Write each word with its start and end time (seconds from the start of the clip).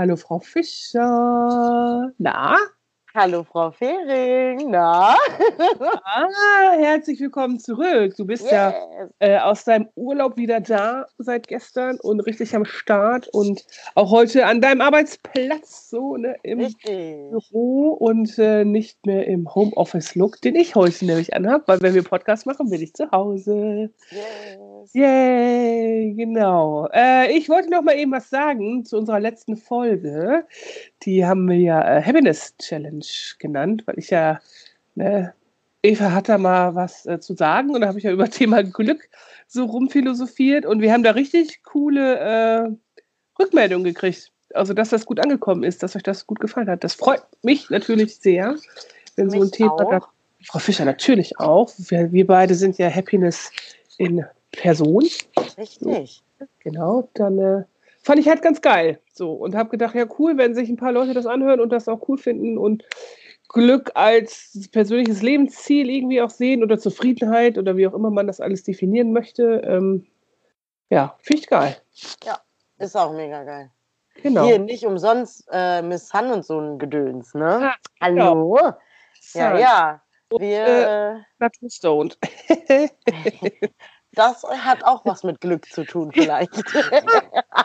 hallo 0.00 0.16
Frau 0.16 0.40
Fischer. 0.40 2.10
Na? 2.18 2.56
Hallo 3.12 3.42
Frau 3.42 3.72
Fehring, 3.72 4.70
na? 4.70 5.16
Ah, 6.04 6.72
herzlich 6.78 7.18
willkommen 7.20 7.58
zurück. 7.58 8.14
Du 8.16 8.24
bist 8.24 8.48
ja 8.50 8.70
Yes. 8.70 9.10
äh, 9.18 9.38
aus 9.38 9.64
deinem 9.64 9.88
Urlaub 9.96 10.36
wieder 10.36 10.60
da 10.60 11.06
seit 11.18 11.48
gestern 11.48 11.98
und 12.00 12.20
richtig 12.20 12.54
am 12.54 12.64
Start 12.64 13.26
und 13.28 13.64
auch 13.96 14.10
heute 14.12 14.46
an 14.46 14.60
deinem 14.60 14.80
Arbeitsplatz 14.80 15.90
so 15.90 16.16
ne, 16.16 16.36
im 16.44 16.60
Richtig. 16.60 16.84
Büro 17.30 17.88
und 17.88 18.38
äh, 18.38 18.64
nicht 18.64 19.04
mehr 19.06 19.26
im 19.26 19.52
Homeoffice-Look, 19.52 20.40
den 20.42 20.54
ich 20.54 20.76
heute 20.76 21.04
nämlich 21.04 21.34
anhabe, 21.34 21.64
weil 21.66 21.80
wenn 21.82 21.94
wir 21.94 22.04
Podcast 22.04 22.46
machen, 22.46 22.70
bin 22.70 22.80
ich 22.80 22.94
zu 22.94 23.10
Hause. 23.10 23.90
Yes. 24.10 24.92
Yay, 24.94 26.14
genau. 26.16 26.86
Äh, 26.92 27.36
ich 27.36 27.48
wollte 27.48 27.70
noch 27.70 27.82
mal 27.82 27.96
eben 27.96 28.12
was 28.12 28.30
sagen 28.30 28.84
zu 28.84 28.96
unserer 28.98 29.20
letzten 29.20 29.56
Folge. 29.56 30.44
Die 31.02 31.24
haben 31.26 31.48
wir 31.48 31.56
ja 31.58 31.98
äh, 31.98 32.02
Happiness 32.02 32.56
Challenge 32.58 33.00
genannt, 33.38 33.82
weil 33.86 33.98
ich 33.98 34.10
ja, 34.10 34.40
ne, 34.94 35.34
Eva 35.82 36.12
hat 36.12 36.28
da 36.28 36.38
mal 36.38 36.74
was 36.74 37.06
äh, 37.06 37.20
zu 37.20 37.34
sagen 37.34 37.70
und 37.70 37.80
da 37.80 37.88
habe 37.88 37.98
ich 37.98 38.04
ja 38.04 38.12
über 38.12 38.28
Thema 38.30 38.62
Glück 38.62 39.08
so 39.46 39.64
rumphilosophiert 39.64 40.66
und 40.66 40.80
wir 40.80 40.92
haben 40.92 41.02
da 41.02 41.12
richtig 41.12 41.62
coole 41.64 42.18
äh, 42.18 42.70
Rückmeldungen 43.38 43.84
gekriegt. 43.84 44.32
Also, 44.54 44.74
dass 44.74 44.90
das 44.90 45.06
gut 45.06 45.20
angekommen 45.20 45.62
ist, 45.62 45.82
dass 45.82 45.94
euch 45.94 46.02
das 46.02 46.26
gut 46.26 46.40
gefallen 46.40 46.68
hat. 46.68 46.82
Das 46.82 46.94
freut 46.94 47.22
mich 47.42 47.70
natürlich 47.70 48.16
sehr, 48.16 48.56
wenn 49.16 49.30
so 49.30 49.36
ein 49.36 49.42
Mich 49.42 49.52
Thema 49.52 49.72
auch. 49.74 49.90
da. 49.90 50.08
Frau 50.44 50.58
Fischer 50.58 50.84
natürlich 50.84 51.38
auch. 51.38 51.70
Wir, 51.76 52.10
wir 52.12 52.26
beide 52.26 52.54
sind 52.54 52.78
ja 52.78 52.90
Happiness 52.90 53.52
in 53.98 54.24
Person. 54.52 55.06
Richtig. 55.58 56.22
Genau, 56.60 57.08
dann 57.14 57.38
äh, 57.38 57.64
fand 58.02 58.18
ich 58.20 58.28
halt 58.28 58.42
ganz 58.42 58.60
geil. 58.60 59.00
So 59.12 59.32
und 59.32 59.54
habe 59.54 59.70
gedacht, 59.70 59.94
ja 59.94 60.06
cool, 60.18 60.36
wenn 60.36 60.54
sich 60.54 60.68
ein 60.68 60.76
paar 60.76 60.92
Leute 60.92 61.14
das 61.14 61.26
anhören 61.26 61.60
und 61.60 61.70
das 61.70 61.88
auch 61.88 62.08
cool 62.08 62.18
finden 62.18 62.58
und 62.58 62.84
Glück 63.48 63.90
als 63.94 64.68
persönliches 64.70 65.22
Lebensziel 65.22 65.90
irgendwie 65.90 66.22
auch 66.22 66.30
sehen 66.30 66.62
oder 66.62 66.78
Zufriedenheit 66.78 67.58
oder 67.58 67.76
wie 67.76 67.86
auch 67.86 67.94
immer 67.94 68.10
man 68.10 68.26
das 68.26 68.40
alles 68.40 68.62
definieren 68.62 69.12
möchte. 69.12 69.62
Ähm, 69.64 70.06
ja, 70.88 71.16
finde 71.20 71.42
ich 71.42 71.48
geil. 71.48 71.76
Ist 72.78 72.96
auch 72.96 73.12
mega 73.12 73.44
geil. 73.44 73.70
Genau. 74.22 74.46
Hier 74.46 74.58
nicht 74.58 74.86
umsonst 74.86 75.46
äh, 75.52 75.82
Miss 75.82 76.08
Sun 76.08 76.30
und 76.30 76.44
so 76.44 76.58
ein 76.58 76.78
Gedöns, 76.78 77.34
ne? 77.34 77.72
Ah, 77.72 77.76
Hallo? 78.00 78.58
Ja, 79.34 79.58
ja. 79.58 80.02
Und, 80.30 80.40
Wir, 80.40 80.66
äh, 80.66 81.12
äh, 81.12 81.20
Naturstoned. 81.38 82.18
das 84.12 84.42
hat 84.42 84.84
auch 84.84 85.04
was 85.04 85.22
mit 85.22 85.40
Glück 85.40 85.66
zu 85.66 85.84
tun, 85.84 86.10
vielleicht. 86.14 86.50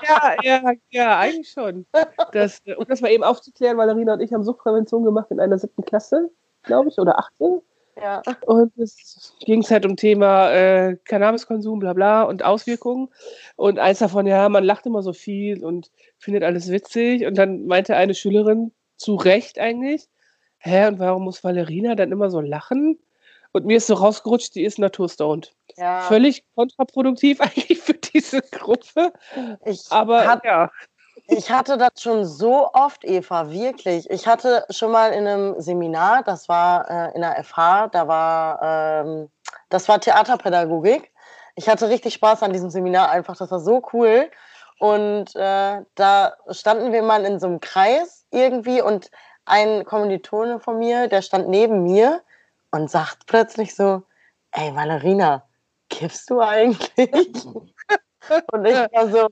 ja, 0.07 0.35
ja, 0.43 0.73
ja, 0.89 1.19
eigentlich 1.19 1.49
schon. 1.49 1.85
Das, 2.31 2.61
äh, 2.65 2.75
um 2.75 2.85
das 2.87 3.01
mal 3.01 3.11
eben 3.11 3.23
aufzuklären, 3.23 3.77
Valerina 3.77 4.13
und 4.13 4.21
ich 4.21 4.33
haben 4.33 4.43
Suchtprävention 4.43 5.03
gemacht 5.03 5.31
in 5.31 5.39
einer 5.39 5.57
siebten 5.57 5.83
Klasse, 5.83 6.29
glaube 6.63 6.89
ich, 6.89 6.99
oder 6.99 7.17
achte. 7.19 7.61
ja. 8.01 8.21
Und 8.45 8.77
es 8.77 9.33
ging 9.39 9.63
halt 9.63 9.85
um 9.85 9.95
Thema 9.95 10.51
äh, 10.51 10.97
Cannabiskonsum, 11.05 11.79
bla 11.79 11.93
bla 11.93 12.23
und 12.23 12.43
Auswirkungen. 12.43 13.09
Und 13.55 13.79
eins 13.79 13.99
davon, 13.99 14.27
ja, 14.27 14.47
man 14.49 14.63
lacht 14.63 14.85
immer 14.85 15.01
so 15.01 15.13
viel 15.13 15.63
und 15.63 15.91
findet 16.17 16.43
alles 16.43 16.69
witzig. 16.71 17.25
Und 17.25 17.37
dann 17.37 17.65
meinte 17.65 17.95
eine 17.95 18.13
Schülerin, 18.13 18.71
zu 18.97 19.15
Recht 19.15 19.59
eigentlich, 19.59 20.07
hä, 20.57 20.87
und 20.87 20.99
warum 20.99 21.23
muss 21.23 21.43
Valerina 21.43 21.95
dann 21.95 22.11
immer 22.11 22.29
so 22.29 22.41
lachen? 22.41 22.99
Und 23.55 23.65
mir 23.65 23.77
ist 23.77 23.87
so 23.87 23.93
rausgerutscht, 23.93 24.53
die 24.55 24.65
ist 24.65 24.79
naturstoned. 24.79 25.55
ja. 25.77 26.01
Völlig 26.01 26.43
kontraproduktiv 26.55 27.39
eigentlich 27.39 27.79
für 27.79 27.93
diese 27.93 28.41
Gruppe. 28.41 29.13
Ich 29.63 29.89
Aber 29.91 30.27
hab, 30.27 30.43
ja, 30.43 30.69
Ich 31.27 31.49
hatte 31.49 31.77
das 31.77 32.01
schon 32.01 32.25
so 32.25 32.69
oft, 32.73 33.05
Eva, 33.05 33.49
wirklich. 33.49 34.09
Ich 34.09 34.27
hatte 34.27 34.65
schon 34.71 34.91
mal 34.91 35.13
in 35.13 35.25
einem 35.25 35.61
Seminar, 35.61 36.21
das 36.23 36.49
war 36.49 36.89
äh, 36.89 37.15
in 37.15 37.21
der 37.21 37.41
FH, 37.45 37.87
da 37.93 38.09
war, 38.09 38.61
ähm, 38.61 39.29
das 39.69 39.87
war 39.87 40.01
Theaterpädagogik. 40.01 41.13
Ich 41.55 41.69
hatte 41.69 41.87
richtig 41.87 42.15
Spaß 42.15 42.43
an 42.43 42.51
diesem 42.51 42.69
Seminar 42.69 43.09
einfach, 43.09 43.37
das 43.37 43.51
war 43.51 43.61
so 43.61 43.81
cool. 43.93 44.29
Und 44.79 45.33
äh, 45.37 45.81
da 45.95 46.33
standen 46.49 46.91
wir 46.91 47.03
mal 47.03 47.23
in 47.23 47.39
so 47.39 47.47
einem 47.47 47.61
Kreis 47.61 48.25
irgendwie 48.31 48.81
und 48.81 49.09
ein 49.45 49.85
Kommilitone 49.85 50.59
von 50.59 50.77
mir, 50.77 51.07
der 51.07 51.21
stand 51.21 51.47
neben 51.47 51.83
mir 51.83 52.21
und 52.75 52.89
sagt 52.89 53.25
plötzlich 53.25 53.75
so, 53.75 54.03
ey 54.51 54.75
Valerina, 54.75 55.47
kiffst 55.89 56.29
du 56.29 56.41
eigentlich? 56.41 57.09
und 58.51 58.65
ich 58.65 58.75
war 58.91 59.09
so, 59.09 59.27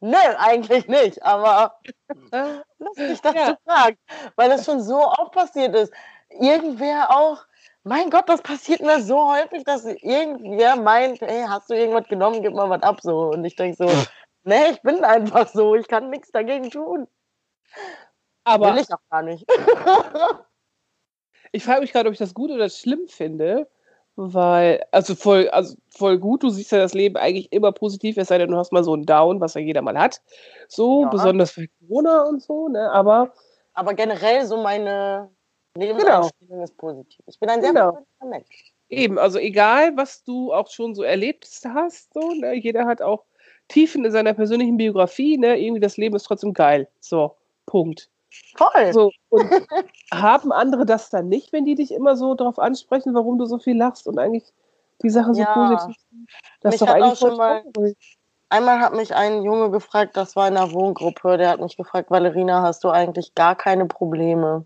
Nö, 0.00 0.16
eigentlich 0.38 0.86
nicht, 0.86 1.22
aber 1.24 1.80
lustig, 2.78 3.20
dass 3.20 3.34
Ja. 3.34 3.52
du 3.52 3.58
fragst, 3.64 3.98
weil 4.36 4.48
das 4.48 4.64
schon 4.64 4.80
so 4.80 4.96
oft 5.04 5.32
passiert 5.32 5.74
ist. 5.74 5.92
Irgendwer 6.30 7.10
auch, 7.10 7.44
mein 7.82 8.10
Gott, 8.10 8.28
das 8.28 8.42
passiert 8.42 8.80
mir 8.80 9.00
so 9.02 9.32
häufig, 9.32 9.64
dass 9.64 9.84
irgendwer 9.84 10.76
meint, 10.76 11.20
hey, 11.20 11.44
hast 11.48 11.70
du 11.70 11.74
irgendwas 11.74 12.06
genommen, 12.06 12.42
gib 12.42 12.54
mal 12.54 12.70
was 12.70 12.82
ab 12.82 13.00
so. 13.02 13.30
Und 13.30 13.44
ich 13.44 13.56
denke 13.56 13.76
so, 13.76 13.86
nee, 14.44 14.70
ich 14.70 14.82
bin 14.82 15.04
einfach 15.04 15.48
so, 15.48 15.74
ich 15.74 15.88
kann 15.88 16.10
nichts 16.10 16.30
dagegen 16.30 16.70
tun. 16.70 17.08
aber 18.44 18.74
Will 18.74 18.82
ich 18.82 18.92
auch 18.92 19.00
gar 19.10 19.22
nicht. 19.22 19.44
Ich 21.52 21.64
frage 21.64 21.80
mich 21.80 21.92
gerade, 21.92 22.08
ob 22.08 22.12
ich 22.12 22.18
das 22.18 22.34
gut 22.34 22.50
oder 22.50 22.68
schlimm 22.68 23.08
finde, 23.08 23.68
weil, 24.16 24.82
also 24.90 25.14
voll, 25.14 25.48
also 25.50 25.76
voll 25.90 26.18
gut, 26.18 26.42
du 26.42 26.50
siehst 26.50 26.72
ja 26.72 26.78
das 26.78 26.94
Leben 26.94 27.16
eigentlich 27.16 27.52
immer 27.52 27.72
positiv, 27.72 28.16
es 28.16 28.28
sei 28.28 28.38
denn, 28.38 28.50
du 28.50 28.56
hast 28.56 28.72
mal 28.72 28.84
so 28.84 28.92
einen 28.94 29.06
Down, 29.06 29.40
was 29.40 29.54
ja 29.54 29.60
jeder 29.60 29.82
mal 29.82 29.98
hat. 29.98 30.20
So, 30.68 31.02
Ja. 31.02 31.08
besonders 31.08 31.52
für 31.52 31.66
Corona 31.80 32.22
und 32.24 32.42
so, 32.42 32.68
ne? 32.68 32.90
Aber 32.90 33.32
Aber 33.74 33.94
generell 33.94 34.44
so 34.44 34.56
meine 34.56 35.30
Lebenseinstellung 35.76 36.62
ist 36.62 36.76
positiv. 36.76 37.24
Ich 37.26 37.38
bin 37.38 37.48
ein 37.48 37.60
sehr 37.62 37.72
Genau. 37.72 37.92
positiver 37.92 38.26
Mensch. 38.28 38.74
eben, 38.88 39.18
also 39.18 39.38
egal, 39.38 39.96
was 39.96 40.24
du 40.24 40.52
auch 40.52 40.68
schon 40.70 40.94
so 40.96 41.02
erlebt 41.04 41.48
hast, 41.64 42.12
so, 42.14 42.32
ne? 42.32 42.54
Jeder 42.54 42.86
hat 42.86 43.02
auch 43.02 43.24
Tiefen 43.68 44.04
in 44.04 44.10
seiner 44.10 44.34
persönlichen 44.34 44.76
Biografie, 44.78 45.38
ne? 45.38 45.58
Irgendwie 45.60 45.80
das 45.80 45.96
Leben 45.96 46.16
ist 46.16 46.24
trotzdem 46.24 46.54
geil. 46.54 46.88
So, 47.00 47.36
Punkt. 47.66 48.08
Toll. 48.56 48.92
So, 48.92 49.10
und 49.30 49.50
haben 50.12 50.52
andere 50.52 50.84
das 50.86 51.10
dann 51.10 51.28
nicht, 51.28 51.52
wenn 51.52 51.64
die 51.64 51.74
dich 51.74 51.92
immer 51.92 52.16
so 52.16 52.34
darauf 52.34 52.58
ansprechen, 52.58 53.14
warum 53.14 53.38
du 53.38 53.46
so 53.46 53.58
viel 53.58 53.76
lachst 53.76 54.06
und 54.06 54.18
eigentlich 54.18 54.44
die 55.02 55.10
Sachen 55.10 55.34
so 55.34 55.40
Ja. 55.42 55.54
positiv? 55.54 55.96
Das 56.60 56.72
Mich 56.72 56.80
ist 56.80 56.88
doch 56.88 56.88
auch 56.88 56.94
eigentlich 56.94 57.18
voll 57.18 57.28
schon 57.30 57.38
mal- 57.38 57.62
traurig. 57.72 58.16
Einmal 58.50 58.80
hat 58.80 58.94
mich 58.94 59.14
ein 59.14 59.42
Junge 59.42 59.70
gefragt, 59.70 60.16
das 60.16 60.34
war 60.34 60.48
in 60.48 60.56
einer 60.56 60.72
Wohngruppe, 60.72 61.36
der 61.36 61.50
hat 61.50 61.60
mich 61.60 61.76
gefragt, 61.76 62.10
Valerina, 62.10 62.62
hast 62.62 62.82
du 62.82 62.88
eigentlich 62.88 63.34
gar 63.34 63.54
keine 63.54 63.84
Probleme? 63.84 64.64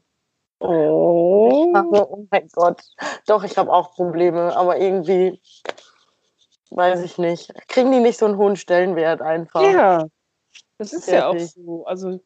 Oh. 0.61 1.67
Ich 1.67 1.73
dachte, 1.73 2.09
oh 2.13 2.25
mein 2.31 2.49
Gott, 2.53 2.81
doch, 3.27 3.43
ich 3.43 3.59
habe 3.59 3.73
auch 3.73 3.91
Probleme, 3.97 4.57
aber 4.57 4.79
irgendwie, 4.79 5.41
weiß 6.71 7.03
ich 7.03 7.19
nicht, 7.19 7.53
kriegen 7.67 7.91
die 7.91 7.99
nicht 7.99 8.19
so 8.21 8.27
einen 8.27 8.37
hohen 8.37 8.55
Stellenwert 8.55 9.21
einfach. 9.21 9.63
Ja, 9.63 10.07
das 10.79 10.93
ist 10.93 11.09
ja 11.09 11.29
auch 11.29 11.39
so. 11.39 11.85
Also, 11.85 12.21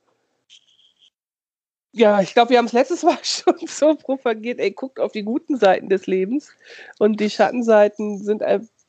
ja, 1.97 2.21
ich 2.21 2.35
glaube, 2.35 2.51
wir 2.51 2.59
haben 2.59 2.67
es 2.67 2.73
letztes 2.73 3.03
Mal 3.03 3.17
schon 3.23 3.55
so 3.67 3.95
propagiert. 3.95 4.61
Ey, 4.61 4.71
guckt 4.73 5.01
auf 5.01 5.13
die 5.13 5.23
guten 5.23 5.57
Seiten 5.57 5.89
des 5.89 6.07
Lebens 6.07 6.51
und 6.99 7.21
die 7.21 7.31
Schattenseiten 7.31 8.19
sind, 8.23 8.43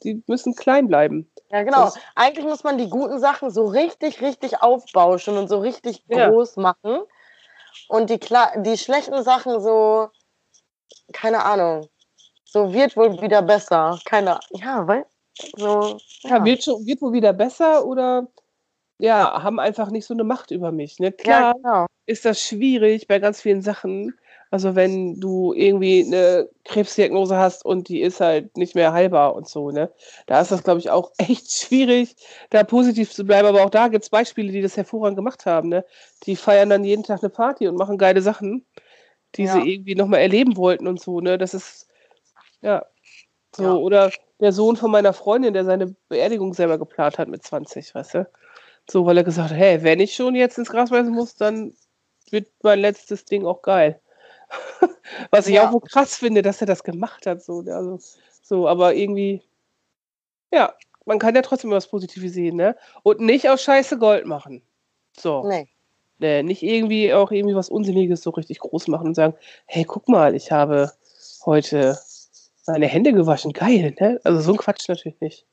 die 0.03 0.21
müssen 0.27 0.55
klein 0.55 0.87
bleiben. 0.87 1.29
Ja, 1.49 1.63
genau. 1.63 1.85
Das- 1.85 1.97
Eigentlich 2.15 2.45
muss 2.45 2.63
man 2.63 2.77
die 2.77 2.89
guten 2.89 3.19
Sachen 3.19 3.49
so 3.49 3.65
richtig, 3.65 4.21
richtig 4.21 4.61
aufbauschen 4.61 5.37
und 5.37 5.47
so 5.47 5.59
richtig 5.59 6.03
Ja. 6.07 6.29
groß 6.29 6.57
machen. 6.57 6.99
Und 7.87 8.09
die, 8.09 8.19
die 8.19 8.77
schlechten 8.77 9.23
Sachen 9.23 9.61
so, 9.61 10.09
keine 11.13 11.45
Ahnung, 11.45 11.87
so 12.43 12.73
wird 12.73 12.97
wohl 12.97 13.21
wieder 13.21 13.41
besser. 13.41 13.97
Keine 14.05 14.39
ja, 14.51 14.85
weil, 14.87 15.05
so, 15.55 15.97
Ja, 16.23 16.43
wird, 16.43 16.63
schon, 16.63 16.85
wird 16.85 17.01
wohl 17.01 17.13
wieder 17.13 17.31
besser 17.33 17.85
oder 17.85 18.27
ja, 18.99 19.41
haben 19.43 19.59
einfach 19.59 19.89
nicht 19.89 20.05
so 20.05 20.13
eine 20.13 20.23
Macht 20.25 20.51
über 20.51 20.71
mich. 20.71 20.99
Ne? 20.99 21.11
Klar, 21.13 21.41
ja, 21.41 21.51
genau. 21.53 21.85
Ist 22.07 22.25
das 22.25 22.41
schwierig 22.41 23.07
bei 23.07 23.19
ganz 23.19 23.41
vielen 23.41 23.61
Sachen. 23.61 24.17
Also 24.49 24.75
wenn 24.75 25.19
du 25.19 25.53
irgendwie 25.53 26.05
eine 26.05 26.49
Krebsdiagnose 26.63 27.37
hast 27.37 27.65
und 27.65 27.89
die 27.89 28.01
ist 28.01 28.21
halt 28.21 28.55
nicht 28.57 28.75
mehr 28.75 28.93
heilbar 28.93 29.35
und 29.35 29.47
so, 29.47 29.71
ne? 29.71 29.91
Da 30.25 30.39
ist 30.41 30.51
das, 30.51 30.63
glaube 30.63 30.79
ich, 30.79 30.89
auch 30.89 31.11
echt 31.19 31.51
schwierig, 31.51 32.15
da 32.49 32.63
positiv 32.63 33.11
zu 33.13 33.25
bleiben. 33.25 33.47
Aber 33.47 33.63
auch 33.65 33.69
da 33.69 33.89
gibt 33.89 34.05
es 34.05 34.09
Beispiele, 34.09 34.51
die 34.53 34.61
das 34.61 34.77
hervorragend 34.77 35.17
gemacht 35.17 35.45
haben, 35.45 35.69
ne? 35.69 35.85
Die 36.25 36.37
feiern 36.37 36.69
dann 36.69 36.85
jeden 36.85 37.03
Tag 37.03 37.21
eine 37.21 37.29
Party 37.29 37.67
und 37.67 37.75
machen 37.77 37.97
geile 37.99 38.21
Sachen. 38.21 38.65
die 39.35 39.45
Ja. 39.45 39.53
sie 39.53 39.73
irgendwie 39.73 39.95
nochmal 39.95 40.21
erleben 40.21 40.57
wollten 40.57 40.87
und 40.87 41.01
so, 41.01 41.21
ne? 41.21 41.37
Das 41.37 41.53
ist, 41.53 41.87
ja, 42.61 42.85
so, 43.55 43.63
Ja. 43.63 43.73
oder 43.75 44.11
der 44.39 44.51
Sohn 44.53 44.75
von 44.77 44.91
meiner 44.91 45.13
Freundin, 45.13 45.53
der 45.53 45.65
seine 45.65 45.95
Beerdigung 46.09 46.53
selber 46.53 46.77
geplant 46.77 47.17
hat 47.19 47.27
mit 47.29 47.43
20, 47.43 47.95
weißt 47.95 48.15
du? 48.15 48.29
So, 48.89 49.05
weil 49.05 49.17
er 49.17 49.23
gesagt 49.23 49.51
hat, 49.51 49.57
hey, 49.57 49.83
wenn 49.83 49.99
ich 49.99 50.15
schon 50.15 50.35
jetzt 50.35 50.57
ins 50.57 50.69
Gras 50.69 50.89
beißen 50.91 51.13
muss, 51.13 51.35
dann 51.35 51.73
wird 52.31 52.47
mein 52.63 52.79
letztes 52.79 53.25
Ding 53.25 53.45
auch 53.45 53.61
geil. 53.61 53.99
Was 55.31 55.47
ich 55.47 55.55
Ja. 55.55 55.67
auch 55.67 55.73
wohl 55.73 55.81
krass 55.81 56.15
finde, 56.15 56.41
dass 56.41 56.61
er 56.61 56.67
das 56.67 56.83
gemacht 56.83 57.25
hat, 57.25 57.43
so, 57.43 57.61
ne? 57.61 57.75
also, 57.75 57.99
so, 58.41 58.67
aber 58.67 58.95
irgendwie, 58.95 59.41
ja, 60.51 60.73
man 61.05 61.19
kann 61.19 61.35
ja 61.35 61.41
trotzdem 61.41 61.71
was 61.71 61.87
Positives 61.87 62.33
sehen, 62.33 62.55
ne? 62.57 62.75
Und 63.03 63.19
nicht 63.21 63.49
aus 63.49 63.61
Scheiße 63.63 63.97
Gold 63.97 64.25
machen. 64.25 64.61
So. 65.17 65.45
Nee. 65.47 65.67
Nee, 66.19 66.43
nicht 66.43 66.63
irgendwie 66.63 67.13
auch 67.13 67.31
irgendwie 67.31 67.55
was 67.55 67.69
Unsinniges 67.69 68.21
so 68.21 68.31
richtig 68.31 68.59
groß 68.59 68.87
machen 68.87 69.07
und 69.07 69.15
sagen, 69.15 69.35
hey, 69.67 69.83
guck 69.83 70.07
mal, 70.09 70.33
ich 70.35 70.51
habe 70.51 70.91
heute 71.45 71.97
meine 72.65 72.87
Hände 72.87 73.13
gewaschen. 73.13 73.53
Geil, 73.53 73.95
ne? 73.99 74.19
Also 74.23 74.41
so 74.41 74.51
ein 74.51 74.57
Quatsch 74.57 74.89
natürlich 74.89 75.19
nicht. 75.21 75.45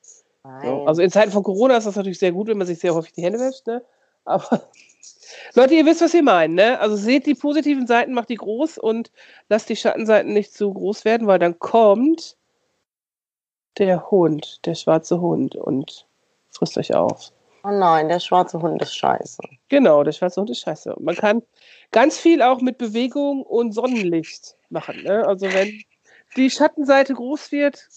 So. 0.63 0.85
Also 0.85 1.01
in 1.01 1.11
Zeiten 1.11 1.31
von 1.31 1.43
Corona 1.43 1.77
ist 1.77 1.85
das 1.87 1.95
natürlich 1.95 2.19
sehr 2.19 2.31
gut, 2.31 2.47
wenn 2.47 2.57
man 2.57 2.67
sich 2.67 2.79
sehr 2.79 2.93
häufig 2.95 3.13
die 3.13 3.23
Hände 3.23 3.39
wäscht, 3.39 3.65
ne? 3.67 3.83
Aber 4.25 4.69
Leute, 5.53 5.75
ihr 5.75 5.85
wisst, 5.85 6.01
was 6.01 6.13
wir 6.13 6.23
meinen, 6.23 6.55
ne? 6.55 6.79
Also 6.79 6.95
seht 6.95 7.25
die 7.25 7.35
positiven 7.35 7.87
Seiten, 7.87 8.13
macht 8.13 8.29
die 8.29 8.35
groß 8.35 8.77
und 8.77 9.11
lasst 9.49 9.69
die 9.69 9.75
Schattenseiten 9.75 10.33
nicht 10.33 10.53
zu 10.53 10.73
groß 10.73 11.05
werden, 11.05 11.27
weil 11.27 11.39
dann 11.39 11.59
kommt 11.59 12.37
der 13.77 14.09
Hund, 14.09 14.65
der 14.65 14.75
schwarze 14.75 15.19
Hund 15.21 15.55
und 15.55 16.07
frisst 16.49 16.77
euch 16.77 16.93
auf. 16.93 17.31
oh 17.63 17.71
nein, 17.71 18.07
der 18.07 18.19
schwarze 18.19 18.61
Hund 18.61 18.81
ist 18.81 18.95
scheiße. 18.95 19.41
Genau, 19.69 20.03
der 20.03 20.11
schwarze 20.11 20.39
Hund 20.39 20.49
ist 20.49 20.61
scheiße. 20.61 20.95
Man 20.99 21.15
kann 21.15 21.41
ganz 21.91 22.17
viel 22.17 22.41
auch 22.41 22.61
mit 22.61 22.77
Bewegung 22.77 23.43
und 23.43 23.73
Sonnenlicht 23.73 24.55
machen. 24.69 25.03
Ne? 25.03 25.25
Also 25.27 25.51
wenn 25.53 25.81
die 26.35 26.49
Schattenseite 26.49 27.13
groß 27.13 27.51
wird, 27.51 27.87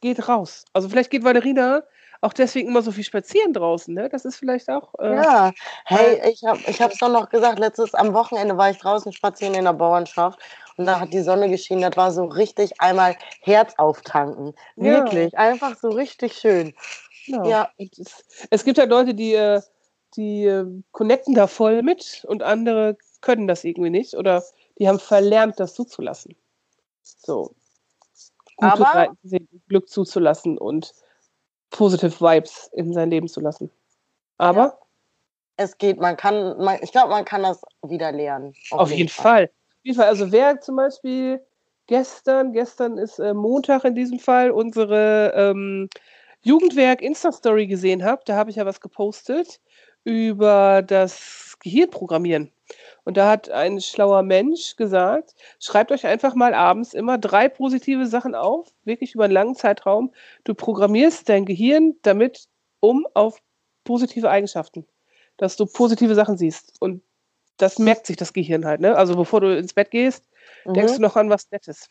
geht 0.00 0.28
raus. 0.28 0.64
Also 0.72 0.88
vielleicht 0.88 1.10
geht 1.10 1.24
Valerina 1.24 1.82
auch 2.22 2.32
deswegen 2.32 2.68
immer 2.68 2.82
so 2.82 2.92
viel 2.92 3.04
spazieren 3.04 3.52
draußen. 3.52 3.92
Ne? 3.92 4.08
Das 4.08 4.24
ist 4.24 4.36
vielleicht 4.36 4.70
auch. 4.70 4.94
Äh, 4.98 5.16
Ja, 5.16 5.52
hey, 5.84 6.30
ich 6.30 6.42
habe 6.44 6.58
ich 6.66 6.80
hab's 6.80 6.98
doch 6.98 7.08
noch 7.10 7.28
gesagt, 7.28 7.58
letztes 7.58 7.94
am 7.94 8.14
Wochenende 8.14 8.56
war 8.56 8.70
ich 8.70 8.78
draußen 8.78 9.12
spazieren 9.12 9.54
in 9.54 9.64
der 9.64 9.72
Bauernschaft 9.72 10.38
und 10.76 10.86
da 10.86 11.00
hat 11.00 11.12
die 11.12 11.20
Sonne 11.22 11.50
geschienen, 11.50 11.82
das 11.82 11.96
war 11.96 12.12
so 12.12 12.24
richtig 12.24 12.80
einmal 12.80 13.16
Herz 13.40 13.74
auftanken. 13.76 14.54
Ja. 14.76 14.84
Wirklich, 14.84 15.36
einfach 15.36 15.76
so 15.76 15.90
richtig 15.90 16.34
schön. 16.34 16.74
Genau. 17.26 17.48
Ja. 17.48 17.70
Und 17.76 17.98
es, 17.98 18.24
es 18.50 18.64
gibt 18.64 18.78
ja 18.78 18.84
Leute, 18.84 19.14
die, 19.14 19.34
äh, 19.34 19.60
die 20.16 20.44
äh, 20.44 20.64
connecten 20.92 21.34
da 21.34 21.46
voll 21.46 21.82
mit 21.82 22.24
und 22.28 22.42
andere 22.42 22.96
können 23.20 23.46
das 23.48 23.64
irgendwie 23.64 23.90
nicht 23.90 24.14
oder 24.14 24.42
die 24.78 24.88
haben 24.88 24.98
verlernt, 25.00 25.58
das 25.60 25.74
zuzulassen. 25.74 26.36
So. 27.02 27.54
Gute 28.56 28.72
Aber- 28.72 28.92
Seiten 28.92 29.48
Glück 29.68 29.88
zuzulassen 29.88 30.56
und 30.56 30.94
positive 31.72 32.20
Vibes 32.20 32.70
in 32.74 32.92
sein 32.92 33.10
Leben 33.10 33.28
zu 33.28 33.40
lassen. 33.40 33.70
Aber 34.38 34.78
Es 35.56 35.76
geht, 35.76 35.98
man 36.00 36.16
kann, 36.16 36.56
man, 36.58 36.78
ich 36.82 36.92
glaube, 36.92 37.10
man 37.10 37.24
kann 37.24 37.42
das 37.42 37.60
wieder 37.82 38.12
lernen. 38.12 38.54
auf, 38.70 38.90
jeden 38.90 39.08
Fall. 39.08 39.44
Auf 39.44 39.50
jeden 39.82 39.96
Fall. 39.96 40.06
Also 40.06 40.30
wer 40.30 40.60
zum 40.60 40.76
Beispiel 40.76 41.44
gestern, 41.86 42.52
gestern 42.52 42.98
ist 42.98 43.18
äh, 43.18 43.34
Montag 43.34 43.84
in 43.84 43.94
diesem 43.94 44.18
Fall, 44.18 44.50
unsere 44.50 45.32
ähm, 45.34 45.88
Jugendwerk 46.42 47.02
Insta-Story 47.02 47.66
gesehen 47.66 48.04
habt, 48.04 48.28
da 48.28 48.36
habe 48.36 48.50
ich 48.50 48.56
ja 48.56 48.66
was 48.66 48.80
gepostet 48.80 49.60
über 50.04 50.82
das 50.82 51.56
Gehirnprogrammieren. 51.60 52.50
Und 53.04 53.16
da 53.16 53.30
hat 53.30 53.50
ein 53.50 53.80
schlauer 53.80 54.22
Mensch 54.22 54.76
gesagt, 54.76 55.34
schreibt 55.60 55.92
euch 55.92 56.06
einfach 56.06 56.34
mal 56.34 56.54
abends 56.54 56.94
immer 56.94 57.18
drei 57.18 57.48
positive 57.48 58.06
Sachen 58.06 58.34
auf, 58.34 58.68
wirklich 58.84 59.14
über 59.14 59.24
einen 59.24 59.32
langen 59.32 59.54
Zeitraum. 59.54 60.12
Du 60.44 60.54
programmierst 60.54 61.28
dein 61.28 61.44
Gehirn 61.46 61.96
damit 62.02 62.48
um 62.80 63.06
auf 63.14 63.40
positive 63.84 64.30
Eigenschaften, 64.30 64.86
dass 65.36 65.56
du 65.56 65.66
positive 65.66 66.14
Sachen 66.14 66.36
siehst. 66.36 66.74
Und 66.80 67.02
das 67.58 67.78
merkt 67.78 68.06
sich 68.06 68.16
das 68.16 68.32
Gehirn 68.32 68.64
halt. 68.64 68.80
Ne? 68.80 68.96
Also 68.96 69.16
bevor 69.16 69.40
du 69.40 69.56
ins 69.56 69.74
Bett 69.74 69.90
gehst, 69.90 70.28
denkst 70.76 70.92
Mhm. 70.92 70.96
du 70.96 71.02
noch 71.02 71.16
an 71.16 71.30
was 71.30 71.50
Nettes. 71.50 71.90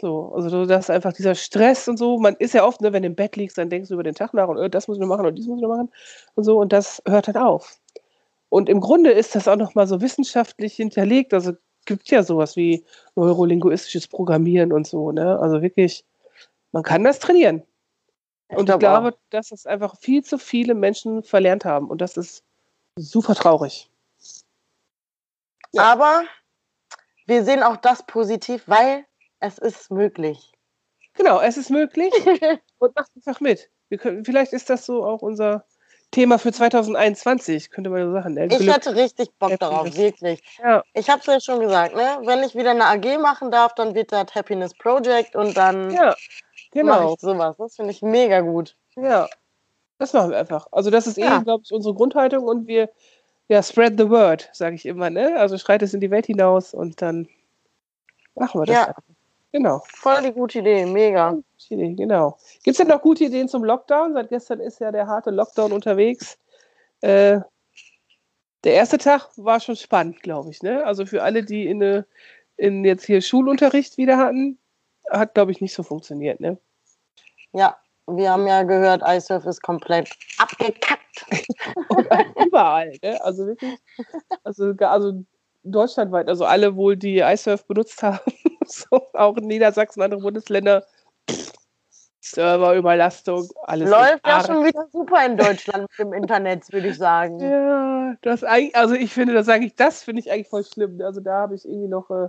So, 0.00 0.32
also 0.34 0.66
das 0.66 0.86
ist 0.86 0.90
einfach 0.90 1.12
dieser 1.12 1.34
Stress 1.36 1.86
und 1.86 1.96
so. 1.96 2.18
Man 2.18 2.34
ist 2.36 2.54
ja 2.54 2.64
oft, 2.64 2.80
ne, 2.80 2.92
wenn 2.92 3.02
du 3.02 3.06
im 3.06 3.14
Bett 3.14 3.36
liegst, 3.36 3.56
dann 3.56 3.70
denkst 3.70 3.88
du 3.88 3.94
über 3.94 4.02
den 4.02 4.14
Tag 4.16 4.34
nach 4.34 4.48
und 4.48 4.58
äh, 4.58 4.68
das 4.68 4.88
muss 4.88 4.96
ich 4.96 5.00
noch 5.00 5.06
machen 5.06 5.26
und 5.26 5.36
dies 5.36 5.46
muss 5.46 5.58
ich 5.58 5.62
noch 5.62 5.68
machen 5.68 5.90
und 6.34 6.44
so 6.44 6.58
und 6.58 6.72
das 6.72 7.02
hört 7.06 7.28
dann 7.28 7.36
auf. 7.36 7.78
Und 8.52 8.68
im 8.68 8.80
Grunde 8.80 9.10
ist 9.12 9.34
das 9.34 9.48
auch 9.48 9.56
noch 9.56 9.74
mal 9.74 9.86
so 9.86 10.02
wissenschaftlich 10.02 10.74
hinterlegt. 10.74 11.32
Also 11.32 11.54
gibt 11.86 12.10
ja 12.10 12.22
sowas 12.22 12.54
wie 12.54 12.84
neurolinguistisches 13.14 14.08
Programmieren 14.08 14.74
und 14.74 14.86
so. 14.86 15.10
Ne? 15.10 15.38
Also 15.40 15.62
wirklich, 15.62 16.04
man 16.70 16.82
kann 16.82 17.02
das 17.02 17.18
trainieren. 17.18 17.62
Und 18.48 18.58
ich 18.58 18.66
glaub 18.66 18.80
glaube, 18.80 19.16
dass 19.30 19.52
es 19.52 19.64
einfach 19.64 19.98
viel 19.98 20.22
zu 20.22 20.36
viele 20.36 20.74
Menschen 20.74 21.22
verlernt 21.22 21.64
haben. 21.64 21.88
Und 21.88 22.02
das 22.02 22.18
ist 22.18 22.44
super 22.96 23.34
traurig. 23.34 23.90
Ja. 25.72 25.84
Aber 25.84 26.24
wir 27.26 27.46
sehen 27.46 27.62
auch 27.62 27.78
das 27.78 28.04
positiv, 28.06 28.64
weil 28.66 29.06
es 29.40 29.56
ist 29.56 29.90
möglich. 29.90 30.52
Genau, 31.14 31.40
es 31.40 31.56
ist 31.56 31.70
möglich 31.70 32.12
und 32.78 32.94
macht 32.94 33.12
einfach 33.16 33.40
mit. 33.40 33.70
Können, 33.96 34.26
vielleicht 34.26 34.52
ist 34.52 34.68
das 34.68 34.84
so 34.84 35.06
auch 35.06 35.22
unser 35.22 35.64
Thema 36.12 36.38
für 36.38 36.52
2021, 36.52 37.70
könnte 37.70 37.90
man 37.90 38.04
so 38.06 38.12
sagen. 38.12 38.34
Ne? 38.34 38.46
Ich 38.46 38.72
hätte 38.72 38.94
richtig 38.94 39.30
Bock 39.38 39.50
Happiness. 39.52 39.58
darauf, 39.58 39.96
wirklich. 39.96 40.42
Ja, 40.62 40.82
Ich 40.94 41.10
habe 41.10 41.20
es 41.20 41.26
ja 41.26 41.40
schon 41.40 41.58
gesagt, 41.60 41.96
ne? 41.96 42.18
Wenn 42.24 42.42
ich 42.44 42.54
wieder 42.54 42.70
eine 42.70 42.84
AG 42.86 43.18
machen 43.18 43.50
darf, 43.50 43.74
dann 43.74 43.94
wird 43.96 44.12
das 44.12 44.34
Happiness 44.34 44.72
Project 44.74 45.34
und 45.34 45.56
dann 45.56 45.90
ja, 45.90 46.04
mache 46.04 46.16
genau. 46.72 47.14
ich 47.14 47.20
sowas. 47.20 47.56
Das 47.58 47.74
finde 47.76 47.90
ich 47.90 48.02
mega 48.02 48.40
gut. 48.40 48.76
Ja, 48.94 49.28
das 49.98 50.12
machen 50.12 50.30
wir 50.30 50.38
einfach. 50.38 50.66
Also 50.70 50.90
das 50.90 51.06
ist 51.06 51.16
Ja. 51.16 51.38
eh, 51.40 51.42
glaube 51.42 51.62
ich, 51.64 51.72
unsere 51.72 51.94
Grundhaltung 51.94 52.44
und 52.44 52.66
wir, 52.66 52.90
ja, 53.48 53.62
spread 53.62 53.94
the 53.98 54.08
word, 54.08 54.48
sage 54.52 54.76
ich 54.76 54.86
immer. 54.86 55.10
Ne? 55.10 55.36
Also 55.38 55.58
schreit 55.58 55.82
es 55.82 55.94
in 55.94 56.00
die 56.00 56.10
Welt 56.10 56.26
hinaus 56.26 56.74
und 56.74 57.00
dann 57.02 57.28
machen 58.34 58.60
wir 58.60 58.66
das. 58.66 58.76
Ja. 58.76 58.86
einfach. 58.88 59.02
Genau. 59.52 59.82
Voll 59.86 60.22
die 60.22 60.32
gute 60.32 60.60
Idee, 60.60 60.86
mega. 60.86 61.32
Gute 61.32 61.74
Idee, 61.74 61.94
Genau. 61.94 62.38
Gibt 62.64 62.68
es 62.68 62.76
denn 62.78 62.88
noch 62.88 63.02
gute 63.02 63.24
Ideen 63.24 63.48
zum 63.48 63.64
Lockdown? 63.64 64.14
Seit 64.14 64.30
gestern 64.30 64.60
ist 64.60 64.80
ja 64.80 64.90
der 64.90 65.06
harte 65.06 65.30
Lockdown 65.30 65.72
unterwegs. 65.72 66.38
Äh, 67.02 67.40
der 68.64 68.74
erste 68.74 68.96
Tag 68.98 69.28
war 69.36 69.60
schon 69.60 69.76
spannend, 69.76 70.22
glaube 70.22 70.50
ich. 70.50 70.62
Ne? 70.62 70.84
Also 70.84 71.04
für 71.04 71.22
alle, 71.22 71.44
die 71.44 71.66
in, 71.66 71.82
eine, 71.82 72.06
in 72.56 72.84
jetzt 72.84 73.04
hier 73.04 73.20
Schulunterricht 73.20 73.98
wieder 73.98 74.16
hatten, 74.16 74.58
hat, 75.10 75.34
glaube 75.34 75.52
ich, 75.52 75.60
nicht 75.60 75.74
so 75.74 75.82
funktioniert. 75.82 76.40
Ne? 76.40 76.58
Ja, 77.52 77.76
wir 78.06 78.30
haben 78.30 78.46
ja 78.46 78.62
gehört, 78.62 79.02
iSurf 79.04 79.44
ist 79.44 79.62
komplett 79.62 80.10
abgekackt. 80.38 81.26
Halt 82.10 82.28
überall. 82.46 82.96
Ne? 83.02 83.22
Also 83.22 83.46
wirklich, 83.48 83.78
also, 84.44 84.72
also 84.78 85.24
deutschlandweit, 85.64 86.28
also 86.28 86.46
alle 86.46 86.74
wohl, 86.74 86.96
die 86.96 87.18
iSurf 87.18 87.66
benutzt 87.66 88.02
haben, 88.02 88.20
so, 88.90 89.02
auch 89.14 89.36
in 89.36 89.46
Niedersachsen, 89.46 90.02
andere 90.02 90.20
Bundesländer, 90.20 90.84
Serverüberlastung, 92.20 93.48
alles. 93.64 93.90
Läuft 93.90 94.26
ja 94.26 94.44
schon 94.44 94.64
wieder 94.64 94.86
super 94.92 95.26
in 95.26 95.36
Deutschland 95.36 95.88
mit 95.90 95.98
dem 95.98 96.12
Internet, 96.12 96.72
würde 96.72 96.88
ich 96.88 96.96
sagen. 96.96 97.40
Ja, 97.40 98.14
das 98.22 98.44
eigentlich, 98.44 98.76
also 98.76 98.94
ich 98.94 99.12
finde, 99.12 99.34
das 99.34 99.46
sage 99.46 99.66
ich, 99.66 99.74
das 99.74 100.04
finde 100.04 100.20
ich 100.20 100.30
eigentlich 100.30 100.48
voll 100.48 100.64
schlimm. 100.64 101.00
Also 101.02 101.20
da 101.20 101.32
habe 101.32 101.56
ich 101.56 101.64
irgendwie 101.64 101.88
noch, 101.88 102.08
äh, 102.10 102.28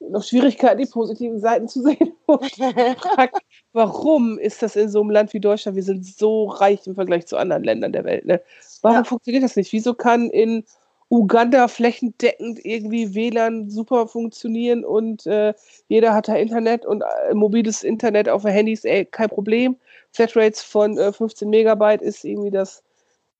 noch 0.00 0.22
Schwierigkeiten, 0.22 0.78
die 0.78 0.86
positiven 0.86 1.40
Seiten 1.40 1.68
zu 1.68 1.82
sehen. 1.82 2.14
Warum 3.72 4.38
ist 4.38 4.62
das 4.62 4.76
in 4.76 4.90
so 4.90 5.00
einem 5.00 5.10
Land 5.10 5.32
wie 5.32 5.40
Deutschland? 5.40 5.76
Wir 5.76 5.82
sind 5.82 6.04
so 6.04 6.44
reich 6.44 6.86
im 6.86 6.94
Vergleich 6.94 7.26
zu 7.26 7.38
anderen 7.38 7.64
Ländern 7.64 7.92
der 7.92 8.04
Welt. 8.04 8.26
Ne? 8.26 8.42
Warum 8.82 8.98
Ja. 8.98 9.04
funktioniert 9.04 9.42
das 9.44 9.56
nicht? 9.56 9.72
Wieso 9.72 9.94
kann 9.94 10.28
in 10.28 10.64
Uganda 11.14 11.68
flächendeckend 11.68 12.64
irgendwie 12.64 13.14
WLAN 13.14 13.70
super 13.70 14.08
funktionieren 14.08 14.84
und 14.84 15.24
äh, 15.26 15.54
jeder 15.86 16.12
hat 16.12 16.26
da 16.26 16.34
Internet 16.34 16.84
und 16.84 17.02
äh, 17.02 17.34
mobiles 17.34 17.84
Internet 17.84 18.28
auf 18.28 18.42
Handys, 18.42 18.84
ey, 18.84 19.04
kein 19.04 19.28
Problem. 19.28 19.76
Flatrates 20.12 20.62
von 20.62 20.98
äh, 20.98 21.12
15 21.12 21.48
Megabyte 21.48 22.02
ist 22.02 22.24
irgendwie 22.24 22.50
das 22.50 22.82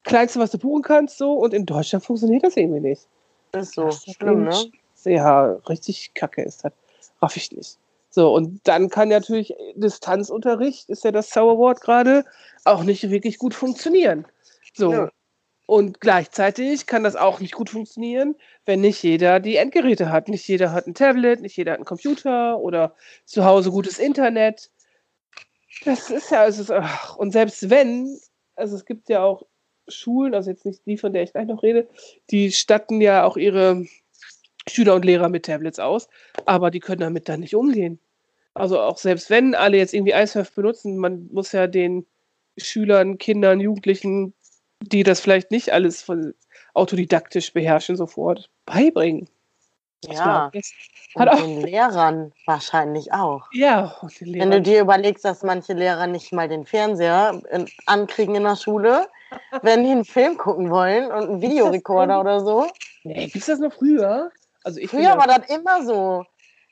kleinste, 0.05 0.39
was 0.39 0.53
du 0.53 0.59
buchen 0.59 0.83
kannst, 0.83 1.19
so 1.19 1.33
und 1.33 1.53
in 1.53 1.67
Deutschland 1.67 2.05
funktioniert 2.05 2.45
das 2.45 2.57
irgendwie 2.57 2.81
nicht. 2.81 3.09
Ist 3.53 3.75
so 3.75 3.87
Das 3.87 4.07
ist 4.07 4.15
schlimm, 4.15 4.45
ne? 4.45 4.71
Ja, 5.07 5.55
richtig 5.69 6.15
kacke 6.15 6.43
ist 6.43 6.65
das. 6.65 6.73
Raff 7.21 7.37
ich 7.37 7.51
nicht. 7.51 7.77
So, 8.11 8.33
und 8.33 8.61
dann 8.69 8.89
kann 8.89 9.09
natürlich 9.09 9.53
Distanzunterricht, 9.75 10.89
ist 10.89 11.03
ja 11.03 11.11
das 11.11 11.31
Zauberwort 11.31 11.81
gerade, 11.81 12.25
auch 12.65 12.85
nicht 12.85 13.11
wirklich 13.11 13.39
gut 13.39 13.53
funktionieren. 13.53 14.27
So. 14.75 14.93
Nö. 14.93 15.09
Und 15.67 16.01
gleichzeitig 16.01 16.87
kann 16.87 17.05
das 17.05 17.17
auch 17.17 17.41
nicht 17.41 17.55
gut 17.55 17.71
funktionieren, 17.71 18.37
wenn 18.67 18.83
nicht 18.83 19.03
jeder 19.03 19.41
die 19.41 19.57
Endgeräte 19.57 20.11
hat. 20.11 20.29
Nicht 20.29 20.47
jeder 20.47 20.73
hat 20.73 20.87
ein 20.87 20.95
Tablet, 20.95 21.41
nicht 21.41 21.57
jeder 21.57 21.73
hat 21.73 21.79
einen 21.79 21.87
Computer 21.87 22.59
oder 22.59 22.95
zu 23.25 23.45
Hause 23.45 23.71
gutes 23.71 23.99
Internet. 23.99 24.71
Das 25.85 26.11
ist 26.11 26.31
ja, 26.31 26.47
ach, 26.71 27.17
und 27.17 27.33
selbst 27.33 27.71
wenn, 27.71 28.19
also 28.57 28.77
es 28.77 28.85
gibt 28.85 29.09
ja 29.09 29.23
auch 29.23 29.45
Schulen, 29.89 30.35
also 30.35 30.51
jetzt 30.51 30.65
nicht 30.67 30.85
die, 30.87 30.99
von 30.99 31.13
der 31.13 31.23
ich 31.23 31.33
gleich 31.33 31.47
noch 31.47 31.63
rede, 31.63 31.89
die 32.31 32.53
statten 32.53 33.01
ja 33.01 33.25
auch 33.25 33.37
ihre 33.37 33.85
Schüler 34.69 34.95
und 34.95 35.05
Lehrer 35.05 35.29
mit 35.29 35.47
Tablets 35.47 35.79
aus, 35.79 36.09
aber 36.47 36.71
die 36.71 36.81
können 36.81 37.01
damit 37.01 37.29
dann 37.29 37.41
nicht 37.41 37.55
umgehen. 37.55 37.99
Also 38.55 38.81
auch 38.81 38.99
selbst 38.99 39.31
wenn 39.31 39.55
alle 39.55 39.77
jetzt 39.79 39.95
irgendwie 39.95 40.13
iSurf 40.13 40.53
benutzen, 40.55 40.97
man 40.97 41.29
muss 41.33 41.53
ja 41.53 41.67
den 41.67 42.07
Schülern, 42.57 43.19
Kindern, 43.19 43.61
Jugendlichen, 43.61 44.33
die 44.81 45.03
das 45.03 45.21
vielleicht 45.21 45.51
nicht 45.51 45.73
alles 45.73 46.03
von 46.03 46.35
autodidaktisch 46.75 47.53
beherrschen, 47.53 47.97
sofort 47.97 48.51
beibringen. 48.67 49.29
Ja, 50.09 50.51
und 51.15 51.29
auch, 51.29 51.41
den 51.41 51.63
Lehrern 51.63 52.33
wahrscheinlich 52.47 53.13
auch. 53.13 53.49
Ja. 53.53 53.97
Wenn 54.21 54.51
du 54.51 54.61
dir 54.61 54.81
überlegst, 54.83 55.25
dass 55.25 55.43
manche 55.43 55.73
Lehrer 55.73 56.07
nicht 56.07 56.33
mal 56.33 56.49
den 56.49 56.67
Fernseher 56.67 57.41
in, 57.51 57.69
ankriegen 57.87 58.35
in 58.35 58.43
der 58.43 58.57
Schule, 58.57 59.09
wenn 59.63 59.85
die 59.85 59.91
einen 59.91 60.05
Film 60.05 60.37
gucken 60.37 60.71
wollen 60.71 61.11
und 61.11 61.29
einen 61.29 61.43
Videorekorder 61.43 62.21
oder 62.21 62.41
so. 62.41 62.67
Nee, 63.05 63.29
gibt's 63.29 63.47
das 63.47 63.61
noch 63.61 63.73
früher? 63.73 64.31
Also 64.63 64.81
ich 64.81 64.91
früher 64.91 65.17
war 65.17 65.27
das 65.27 65.49
immer 65.49 65.85
so. 65.85 66.25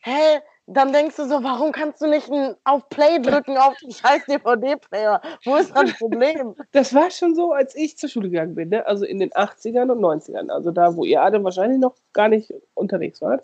Hä, 0.02 0.40
dann 0.66 0.92
denkst 0.92 1.16
du 1.16 1.26
so, 1.26 1.42
warum 1.42 1.72
kannst 1.72 2.00
du 2.00 2.06
nicht 2.06 2.30
auf 2.64 2.88
Play 2.88 3.18
drücken 3.20 3.56
auf 3.56 3.76
den 3.78 3.90
scheiß 3.90 4.24
DVD-Player? 4.26 5.20
Wo 5.44 5.56
ist 5.56 5.74
das 5.74 5.92
Problem? 5.98 6.54
Das 6.72 6.94
war 6.94 7.10
schon 7.10 7.34
so, 7.34 7.52
als 7.52 7.74
ich 7.74 7.98
zur 7.98 8.08
Schule 8.08 8.30
gegangen 8.30 8.54
bin, 8.54 8.68
ne? 8.70 8.86
also 8.86 9.04
in 9.04 9.18
den 9.18 9.30
80ern 9.30 9.90
und 9.90 10.00
90ern, 10.00 10.50
also 10.50 10.70
da, 10.70 10.96
wo 10.96 11.04
ihr 11.04 11.20
alle 11.20 11.42
wahrscheinlich 11.42 11.78
noch 11.78 11.94
gar 12.12 12.28
nicht 12.28 12.52
unterwegs 12.74 13.20
wart. 13.20 13.42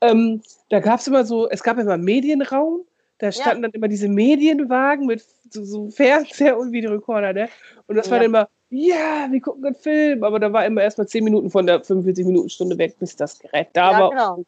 Ähm, 0.00 0.42
da 0.70 0.80
gab 0.80 1.00
es 1.00 1.06
immer 1.06 1.24
so, 1.24 1.48
es 1.48 1.62
gab 1.62 1.78
immer 1.78 1.96
Medienraum, 1.96 2.84
da 3.18 3.32
standen 3.32 3.62
ja. 3.62 3.68
dann 3.68 3.72
immer 3.72 3.88
diese 3.88 4.08
Medienwagen 4.08 5.06
mit 5.06 5.24
so, 5.50 5.64
so 5.64 5.90
Fernseher 5.90 6.58
und 6.58 6.72
Videorekorder, 6.72 7.32
ne? 7.32 7.48
Und 7.86 7.96
das 7.96 8.06
ja. 8.06 8.12
war 8.12 8.18
dann 8.18 8.26
immer, 8.26 8.48
ja, 8.70 9.26
wir 9.30 9.40
gucken 9.40 9.64
einen 9.64 9.74
Film, 9.74 10.24
aber 10.24 10.38
da 10.38 10.52
war 10.52 10.66
immer 10.66 10.82
erst 10.82 10.98
mal 10.98 11.06
10 11.06 11.24
Minuten 11.24 11.50
von 11.50 11.66
der 11.66 11.82
45-Minuten-Stunde 11.82 12.76
weg, 12.78 12.96
bis 12.98 13.16
das 13.16 13.38
Gerät 13.38 13.68
da 13.72 13.92
ja, 13.92 14.00
war. 14.00 14.10
Genau. 14.10 14.44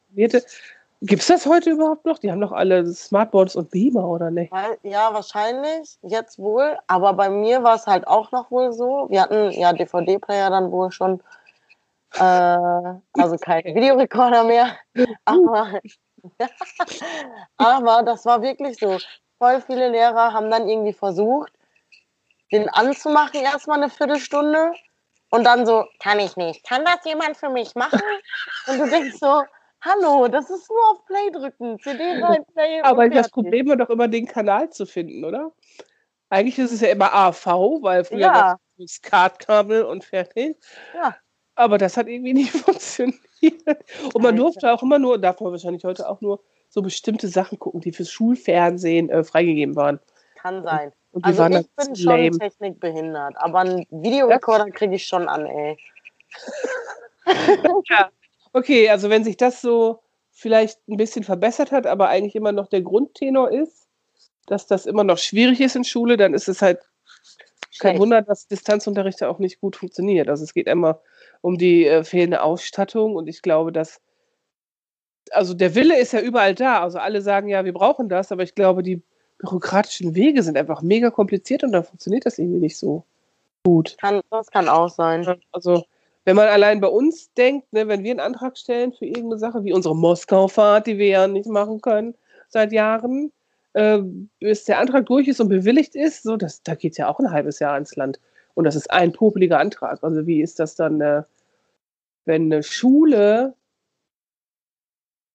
Gibt 1.01 1.23
es 1.23 1.29
das 1.29 1.47
heute 1.47 1.71
überhaupt 1.71 2.05
noch? 2.07 2.19
Die 2.19 2.31
haben 2.31 2.41
doch 2.41 2.51
alle 2.51 2.85
Smartboards 2.87 3.55
und 3.55 3.71
Beamer, 3.71 4.05
oder 4.05 4.33
nicht? 4.33 4.53
Ja, 4.83 5.15
wahrscheinlich. 5.15 5.97
Jetzt 6.03 6.39
wohl. 6.39 6.77
Aber 6.89 7.13
bei 7.13 7.29
mir 7.29 7.63
war 7.63 7.77
es 7.77 7.87
halt 7.87 8.07
auch 8.09 8.33
noch 8.33 8.51
wohl 8.51 8.73
so. 8.73 9.07
Wir 9.09 9.23
hatten 9.23 9.53
ja 9.53 9.73
DVD-Player 9.73 10.51
dann 10.51 10.73
wohl 10.73 10.91
schon. 10.91 11.23
Äh, 12.15 12.21
also 12.21 13.37
kein 13.41 13.63
Videorekorder 13.65 14.43
mehr. 14.43 14.77
Aber, 15.25 15.81
aber 17.59 18.03
das 18.03 18.27
war 18.27 18.43
wirklich 18.43 18.77
so. 18.79 18.99
Voll 19.39 19.63
viele 19.63 19.91
Lehrer 19.91 20.33
haben 20.33 20.51
dann 20.51 20.69
irgendwie 20.69 20.93
versucht, 20.93 21.53
den 22.51 22.69
anzumachen, 22.71 23.41
erstmal 23.43 23.77
eine 23.77 23.89
Viertelstunde. 23.89 24.73
Und 25.31 25.45
dann 25.45 25.65
so, 25.65 25.85
kann 26.01 26.19
ich 26.19 26.37
nicht. 26.37 26.67
Kann 26.67 26.85
das 26.85 27.05
jemand 27.05 27.37
für 27.37 27.51
mich 27.51 27.77
machen? 27.77 28.01
Und 28.67 28.79
du 28.79 28.89
denkst 28.89 29.19
so, 29.21 29.43
Hallo, 29.81 30.27
das 30.29 30.51
ist 30.51 30.69
nur 30.69 30.91
auf 30.91 31.05
Play 31.07 31.31
drücken. 31.31 31.79
CD 31.81 32.03
rein, 32.23 32.45
Play. 32.53 32.81
Aber 32.83 33.09
das 33.09 33.31
Problem 33.31 33.69
war 33.69 33.77
doch 33.77 33.91
immer, 33.91 34.09
den 34.09 34.27
Kanal 34.27 34.71
zu 34.71 34.87
finden, 34.87 35.25
oder? 35.25 35.53
Eigentlich 36.31 36.59
ist 36.59 36.73
es 36.73 36.81
ja 36.81 36.89
immer 36.89 37.13
AV, 37.15 37.47
weil 37.83 38.05
früher 38.05 38.19
ja. 38.19 38.35
war 38.35 38.61
es 38.79 38.95
SCART-Kabel 38.95 39.85
und 39.85 40.05
fertig. 40.05 40.57
Ja. 40.95 41.17
Aber 41.55 41.79
das 41.79 41.97
hat 41.97 42.09
irgendwie 42.09 42.35
nicht 42.35 42.51
funktioniert. 42.51 43.19
Und 44.13 44.23
man 44.23 44.37
durfte 44.37 44.73
auch 44.73 44.83
immer 44.83 44.99
nur, 44.99 45.19
darf 45.19 45.41
man 45.41 45.53
wahrscheinlich 45.53 45.85
heute 45.85 46.09
auch 46.09 46.21
nur 46.21 46.43
so 46.69 46.83
bestimmte 46.83 47.29
Sachen 47.29 47.59
gucken, 47.59 47.81
die 47.81 47.93
fürs 47.93 48.11
Schulfernsehen 48.11 49.09
äh, 49.09 49.25
freigegeben 49.25 49.75
waren. 49.75 50.01
Kann 50.37 50.63
sein. 50.63 50.93
Und, 51.13 51.25
und 51.25 51.41
also 51.41 51.47
ich 51.47 51.67
bin 51.75 51.97
schon 51.97 52.05
lame. 52.05 52.39
technikbehindert, 52.39 53.35
aber 53.39 53.61
einen 53.61 53.87
Videorekorder 53.91 54.71
kriege 54.71 54.97
ich 54.97 55.07
schon 55.07 55.29
an, 55.29 55.47
ey. 55.47 55.79
ja, 57.89 58.11
Okay, 58.53 58.89
also 58.89 59.11
wenn 59.11 59.25
sich 59.25 59.37
das 59.37 59.61
so 59.61 60.01
vielleicht 60.31 60.79
ein 60.89 60.97
bisschen 60.97 61.25
verbessert 61.25 61.73
hat, 61.73 61.87
aber 61.87 62.09
eigentlich 62.09 62.37
immer 62.37 62.53
noch 62.53 62.69
der 62.69 62.83
Grundtenor 62.83 63.51
ist, 63.51 63.89
dass 64.47 64.67
das 64.67 64.87
immer 64.87 65.05
noch 65.05 65.19
schwierig 65.19 65.61
ist 65.61 65.77
in 65.77 65.85
Schule, 65.85 66.17
dann 66.17 66.35
ist 66.35 66.49
es 66.49 66.63
halt 66.63 66.81
kein 67.79 67.99
Wunder, 67.99 68.23
dass 68.23 68.49
Distanzunterricht 68.49 69.23
auch 69.23 69.39
nicht 69.39 69.61
gut 69.61 69.77
funktioniert. 69.77 70.29
Also 70.29 70.45
es 70.45 70.55
geht 70.55 70.67
immer 70.67 71.01
um 71.41 71.59
die 71.59 71.87
äh, 71.87 72.03
fehlende 72.03 72.43
Ausstattung 72.43 73.15
und 73.15 73.29
ich 73.29 73.43
glaube, 73.43 73.73
dass 73.73 74.01
also 75.31 75.55
der 75.55 75.75
Wille 75.75 75.99
ist 75.99 76.13
ja 76.13 76.21
überall 76.21 76.55
da. 76.55 76.83
Also 76.83 76.99
alle 76.99 77.21
sagen 77.21 77.49
ja, 77.49 77.65
wir 77.65 77.73
brauchen 77.73 78.09
das, 78.09 78.33
aber 78.33 78.43
ich 78.43 78.55
glaube, 78.55 78.83
die 78.83 79.03
bürokratischen 79.39 80.15
Wege 80.15 80.43
sind 80.43 80.57
einfach 80.57 80.83
mega 80.83 81.11
kompliziert 81.11 81.63
und 81.65 81.73
dann 81.73 81.85
funktioniert 81.85 82.27
das 82.27 82.39
irgendwie 82.39 82.61
nicht 82.61 82.79
so 82.79 83.05
gut. 83.65 83.97
Kann, 84.01 84.21
das 84.31 84.51
kann 84.51 84.69
auch 84.69 84.89
sein. 84.89 85.41
Also 85.53 85.85
wenn 86.25 86.37
man 86.37 86.49
allein 86.49 86.81
bei 86.81 86.89
uns 86.89 87.33
denkt, 87.35 87.73
ne, 87.73 87.89
wenn 87.89 88.05
wir 88.05 88.11
einen 88.11 88.21
Antrag 88.21 88.59
stellen 88.59 88.93
für 88.93 89.07
irgendeine 89.07 89.39
Sache, 89.39 89.65
wie 89.65 89.73
unsere 89.73 89.97
Moskau-Fahrt, 89.97 90.87
die 90.87 90.99
wir 90.99 91.09
ja 91.09 91.29
nicht 91.29 91.49
machen 91.49 91.81
können 91.81 92.15
seit 92.49 92.73
Jahren, 92.73 93.33
äh, 93.73 94.01
bis 94.41 94.65
der 94.65 94.79
Antrag 94.79 95.07
durch 95.07 95.29
ist 95.29 95.41
und 95.41 95.49
bewilligt 95.49 95.95
ist, 95.95 96.23
so, 96.23 96.37
das, 96.37 96.63
da 96.63 96.75
geht 96.75 96.99
ja 96.99 97.09
auch 97.09 97.19
ein 97.19 97.31
halbes 97.31 97.59
Jahr 97.61 97.79
ins 97.79 97.97
Land. 97.97 98.21
Und 98.55 98.65
das 98.65 98.77
ist 98.77 98.91
ein 98.91 99.13
popeliger 99.13 99.59
Antrag. 99.59 100.03
Also 100.03 100.27
wie 100.27 100.43
ist 100.43 100.59
das 100.59 100.75
dann, 100.75 101.01
äh, 101.01 101.23
wenn 102.25 102.53
eine 102.53 102.63
Schule 102.63 103.55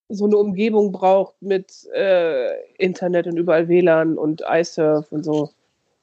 so 0.10 0.26
eine 0.26 0.38
Umgebung 0.38 0.92
braucht 0.92 1.42
mit 1.42 1.88
äh, 1.94 2.62
Internet 2.78 3.28
und 3.28 3.38
überall 3.38 3.68
WLAN 3.68 4.18
und 4.18 4.44
iSurf 4.48 5.12
und 5.12 5.24
so, 5.24 5.50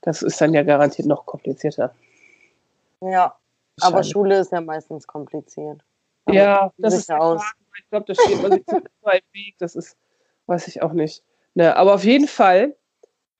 das 0.00 0.22
ist 0.22 0.40
dann 0.40 0.54
ja 0.54 0.62
garantiert 0.62 1.06
noch 1.06 1.26
komplizierter. 1.26 1.94
Ja, 3.02 3.36
aber 3.80 4.02
Schule 4.02 4.38
ist 4.38 4.52
ja 4.52 4.60
meistens 4.60 5.06
kompliziert. 5.06 5.82
Aber 6.24 6.36
ja, 6.36 6.72
das 6.78 6.94
ist 6.94 7.10
aus. 7.10 7.42
Ich 7.78 7.88
glaube, 7.88 8.06
da 8.06 8.14
steht 8.14 8.42
man 8.42 8.52
sich 8.52 8.66
zu 8.66 8.82
weit 9.02 9.24
Weg. 9.32 9.56
Das 9.58 9.74
ist, 9.74 9.96
weiß 10.46 10.68
ich 10.68 10.82
auch 10.82 10.92
nicht. 10.92 11.22
Ne, 11.54 11.76
aber 11.76 11.94
auf 11.94 12.04
jeden 12.04 12.28
Fall 12.28 12.76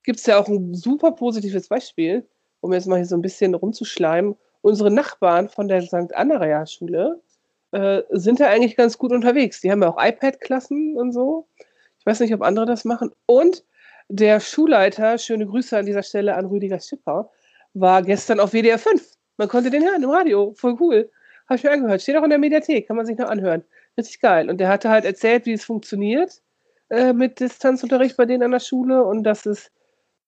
gibt 0.03 0.19
es 0.19 0.25
ja 0.25 0.39
auch 0.39 0.47
ein 0.47 0.73
super 0.73 1.11
positives 1.11 1.69
Beispiel, 1.69 2.27
um 2.59 2.73
jetzt 2.73 2.87
mal 2.87 2.97
hier 2.97 3.05
so 3.05 3.15
ein 3.15 3.21
bisschen 3.21 3.53
rumzuschleimen. 3.53 4.35
Unsere 4.61 4.91
Nachbarn 4.91 5.49
von 5.49 5.67
der 5.67 5.81
St. 5.81 6.13
Anna 6.13 6.65
Schule 6.65 7.21
äh, 7.71 8.01
sind 8.09 8.39
da 8.39 8.47
eigentlich 8.47 8.75
ganz 8.75 8.97
gut 8.97 9.11
unterwegs. 9.11 9.61
Die 9.61 9.71
haben 9.71 9.81
ja 9.81 9.89
auch 9.89 10.03
iPad-Klassen 10.03 10.97
und 10.97 11.13
so. 11.13 11.47
Ich 11.99 12.05
weiß 12.05 12.19
nicht, 12.19 12.33
ob 12.33 12.41
andere 12.41 12.65
das 12.65 12.83
machen. 12.83 13.11
Und 13.25 13.63
der 14.09 14.39
Schulleiter, 14.39 15.17
schöne 15.17 15.45
Grüße 15.45 15.77
an 15.77 15.85
dieser 15.85 16.03
Stelle 16.03 16.35
an 16.35 16.45
Rüdiger 16.45 16.79
Schipper, 16.79 17.29
war 17.73 18.01
gestern 18.01 18.39
auf 18.39 18.51
WDR 18.51 18.77
5 18.77 19.10
man 19.41 19.49
konnte 19.49 19.71
den 19.71 19.83
hören 19.83 20.03
im 20.03 20.09
Radio. 20.11 20.53
Voll 20.55 20.77
cool. 20.79 21.09
Habe 21.47 21.55
ich 21.57 21.63
mir 21.63 21.71
angehört. 21.71 22.03
Steht 22.03 22.15
auch 22.15 22.23
in 22.23 22.29
der 22.29 22.37
Mediathek, 22.37 22.87
kann 22.87 22.95
man 22.95 23.07
sich 23.07 23.17
noch 23.17 23.27
anhören. 23.27 23.63
Richtig 23.97 24.19
geil. 24.19 24.51
Und 24.51 24.59
der 24.59 24.69
hatte 24.69 24.89
halt 24.89 25.03
erzählt, 25.03 25.47
wie 25.47 25.53
es 25.53 25.65
funktioniert 25.65 26.43
äh, 26.91 27.11
mit 27.11 27.39
Distanzunterricht 27.39 28.17
bei 28.17 28.27
denen 28.27 28.43
an 28.43 28.51
der 28.51 28.59
Schule 28.59 29.03
und 29.03 29.23
dass 29.23 29.47
es 29.47 29.71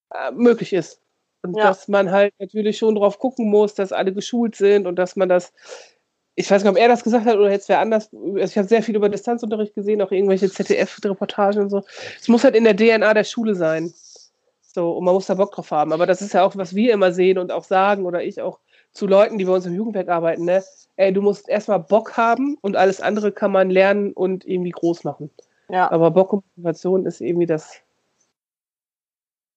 äh, 0.10 0.32
möglich 0.32 0.74
ist. 0.74 1.00
Und 1.43 1.55
ja. 1.55 1.65
dass 1.65 1.88
man 1.88 2.10
halt 2.10 2.34
natürlich 2.39 2.79
schon 2.79 2.96
drauf 2.96 3.20
gucken 3.20 3.51
muss, 3.51 3.75
dass 3.75 3.91
alle 3.91 4.13
geschult 4.13 4.55
sind 4.55 4.88
und 4.88 4.96
dass 4.96 5.15
man 5.15 5.29
das, 5.29 5.53
ich 6.34 6.50
weiß 6.50 6.63
nicht, 6.63 6.72
ob 6.72 6.77
er 6.77 6.88
das 6.88 7.03
gesagt 7.03 7.25
hat 7.25 7.38
oder 7.38 7.51
jetzt 7.51 7.70
wer 7.70 7.82
anders. 7.82 8.10
Also 8.12 8.38
ich 8.39 8.58
habe 8.58 8.67
sehr 8.67 8.82
viel 8.82 8.96
über 8.96 9.10
Distanzunterricht 9.10 9.75
gesehen, 9.75 10.01
auch 10.01 10.12
irgendwelche 10.12 10.50
ZDF-Reportagen 10.50 11.62
und 11.62 11.70
so. 11.70 11.84
Es 12.20 12.27
muss 12.29 12.43
halt 12.43 12.55
in 12.55 12.63
der 12.63 12.75
DNA 12.75 13.13
der 13.13 13.25
Schule 13.25 13.53
sein. 13.53 13.93
So, 14.63 14.93
und 14.93 15.05
man 15.05 15.13
muss 15.13 15.27
da 15.27 15.36
Bock 15.36 15.51
drauf 15.51 15.70
haben. 15.70 15.93
Aber 15.93 16.08
das 16.08 16.24
ist 16.24 16.34
ja 16.34 16.43
auch, 16.43 16.55
was 16.55 16.74
wir 16.74 16.93
immer 16.93 17.12
sehen 17.12 17.38
und 17.38 17.51
auch 17.51 17.63
sagen 17.63 18.08
oder 18.08 18.24
ich 18.24 18.41
auch 18.41 18.60
zu 18.93 19.07
Leuten, 19.07 19.38
die 19.38 19.45
bei 19.45 19.53
uns 19.53 19.65
im 19.65 19.73
Jugendwerk 19.73 20.09
arbeiten, 20.09 20.45
ne? 20.45 20.63
Ey, 20.95 21.12
du 21.12 21.21
musst 21.21 21.50
erstmal 21.50 21.79
Bock 21.79 22.15
haben 22.15 22.57
und 22.62 22.75
alles 22.75 23.01
andere 23.01 23.31
kann 23.31 23.51
man 23.51 23.69
lernen 23.71 24.13
und 24.13 24.45
irgendwie 24.45 24.69
groß 24.69 25.03
machen. 25.03 25.31
Ja. 25.69 25.91
Aber 25.91 26.12
Bock 26.12 26.33
und 26.33 26.43
Motivation 26.55 27.05
ist 27.07 27.19
irgendwie 27.19 27.47
das, 27.47 27.81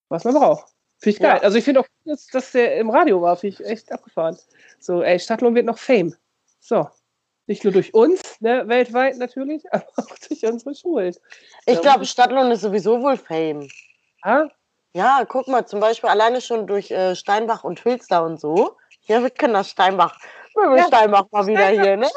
was 0.08 0.24
man 0.24 0.34
braucht. 0.34 0.72
Finde 0.98 1.16
ich 1.16 1.22
geil. 1.22 1.36
Ja. 1.36 1.42
Also 1.42 1.58
ich 1.58 1.64
finde 1.64 1.80
auch, 1.80 1.86
dass, 2.06 2.26
dass 2.28 2.52
der 2.52 2.76
im 2.76 2.88
Radio 2.88 3.20
war, 3.20 3.36
finde 3.36 3.56
ich 3.60 3.68
echt 3.68 3.92
abgefahren. 3.92 4.38
So, 4.78 5.02
ey, 5.02 5.18
Stadtlohn 5.18 5.54
wird 5.54 5.66
noch 5.66 5.78
Fame. 5.78 6.14
So. 6.60 6.88
Nicht 7.48 7.62
nur 7.62 7.72
durch 7.72 7.94
uns, 7.94 8.40
ne, 8.40 8.66
weltweit 8.66 9.18
natürlich, 9.18 9.62
aber 9.72 9.86
auch 9.96 10.18
durch 10.26 10.44
unsere 10.44 10.74
Schulen. 10.74 11.14
Ich 11.66 11.80
glaube, 11.82 12.06
Stadtlohn 12.06 12.50
ist 12.50 12.62
sowieso 12.62 13.02
wohl 13.02 13.18
Fame. 13.18 13.68
Ah? 14.22 14.48
Ja, 14.94 15.24
guck 15.28 15.46
mal, 15.46 15.66
zum 15.66 15.80
Beispiel 15.80 16.08
alleine 16.08 16.40
schon 16.40 16.66
durch 16.66 16.90
äh, 16.90 17.14
Steinbach 17.14 17.62
und 17.62 17.84
Hülster 17.84 18.24
und 18.24 18.40
so 18.40 18.76
ja, 19.06 19.22
wir 19.22 19.30
können 19.30 19.54
das 19.54 19.70
Steinbach. 19.70 20.18
Wir 20.54 20.76
ja, 20.76 20.86
Steinbach 20.86 21.26
mal 21.30 21.46
wieder 21.46 21.60
Steinbach. 21.60 21.84
hier, 21.84 21.96
ne? 21.96 22.08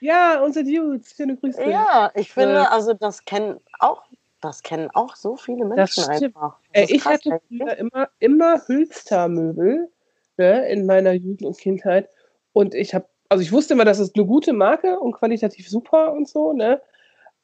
Ja, 0.00 0.40
unsere 0.40 0.64
Dudes. 0.64 1.14
Schöne 1.16 1.36
Grüße. 1.36 1.64
Ja, 1.64 2.10
ich 2.14 2.32
finde, 2.32 2.56
äh, 2.56 2.66
also 2.66 2.94
das 2.94 3.24
kennen 3.24 3.60
auch, 3.80 4.02
das 4.40 4.62
kennen 4.62 4.90
auch 4.94 5.16
so 5.16 5.36
viele 5.36 5.64
Menschen 5.64 6.04
einfach. 6.04 6.58
Äh, 6.72 6.86
ich 6.88 7.02
krass, 7.02 7.14
hatte 7.14 7.40
früher 7.48 7.76
immer, 7.76 8.08
immer 8.20 8.62
Hülster-Möbel 8.66 9.90
ne, 10.36 10.68
in 10.68 10.86
meiner 10.86 11.12
Jugend 11.12 11.42
und 11.42 11.58
Kindheit. 11.58 12.08
Und 12.52 12.74
ich 12.74 12.94
habe, 12.94 13.06
also 13.28 13.42
ich 13.42 13.52
wusste 13.52 13.74
immer, 13.74 13.84
das 13.84 13.98
ist 13.98 14.16
eine 14.16 14.26
gute 14.26 14.52
Marke 14.52 14.98
und 14.98 15.12
qualitativ 15.12 15.68
super 15.68 16.12
und 16.12 16.28
so, 16.28 16.52
ne? 16.52 16.80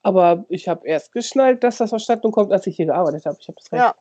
Aber 0.02 0.44
ich 0.48 0.68
habe 0.68 0.86
erst 0.86 1.12
geschnallt, 1.12 1.64
dass 1.64 1.78
das 1.78 1.92
aus 1.92 2.02
Stadtlohn 2.02 2.30
kommt, 2.32 2.52
als 2.52 2.66
ich 2.66 2.76
hier 2.76 2.86
gearbeitet 2.86 3.24
habe. 3.24 3.38
Ich 3.40 3.48
habe 3.48 3.56
das 3.58 3.70
ja. 3.70 3.94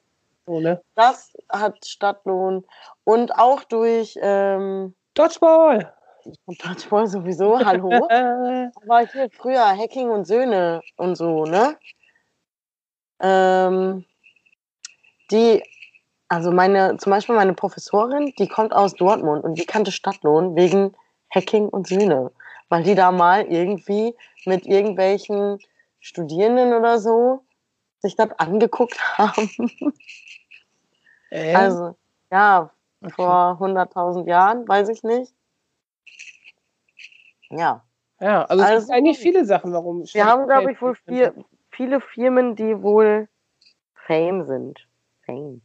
So, 0.45 0.59
ne? 0.59 0.81
Das 0.95 1.33
hat 1.49 1.85
Stadtlohn. 1.85 2.65
Und 3.03 3.35
auch 3.35 3.63
durch 3.63 4.17
ähm, 4.21 4.95
Dodgeball. 5.13 5.93
Dodgeball 6.47 7.07
sowieso, 7.07 7.59
hallo. 7.59 7.89
Aber 8.09 8.99
hier 9.11 9.29
früher 9.31 9.65
Hacking 9.65 10.09
und 10.09 10.25
Söhne 10.25 10.81
und 10.97 11.15
so, 11.15 11.45
ne? 11.45 11.77
Ähm, 13.21 14.05
die, 15.31 15.63
also 16.27 16.51
meine, 16.51 16.97
zum 16.97 17.11
Beispiel 17.11 17.35
meine 17.35 17.53
Professorin, 17.53 18.33
die 18.37 18.47
kommt 18.47 18.73
aus 18.73 18.93
Dortmund 18.95 19.43
und 19.43 19.55
die 19.55 19.65
kannte 19.65 19.91
Stadtlohn 19.91 20.55
wegen 20.55 20.93
Hacking 21.33 21.69
und 21.69 21.87
Söhne. 21.87 22.31
Weil 22.69 22.83
die 22.83 22.95
da 22.95 23.11
mal 23.11 23.45
irgendwie 23.45 24.15
mit 24.45 24.65
irgendwelchen 24.65 25.59
Studierenden 25.99 26.73
oder 26.73 26.99
so 26.99 27.45
sich 28.03 28.15
das 28.15 28.31
angeguckt 28.37 28.99
haben. 29.17 29.49
Äh? 31.33 31.55
Also, 31.55 31.95
ja, 32.31 32.69
Okay. 33.01 33.13
vor 33.15 33.57
100.000 33.59 34.27
Jahren, 34.27 34.67
weiß 34.67 34.87
ich 34.89 35.03
nicht. 35.03 35.33
Ja. 37.49 37.83
Ja, 38.21 38.45
also 38.45 38.63
es 38.63 38.69
Also- 38.69 38.87
gibt 38.87 38.95
eigentlich 38.97 39.19
viele 39.19 39.43
Sachen, 39.45 39.73
warum. 39.73 40.03
Wir 40.05 40.25
haben, 40.25 40.45
glaube 40.47 40.71
ich, 40.71 40.81
wohl 40.81 40.95
vier, 40.95 41.33
viele 41.71 41.99
Firmen, 41.99 42.55
die 42.55 42.81
wohl 42.81 43.27
Fame 44.07 44.45
sind. 44.45 44.87
Fame. 45.25 45.61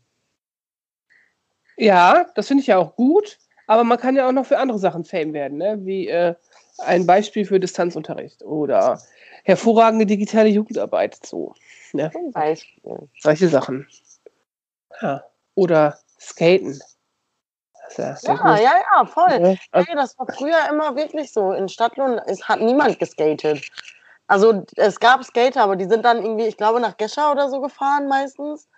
Ja, 1.77 2.27
das 2.35 2.49
finde 2.49 2.63
ich 2.63 2.67
ja 2.67 2.79
auch 2.79 2.97
gut, 2.97 3.39
aber 3.67 3.85
man 3.85 3.99
kann 3.99 4.17
ja 4.17 4.27
auch 4.27 4.33
noch 4.33 4.47
für 4.47 4.59
andere 4.59 4.79
Sachen 4.79 5.05
Fame 5.05 5.33
werden, 5.33 5.59
ne? 5.59 5.79
wie 5.85 6.09
äh, 6.09 6.35
ein 6.79 7.07
Beispiel 7.07 7.45
für 7.45 7.61
Distanzunterricht 7.61 8.43
oder 8.43 9.01
hervorragende 9.45 10.07
digitale 10.07 10.49
Jugendarbeit, 10.49 11.15
so. 11.25 11.55
Ne? 11.93 12.11
Beispiel. 12.33 13.09
Solche 13.21 13.49
Sachen. 13.49 13.87
Ja. 15.01 15.23
Oder 15.59 15.99
Skaten. 16.21 16.81
Ja, 17.97 18.17
Ja, 18.23 18.57
ja, 18.57 18.73
ja, 18.95 19.07
voll. 19.07 19.41
Ne? 19.41 19.59
Also, 19.73 19.89
Hey, 19.89 19.97
das 19.97 20.17
war 20.17 20.27
früher 20.29 20.69
immer 20.71 20.95
wirklich 20.95 21.33
so. 21.33 21.53
In 21.53 21.69
Stadtlohn 21.69 22.21
es 22.27 22.49
hat 22.49 22.61
niemand 22.61 23.01
geskatet. 23.01 23.69
Also 24.29 24.63
es 24.77 25.01
gab 25.01 25.25
Skater, 25.25 25.63
aber 25.63 25.75
die 25.75 25.87
sind 25.87 26.05
dann 26.05 26.23
irgendwie, 26.23 26.47
ich 26.47 26.57
glaube, 26.57 26.79
nach 26.79 26.97
Gescher 26.97 27.33
oder 27.33 27.49
so 27.49 27.61
gefahren 27.61 28.07
meistens. 28.07 28.69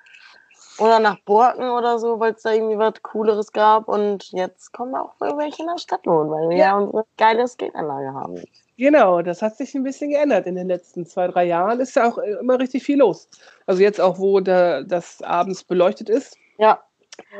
Oder 0.78 1.00
nach 1.00 1.18
Borken 1.26 1.68
oder 1.68 1.98
so, 1.98 2.18
weil 2.18 2.32
es 2.32 2.42
da 2.42 2.52
irgendwie 2.52 2.78
was 2.78 2.94
Cooleres 3.02 3.52
gab. 3.52 3.86
Und 3.86 4.30
jetzt 4.32 4.72
kommen 4.72 4.94
auch 4.94 5.12
welche 5.20 5.66
nach 5.66 5.78
Stadtlohn, 5.78 6.30
weil 6.30 6.48
wir 6.48 6.56
ja, 6.56 6.66
Ja. 6.68 6.78
unsere 6.78 7.04
geile 7.18 7.46
Skateanlage 7.46 8.14
haben. 8.14 8.42
Genau, 8.78 9.20
das 9.20 9.42
hat 9.42 9.58
sich 9.58 9.74
ein 9.74 9.82
bisschen 9.82 10.08
geändert 10.08 10.46
in 10.46 10.54
den 10.54 10.66
letzten 10.66 11.04
zwei, 11.04 11.28
drei 11.28 11.44
Jahren. 11.44 11.80
Ist 11.80 11.96
ja 11.96 12.08
auch 12.08 12.16
äh, 12.16 12.38
immer 12.40 12.58
richtig 12.58 12.82
viel 12.84 12.98
los. 12.98 13.28
Also 13.66 13.82
jetzt 13.82 14.00
auch, 14.00 14.18
wo 14.18 14.40
da, 14.40 14.82
das 14.82 15.20
abends 15.20 15.64
beleuchtet 15.64 16.08
ist. 16.08 16.38
Ja, 16.60 16.82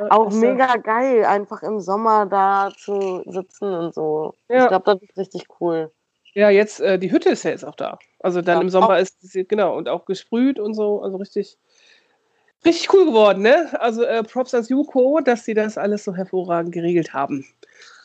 auch 0.09 0.31
ja- 0.31 0.37
mega 0.37 0.75
geil, 0.77 1.25
einfach 1.25 1.61
im 1.63 1.79
Sommer 1.79 2.25
da 2.25 2.71
zu 2.75 3.23
sitzen 3.27 3.71
und 3.73 3.93
so. 3.93 4.33
Ja. 4.49 4.63
Ich 4.63 4.67
glaube, 4.69 4.85
das 4.85 5.01
ist 5.03 5.17
richtig 5.17 5.43
cool. 5.59 5.91
Ja, 6.33 6.49
jetzt, 6.49 6.79
äh, 6.79 6.97
die 6.97 7.11
Hütte 7.11 7.29
ist 7.29 7.43
ja 7.43 7.51
jetzt 7.51 7.65
auch 7.65 7.75
da. 7.75 7.99
Also 8.19 8.41
dann 8.41 8.55
Ja, 8.57 8.61
im 8.61 8.69
Sommer 8.69 8.95
auch- 8.95 8.99
ist 9.01 9.17
sie, 9.21 9.45
genau, 9.47 9.75
und 9.77 9.89
auch 9.89 10.05
gesprüht 10.05 10.59
und 10.59 10.73
so, 10.73 11.01
also 11.01 11.17
richtig, 11.17 11.57
richtig 12.65 12.93
cool 12.93 13.05
geworden, 13.05 13.41
ne? 13.43 13.69
Also 13.79 14.03
äh, 14.03 14.23
Props 14.23 14.53
ans 14.53 14.69
Juko, 14.69 15.19
dass 15.19 15.45
sie 15.45 15.53
das 15.53 15.77
alles 15.77 16.03
so 16.03 16.15
hervorragend 16.15 16.71
geregelt 16.71 17.13
haben. 17.13 17.45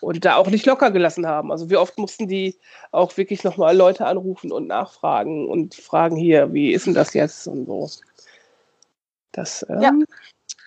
Und 0.02 0.25
da 0.25 0.37
auch 0.37 0.49
nicht 0.49 0.66
locker 0.66 0.90
gelassen 0.90 1.26
haben. 1.26 1.50
Also 1.50 1.70
wie 1.70 1.76
oft 1.76 1.96
mussten 1.99 2.28
die 2.28 2.58
auch 2.90 3.16
wirklich 3.16 3.42
nochmal 3.44 3.75
Leute 3.76 4.04
anrufen 4.06 4.52
und 4.52 4.66
nachfragen 4.66 5.49
und 5.49 5.75
fragen 5.75 6.16
hier, 6.16 6.52
wie 6.52 6.73
ist 6.73 6.87
denn 6.87 6.94
das 6.94 7.14
jetzt 7.14 7.46
und 7.46 7.64
so. 7.66 7.88
Das 9.32 9.64
ähm, 9.70 9.80
Ja. 9.80 9.92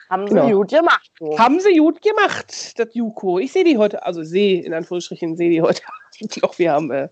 Haben 0.09 0.27
sie 0.27 0.33
Genau. 0.33 0.57
gut 0.57 0.69
gemacht. 0.69 1.11
So. 1.19 1.37
haben 1.37 1.59
sie 1.59 1.77
gut 1.77 2.01
gemacht, 2.01 2.79
das 2.79 2.87
Juko. 2.93 3.39
Ich 3.39 3.51
sehe 3.51 3.63
die 3.63 3.77
heute, 3.77 4.03
also 4.03 4.23
sehe 4.23 4.63
in 4.63 4.73
Anführungsstrichen, 4.73 5.37
sehe 5.37 5.49
die 5.49 5.61
heute 5.61 5.81
noch. 6.41 6.57
Wir 6.57 6.73
haben 6.73 6.89
äh, 6.91 7.09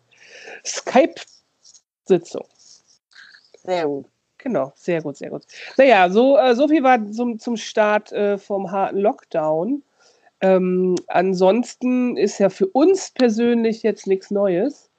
Skype-Sitzung. 0.65 2.45
Sehr 3.63 3.85
gut. 3.85 4.05
Genau, 4.39 4.71
sehr 4.75 5.01
gut, 5.01 5.17
sehr 5.17 5.29
gut. 5.29 5.43
Naja, 5.77 6.09
so, 6.09 6.37
äh, 6.37 6.55
so 6.55 6.67
viel 6.67 6.83
war 6.83 7.03
zum, 7.11 7.39
zum 7.39 7.57
Start 7.57 8.11
äh, 8.11 8.37
vom 8.37 8.71
harten 8.71 8.97
Lockdown. 8.99 9.83
Ähm, 10.41 10.95
ansonsten 11.07 12.15
ist 12.15 12.37
ja 12.39 12.49
für 12.49 12.67
uns 12.67 13.11
persönlich 13.11 13.83
jetzt 13.83 14.07
nichts 14.07 14.31
Neues. 14.31 14.89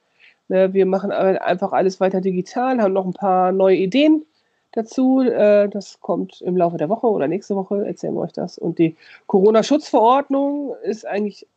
Ne, 0.49 0.73
wir 0.73 0.85
machen 0.85 1.11
einfach 1.11 1.71
alles 1.71 1.99
weiter 1.99 2.21
digital, 2.21 2.81
haben 2.81 2.93
noch 2.93 3.05
ein 3.05 3.13
paar 3.13 3.51
neue 3.51 3.77
Ideen 3.77 4.25
dazu. 4.71 5.21
Äh, 5.21 5.69
das 5.69 5.99
kommt 6.01 6.41
im 6.41 6.57
Laufe 6.57 6.77
der 6.77 6.89
Woche 6.89 7.07
oder 7.07 7.27
nächste 7.27 7.55
Woche, 7.55 7.85
erzählen 7.85 8.13
wir 8.13 8.21
euch 8.21 8.33
das. 8.33 8.57
Und 8.57 8.79
die 8.79 8.95
Corona-Schutzverordnung 9.27 10.75
ist 10.83 11.05
eigentlich 11.05 11.47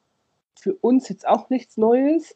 für 0.58 0.74
uns 0.74 1.08
jetzt 1.08 1.26
auch 1.26 1.50
nichts 1.50 1.76
Neues. 1.76 2.34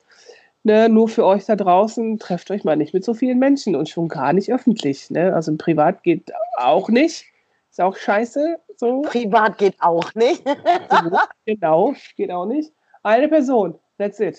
Ne, 0.62 0.88
nur 0.88 1.08
für 1.08 1.24
euch 1.24 1.44
da 1.44 1.54
draußen, 1.54 2.18
trefft 2.18 2.50
euch 2.50 2.64
mal 2.64 2.76
nicht 2.76 2.92
mit 2.92 3.04
so 3.04 3.14
vielen 3.14 3.38
Menschen 3.38 3.76
und 3.76 3.88
schon 3.88 4.08
gar 4.08 4.32
nicht 4.32 4.52
öffentlich. 4.52 5.10
Ne? 5.10 5.32
Also 5.32 5.52
im 5.52 5.58
Privat 5.58 6.02
geht 6.02 6.32
auch 6.56 6.88
nicht. 6.88 7.26
Ist 7.70 7.80
auch 7.80 7.96
scheiße. 7.96 8.58
So. 8.76 9.02
Privat 9.02 9.58
geht 9.58 9.76
auch 9.78 10.12
nicht. 10.14 10.42
So, 10.90 11.18
genau, 11.44 11.94
geht 12.16 12.32
auch 12.32 12.46
nicht. 12.46 12.72
Eine 13.04 13.28
Person, 13.28 13.78
that's 13.96 14.18
it. 14.18 14.38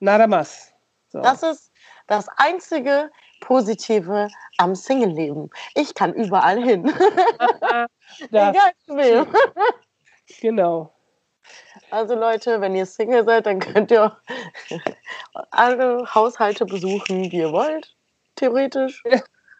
Nada 0.00 0.26
más. 0.26 0.72
So. 1.08 1.20
Das 1.20 1.44
ist 1.44 1.70
das 2.08 2.26
einzige 2.38 3.10
Positive 3.46 4.28
am 4.58 4.74
Single-Leben. 4.74 5.50
Ich 5.76 5.94
kann 5.94 6.12
überall 6.14 6.60
hin. 6.60 6.84
Egal 8.32 8.72
zu 8.84 8.96
wem. 8.96 9.26
genau. 10.40 10.92
Also 11.92 12.16
Leute, 12.16 12.60
wenn 12.60 12.74
ihr 12.74 12.86
Single 12.86 13.24
seid, 13.24 13.46
dann 13.46 13.60
könnt 13.60 13.92
ihr 13.92 14.16
alle 15.52 16.12
Haushalte 16.12 16.66
besuchen, 16.66 17.30
die 17.30 17.36
ihr 17.36 17.52
wollt. 17.52 17.94
Theoretisch. 18.34 19.04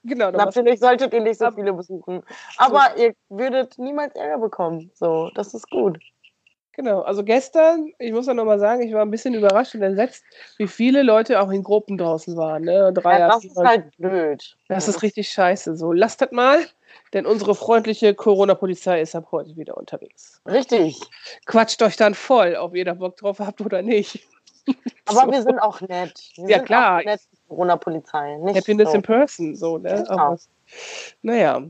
genau 0.03 0.33
Natürlich 0.33 0.81
solltet 0.81 1.15
ihr 1.15 1.21
nicht 1.21 1.39
so 1.39 1.53
viele 1.53 1.73
besuchen. 1.73 2.25
Aber 2.57 2.97
ihr 2.97 3.15
würdet 3.29 3.79
niemals 3.79 4.17
Ärger 4.17 4.39
bekommen. 4.39 4.91
So, 4.95 5.31
das 5.37 5.55
ist 5.55 5.71
gut. 5.71 6.01
Genau. 6.77 7.01
Also 7.01 7.25
gestern, 7.25 7.93
ich 7.99 8.13
muss 8.13 8.27
ja 8.27 8.35
nochmal 8.35 8.59
sagen, 8.61 8.83
ich 8.83 8.93
war 8.93 9.03
ein 9.03 9.11
bisschen 9.11 9.35
überrascht 9.35 9.75
und 9.75 9.83
entsetzt, 9.83 10.25
wie 10.59 10.69
viele 10.69 11.03
Leute 11.03 11.41
auch 11.41 11.51
in 11.51 11.63
Gruppen 11.63 11.99
draußen 11.99 12.37
waren. 12.37 12.63
Ne? 12.63 12.93
Drei, 12.93 13.19
Ja, 13.19 13.29
das 13.29 13.45
ist 13.45 13.57
halt 13.57 13.97
blöd. 13.97 14.57
Das 14.69 14.87
ist 14.87 15.03
richtig 15.03 15.29
scheiße. 15.31 15.77
So, 15.77 15.93
lasst 15.93 16.21
das 16.21 16.31
mal, 16.31 16.61
denn 17.13 17.27
unsere 17.27 17.55
freundliche 17.55 18.15
Corona-Polizei 18.15 19.01
ist 19.01 19.15
ab 19.17 19.29
heute 19.33 19.57
wieder 19.57 19.77
unterwegs. 19.77 20.41
Richtig. 20.47 21.01
Quatscht 21.47 21.83
euch 21.83 21.97
dann 21.97 22.15
voll, 22.15 22.55
ob 22.61 22.77
ihr 22.77 22.85
da 22.85 22.95
Bock 22.95 23.17
drauf 23.17 23.41
habt 23.41 23.61
oder 23.61 23.83
nicht. 23.83 24.27
Aber 25.07 25.23
So. 25.27 25.31
wir 25.33 25.43
sind 25.43 25.59
auch 25.61 25.81
nett. 25.83 26.21
Wir 26.37 26.49
Ja, 26.49 26.57
sind 26.59 26.67
klar. 26.67 27.01
Auch 27.01 27.05
nett, 27.05 27.21
Corona-Polizei. 27.49 28.37
Nicht 28.39 28.57
Happiness 28.57 28.91
so. 28.91 28.97
in 28.97 29.03
person, 29.03 29.55
so, 29.57 29.79
ne? 29.79 30.05
Genau. 30.07 30.11
Aber, 30.11 30.39
naja. 31.23 31.63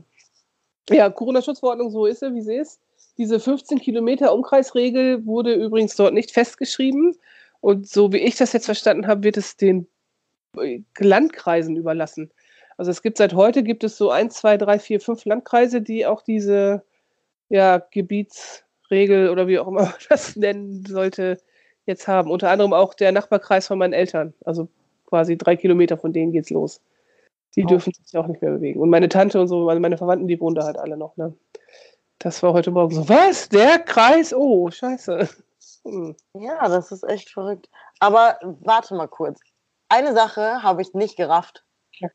Ja, 0.89 1.09
Corona-Schutzverordnung, 1.09 1.91
so 1.91 2.05
ist 2.05 2.21
sie, 2.21 2.33
wie 2.33 2.41
sie 2.41 2.55
ist. 2.55 2.79
Diese 3.17 3.39
15 3.39 3.79
Kilometer 3.79 4.33
Umkreisregel 4.33 5.25
wurde 5.25 5.53
übrigens 5.53 5.95
dort 5.95 6.13
nicht 6.13 6.31
festgeschrieben. 6.31 7.15
Und 7.61 7.87
so 7.87 8.13
wie 8.13 8.17
ich 8.19 8.35
das 8.35 8.53
jetzt 8.53 8.65
verstanden 8.65 9.07
habe, 9.07 9.23
wird 9.23 9.37
es 9.37 9.57
den 9.57 9.87
äh, 10.57 10.81
Landkreisen 10.99 11.75
überlassen. 11.75 12.31
Also 12.77 12.91
es 12.91 13.01
gibt 13.01 13.17
seit 13.17 13.33
heute 13.33 13.63
gibt 13.63 13.83
es 13.83 13.97
so 13.97 14.11
ein, 14.11 14.29
zwei, 14.29 14.57
drei, 14.57 14.77
vier, 14.77 15.01
fünf 15.01 15.25
Landkreise, 15.25 15.81
die 15.81 16.05
auch 16.05 16.21
diese 16.21 16.83
ja, 17.49 17.79
Gebietsregel 17.91 19.29
oder 19.29 19.47
wie 19.47 19.57
auch 19.57 19.67
immer 19.67 19.83
man 19.83 19.93
das 20.09 20.35
nennen 20.35 20.85
sollte, 20.85 21.39
jetzt 21.85 22.07
haben. 22.07 22.29
Unter 22.29 22.51
anderem 22.51 22.73
auch 22.73 22.93
der 22.93 23.11
Nachbarkreis 23.11 23.67
von 23.67 23.79
meinen 23.79 23.93
Eltern. 23.93 24.33
Also 24.45 24.67
quasi 25.07 25.37
drei 25.37 25.55
Kilometer 25.55 25.97
von 25.97 26.13
denen 26.13 26.31
geht's 26.31 26.51
los. 26.51 26.81
Die 27.55 27.63
Oh. 27.63 27.67
dürfen 27.67 27.93
sich 27.93 28.15
auch 28.17 28.27
nicht 28.27 28.41
mehr 28.41 28.51
bewegen. 28.51 28.79
Und 28.79 28.89
meine 28.89 29.09
Tante 29.09 29.41
und 29.41 29.47
so, 29.47 29.67
also 29.67 29.79
meine 29.79 29.97
Verwandten, 29.97 30.27
die 30.27 30.39
wohnen 30.39 30.55
da 30.55 30.65
halt 30.65 30.77
alle 30.77 30.97
noch. 30.97 31.17
Ne? 31.17 31.33
Das 32.19 32.41
war 32.41 32.53
heute 32.53 32.71
Morgen 32.71 32.95
so, 32.95 33.07
was? 33.09 33.49
Der 33.49 33.79
Kreis? 33.79 34.33
Oh, 34.33 34.71
scheiße. 34.71 35.29
Hm. 35.83 36.15
Ja, 36.33 36.67
das 36.67 36.91
ist 36.91 37.03
echt 37.03 37.29
verrückt. 37.29 37.69
Aber 37.99 38.39
warte 38.41 38.95
mal 38.95 39.07
kurz. 39.07 39.39
Eine 39.89 40.13
Sache 40.13 40.63
habe 40.63 40.81
ich 40.81 40.93
nicht 40.93 41.15
gerafft. 41.15 41.63
Ja. 41.99 42.09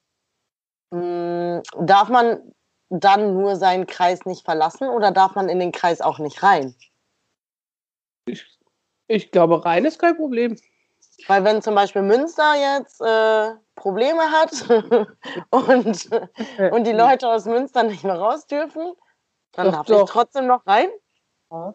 Hm, 0.92 1.62
darf 1.78 2.08
man 2.08 2.52
dann 2.90 3.34
nur 3.34 3.56
seinen 3.56 3.86
Kreis 3.86 4.24
nicht 4.26 4.44
verlassen 4.44 4.88
oder 4.88 5.12
darf 5.12 5.34
man 5.34 5.48
in 5.48 5.60
den 5.60 5.72
Kreis 5.72 6.00
auch 6.00 6.18
nicht 6.18 6.42
rein? 6.42 6.74
Ich 9.06 9.30
glaube, 9.30 9.64
rein 9.64 9.84
ist 9.84 9.98
kein 9.98 10.16
Problem. 10.16 10.58
Weil 11.28 11.44
wenn 11.44 11.62
zum 11.62 11.74
Beispiel 11.74 12.02
Münster 12.02 12.54
jetzt 12.56 13.00
äh, 13.00 13.54
Probleme 13.76 14.22
hat 14.30 14.52
und, 15.50 16.10
und 16.72 16.86
die 16.86 16.92
Leute 16.92 17.28
aus 17.28 17.44
Münster 17.44 17.84
nicht 17.84 18.04
mehr 18.04 18.18
raus 18.18 18.46
dürfen, 18.46 18.92
dann 19.52 19.66
Doch, 19.66 19.72
darf 19.72 19.86
doch. 19.86 20.04
ich 20.04 20.10
trotzdem 20.10 20.46
noch 20.46 20.66
rein. 20.66 20.88
Ja. 21.50 21.74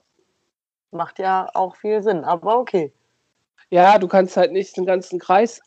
Macht 0.91 1.19
ja 1.19 1.49
auch 1.53 1.75
viel 1.75 2.01
Sinn, 2.01 2.23
aber 2.23 2.57
okay. 2.57 2.93
Ja, 3.69 3.99
du 3.99 4.07
kannst 4.07 4.37
halt 4.37 4.51
nicht 4.51 4.77
den 4.77 4.85
ganzen 4.85 5.19
Kreis 5.19 5.61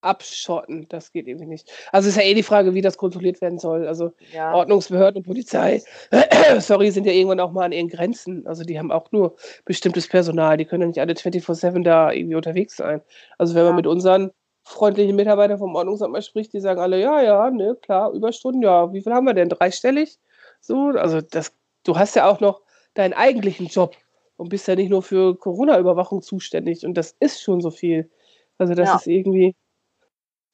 abschotten. 0.00 0.86
Das 0.88 1.12
geht 1.12 1.26
irgendwie 1.26 1.46
nicht. 1.46 1.70
Also 1.92 2.08
ist 2.08 2.16
ja 2.16 2.22
eh 2.22 2.34
die 2.34 2.42
Frage, 2.42 2.74
wie 2.74 2.80
das 2.80 2.96
kontrolliert 2.96 3.40
werden 3.40 3.58
soll. 3.58 3.86
Also 3.86 4.12
ja. 4.32 4.54
Ordnungsbehörden 4.54 5.18
und 5.18 5.26
Polizei, 5.26 5.82
sorry, 6.60 6.90
sind 6.90 7.04
ja 7.04 7.12
irgendwann 7.12 7.40
auch 7.40 7.52
mal 7.52 7.64
an 7.64 7.72
ihren 7.72 7.88
Grenzen. 7.88 8.46
Also 8.46 8.64
die 8.64 8.78
haben 8.78 8.92
auch 8.92 9.10
nur 9.12 9.36
bestimmtes 9.64 10.08
Personal. 10.08 10.56
Die 10.56 10.64
können 10.64 10.82
ja 10.82 10.88
nicht 10.88 11.00
alle 11.00 11.14
24-7 11.14 11.82
da 11.82 12.12
irgendwie 12.12 12.36
unterwegs 12.36 12.76
sein. 12.76 13.02
Also 13.38 13.54
wenn 13.54 13.62
ja. 13.62 13.68
man 13.68 13.76
mit 13.76 13.86
unseren 13.86 14.30
freundlichen 14.62 15.16
Mitarbeitern 15.16 15.58
vom 15.58 15.74
Ordnungsamt 15.74 16.12
mal 16.12 16.22
spricht, 16.22 16.52
die 16.52 16.60
sagen 16.60 16.80
alle, 16.80 17.00
ja, 17.00 17.22
ja, 17.22 17.50
ne, 17.50 17.76
klar, 17.80 18.12
Überstunden, 18.12 18.62
ja, 18.62 18.92
wie 18.92 19.00
viel 19.00 19.12
haben 19.12 19.26
wir 19.26 19.34
denn? 19.34 19.48
Dreistellig? 19.48 20.18
So, 20.60 20.88
also 20.90 21.20
das, 21.20 21.52
du 21.84 21.96
hast 21.96 22.16
ja 22.16 22.28
auch 22.28 22.40
noch 22.40 22.62
deinen 22.94 23.14
eigentlichen 23.14 23.66
Job 23.66 23.96
und 24.36 24.48
bist 24.48 24.68
ja 24.68 24.76
nicht 24.76 24.90
nur 24.90 25.02
für 25.02 25.36
Corona-Überwachung 25.36 26.22
zuständig 26.22 26.84
und 26.84 26.94
das 26.94 27.16
ist 27.20 27.42
schon 27.42 27.60
so 27.60 27.70
viel. 27.70 28.10
Also 28.58 28.74
das 28.74 28.88
ja. 28.88 28.96
ist 28.96 29.06
irgendwie, 29.06 29.54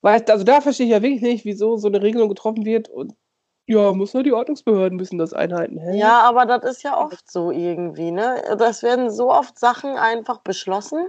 Weißt, 0.04 0.30
also 0.30 0.44
da 0.44 0.60
verstehe 0.60 0.84
ich 0.84 0.92
ja 0.92 1.00
wirklich 1.00 1.22
nicht, 1.22 1.46
wieso 1.46 1.78
so 1.78 1.88
eine 1.88 2.02
Regelung 2.02 2.28
getroffen 2.28 2.66
wird 2.66 2.90
und 2.90 3.14
ja, 3.64 3.90
muss 3.94 4.12
nur 4.12 4.22
die 4.22 4.34
Ordnungsbehörden 4.34 4.98
müssen 4.98 5.16
das 5.16 5.32
einhalten. 5.32 5.78
Hä? 5.78 5.96
Ja, 5.96 6.20
aber 6.28 6.44
das 6.44 6.62
ist 6.64 6.82
ja 6.82 7.02
oft 7.02 7.30
so 7.30 7.50
irgendwie, 7.50 8.10
ne? 8.10 8.42
Das 8.58 8.82
werden 8.82 9.08
so 9.08 9.30
oft 9.30 9.58
Sachen 9.58 9.96
einfach 9.96 10.40
beschlossen 10.40 11.06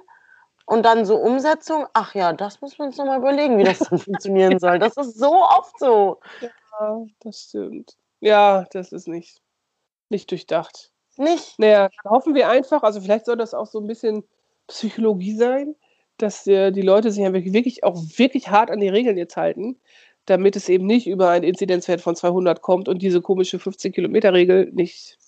und 0.66 0.86
dann 0.86 1.04
so 1.04 1.18
Umsetzung. 1.18 1.88
Ach 1.92 2.16
ja, 2.16 2.32
das 2.32 2.62
muss 2.62 2.78
man 2.78 2.88
uns 2.88 2.98
nochmal 2.98 3.20
überlegen, 3.20 3.58
wie 3.58 3.66
das 3.66 3.80
dann 3.80 4.00
funktionieren 4.00 4.60
soll. 4.60 4.80
Das 4.80 4.96
ist 4.96 5.20
so 5.20 5.44
oft 5.44 5.78
so. 5.78 6.22
Ja, 6.80 7.04
das 7.20 7.42
stimmt. 7.42 7.98
Ja, 8.26 8.66
das 8.72 8.92
ist 8.92 9.08
nicht, 9.08 9.40
nicht 10.10 10.32
durchdacht. 10.32 10.92
Nicht? 11.16 11.60
Naja, 11.60 11.90
hoffen 12.06 12.34
wir 12.34 12.50
einfach, 12.50 12.82
also 12.82 13.00
vielleicht 13.00 13.28
soll 13.28 13.38
das 13.38 13.54
auch 13.54 13.68
so 13.68 13.80
ein 13.80 13.86
bisschen 13.86 14.24
Psychologie 14.66 15.36
sein, 15.36 15.76
dass 16.18 16.48
äh, 16.48 16.72
die 16.72 16.82
Leute 16.82 17.12
sich 17.12 17.24
einfach 17.24 17.44
wirklich 17.46 17.84
auch 17.84 17.96
wirklich 18.18 18.50
hart 18.50 18.72
an 18.72 18.80
die 18.80 18.90
Regeln 18.90 19.16
jetzt 19.16 19.38
halten, 19.38 19.80
damit 20.26 20.56
es 20.56 20.70
eben 20.70 20.88
nicht 20.88 21.06
über 21.06 21.30
einen 21.30 21.44
Inzidenzwert 21.44 22.02
von 22.02 22.16
200 22.16 22.64
kommt 22.64 22.90
und 22.90 23.04
diese 23.04 23.22
komische 23.22 23.58
15-Kilometer-Regel 23.58 24.72
nicht 24.74 25.20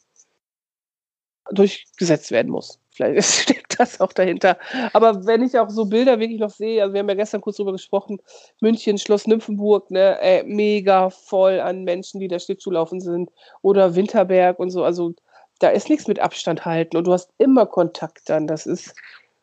durchgesetzt 1.52 2.32
werden 2.32 2.52
muss. 2.52 2.80
Vielleicht 2.98 3.24
steckt 3.42 3.80
das 3.80 4.02
auch 4.02 4.12
dahinter. 4.12 4.58
Aber 4.92 5.26
wenn 5.26 5.44
ich 5.44 5.58
auch 5.58 5.70
so 5.70 5.86
Bilder 5.86 6.20
wirklich 6.20 6.40
noch 6.40 6.50
sehe, 6.50 6.82
also 6.82 6.94
wir 6.94 7.00
haben 7.00 7.10
ja 7.10 7.16
gestern 7.16 7.42
kurz 7.42 7.58
drüber 7.58 7.72
gesprochen, 7.72 8.20
München, 8.60 8.98
Schloss 8.98 9.28
Nymphenburg, 9.28 9.92
ne, 9.92 10.20
äh, 10.20 10.44
mega 10.44 11.12
voll 11.12 11.60
an 11.60 11.84
Menschen, 11.84 12.20
die 12.20 12.28
da 12.28 12.40
Schlittschuhlaufen 12.40 13.00
sind 13.00 13.32
oder 13.62 13.96
Winterberg 13.96 14.60
und 14.60 14.72
so. 14.72 14.84
Also 14.84 15.14
da 15.60 15.70
ist 15.70 15.90
nichts 15.90 16.08
mit 16.08 16.20
Abstand 16.20 16.66
halten 16.66 16.98
und 16.98 17.06
du 17.06 17.14
hast 17.14 17.30
immer 17.38 17.68
Kontakt 17.68 18.30
dann. 18.30 18.48
Das 18.48 18.66
ist 18.66 18.96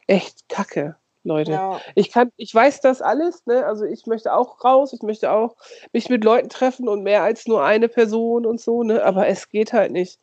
echt 0.07 0.49
kacke. 0.49 0.97
Leute. 1.27 1.53
Ja. 1.53 1.81
Ich 1.95 2.11
kann, 2.11 2.33
ich 2.37 2.55
weiß 2.55 2.83
das 2.83 3.01
alles, 3.01 3.47
ne? 3.47 3.65
Also 3.65 3.87
ich 3.87 4.05
möchte 4.05 4.35
auch 4.35 4.63
raus, 4.63 4.93
ich 4.93 5.01
möchte 5.01 5.31
auch 5.31 5.57
mich 5.95 6.11
mit 6.11 6.23
Leuten 6.23 6.51
treffen 6.51 6.87
und 6.87 7.03
mehr 7.03 7.23
als 7.23 7.47
nur 7.47 7.65
eine 7.65 7.89
Person 7.89 8.45
und 8.45 8.61
so, 8.61 8.83
ne? 8.83 9.03
Aber 9.03 9.27
es 9.27 9.49
geht 9.49 9.73
halt 9.73 9.91
nicht. 9.91 10.19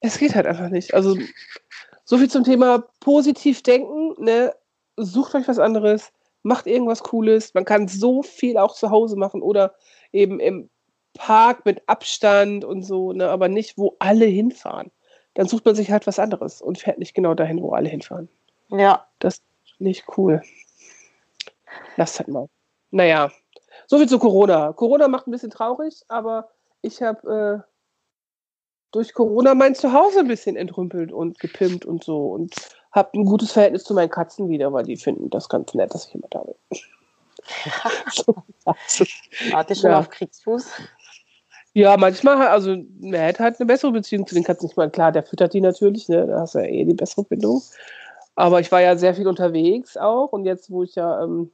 Es 0.00 0.18
geht 0.18 0.34
halt 0.34 0.46
einfach 0.46 0.70
nicht. 0.70 0.94
Also 0.94 1.18
so 2.06 2.16
viel 2.16 2.30
zum 2.30 2.44
Thema 2.44 2.84
positiv 3.00 3.62
denken, 3.62 4.14
ne? 4.22 4.54
Sucht 4.96 5.34
euch 5.34 5.46
was 5.46 5.58
anderes, 5.58 6.12
macht 6.42 6.66
irgendwas 6.66 7.02
Cooles. 7.02 7.52
Man 7.52 7.66
kann 7.66 7.88
so 7.88 8.22
viel 8.22 8.56
auch 8.56 8.74
zu 8.74 8.90
Hause 8.90 9.16
machen 9.16 9.42
oder 9.42 9.74
eben 10.12 10.40
im 10.40 10.70
Park 11.14 11.66
mit 11.66 11.82
Abstand 11.88 12.64
und 12.64 12.82
so, 12.82 13.12
ne? 13.12 13.28
Aber 13.28 13.48
nicht, 13.48 13.76
wo 13.76 13.96
alle 13.98 14.24
hinfahren. 14.24 14.90
Dann 15.34 15.48
sucht 15.48 15.66
man 15.66 15.74
sich 15.74 15.90
halt 15.90 16.06
was 16.06 16.18
anderes 16.18 16.62
und 16.62 16.78
fährt 16.78 16.98
nicht 16.98 17.12
genau 17.12 17.34
dahin, 17.34 17.60
wo 17.60 17.72
alle 17.72 17.88
hinfahren. 17.88 18.28
Ja. 18.70 19.06
Das 19.18 19.42
nicht 19.78 20.04
cool. 20.16 20.40
Lasst 21.96 22.18
halt 22.18 22.28
mal. 22.28 22.48
Naja, 22.90 23.30
soviel 23.86 24.08
zu 24.08 24.18
Corona. 24.18 24.72
Corona 24.72 25.08
macht 25.08 25.26
ein 25.26 25.32
bisschen 25.32 25.50
traurig, 25.50 26.02
aber 26.08 26.48
ich 26.82 27.02
habe 27.02 27.64
äh, 27.66 27.75
durch 28.92 29.12
Corona 29.14 29.54
mein 29.54 29.74
Zuhause 29.74 30.20
ein 30.20 30.28
bisschen 30.28 30.56
entrümpelt 30.56 31.12
und 31.12 31.38
gepimpt 31.38 31.84
und 31.84 32.04
so 32.04 32.28
und 32.28 32.54
habe 32.92 33.10
ein 33.14 33.24
gutes 33.24 33.52
Verhältnis 33.52 33.84
zu 33.84 33.94
meinen 33.94 34.10
Katzen 34.10 34.48
wieder, 34.48 34.72
weil 34.72 34.84
die 34.84 34.96
finden 34.96 35.28
das 35.30 35.48
ganz 35.48 35.74
nett, 35.74 35.92
dass 35.92 36.08
ich 36.08 36.14
immer 36.14 36.28
da 36.30 36.42
bin. 36.44 36.54
Warte 39.50 39.74
schon 39.74 39.90
ja. 39.90 39.98
auf 39.98 40.10
Kriegsfuß? 40.10 40.70
Ja, 41.74 41.96
manchmal, 41.98 42.48
also 42.48 42.74
man 43.00 43.20
hätte 43.20 43.42
halt 43.42 43.60
eine 43.60 43.66
bessere 43.66 43.92
Beziehung 43.92 44.26
zu 44.26 44.34
den 44.34 44.44
Katzen. 44.44 44.70
Ich 44.70 44.76
meine, 44.76 44.90
klar, 44.90 45.12
der 45.12 45.22
füttert 45.22 45.52
die 45.52 45.60
natürlich, 45.60 46.08
ne? 46.08 46.26
da 46.26 46.40
hast 46.40 46.54
du 46.54 46.60
ja 46.60 46.64
eh 46.64 46.84
die 46.86 46.94
bessere 46.94 47.24
Bindung. 47.24 47.62
Aber 48.34 48.60
ich 48.60 48.72
war 48.72 48.80
ja 48.80 48.96
sehr 48.96 49.14
viel 49.14 49.28
unterwegs 49.28 49.96
auch 49.96 50.32
und 50.32 50.46
jetzt, 50.46 50.70
wo 50.70 50.82
ich 50.82 50.94
ja 50.94 51.22
ähm, 51.22 51.50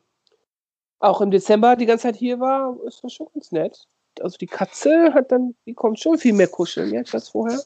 auch 1.01 1.21
im 1.21 1.33
Dezember 1.33 1.75
die 1.75 1.87
ganze 1.87 2.05
Zeit 2.05 2.16
hier 2.16 2.38
war, 2.38 2.77
ist 2.87 3.03
das 3.03 3.12
schon 3.12 3.27
ganz 3.35 3.51
nett. 3.51 3.88
Also 4.20 4.37
die 4.38 4.46
Katze 4.46 5.12
hat 5.14 5.33
dann, 5.33 5.55
die 5.66 5.75
kommt 5.75 6.01
schon 6.01 6.18
viel 6.18 6.33
mehr 6.33 6.48
kuscheln 6.48 6.92
jetzt 6.92 7.14
als 7.14 7.31
vorher. 7.31 7.61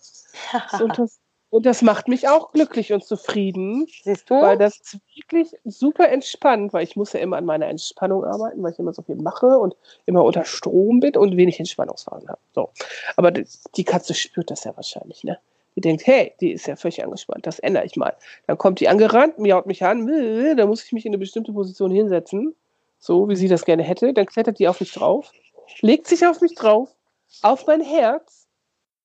und, 0.81 0.99
das, 0.99 1.19
und 1.51 1.67
das 1.67 1.83
macht 1.83 2.09
mich 2.09 2.29
auch 2.29 2.53
glücklich 2.53 2.93
und 2.93 3.05
zufrieden. 3.05 3.87
Siehst 4.05 4.31
du? 4.31 4.35
Weil 4.35 4.59
das 4.59 4.77
ist 4.77 4.99
wirklich 5.15 5.49
super 5.65 6.09
entspannt, 6.09 6.73
weil 6.73 6.85
ich 6.85 6.97
muss 6.97 7.13
ja 7.13 7.21
immer 7.21 7.37
an 7.37 7.45
meiner 7.45 7.67
Entspannung 7.67 8.25
arbeiten, 8.25 8.63
weil 8.63 8.73
ich 8.73 8.79
immer 8.79 8.93
so 8.93 9.03
viel 9.03 9.17
mache 9.17 9.59
und 9.59 9.77
immer 10.07 10.25
unter 10.25 10.45
Strom 10.45 11.01
bin 11.01 11.17
und 11.17 11.37
wenig 11.37 11.59
Entspannungsphasen 11.59 12.29
habe. 12.29 12.41
So. 12.55 12.71
Aber 13.17 13.31
die, 13.31 13.85
Katze 13.85 14.15
spürt 14.15 14.51
das 14.51 14.65
ja 14.65 14.77
wahrscheinlich, 14.77 15.25
ne? 15.25 15.39
Die 15.77 15.83
denkt, 15.83 16.07
hey, 16.07 16.33
die 16.41 16.53
ist 16.53 16.67
ja 16.67 16.75
völlig 16.75 17.05
angespannt, 17.05 17.47
das 17.47 17.59
ändere 17.59 17.85
ich 17.85 17.97
mal. 17.97 18.17
Dann 18.47 18.57
kommt 18.57 18.81
die 18.81 18.89
angerannt, 18.89 19.39
miaut 19.39 19.67
mich 19.67 19.85
an, 19.85 20.07
da 20.57 20.65
muss 20.67 20.83
ich 20.83 20.93
mich 20.93 21.05
in 21.05 21.11
eine 21.11 21.19
bestimmte 21.19 21.53
Position 21.53 21.91
hinsetzen, 21.91 22.55
so 22.99 23.29
wie 23.29 23.37
sie 23.37 23.49
das 23.49 23.67
gerne 23.67 23.83
hätte. 23.83 24.15
Dann 24.15 24.25
klettert 24.25 24.59
die 24.59 24.69
auf 24.69 24.81
mich 24.81 24.93
drauf, 24.93 25.33
legt 25.81 26.07
sich 26.07 26.27
auf 26.27 26.41
mich 26.41 26.55
drauf, 26.55 26.95
auf 27.43 27.67
mein 27.67 27.81
Herz 27.81 28.47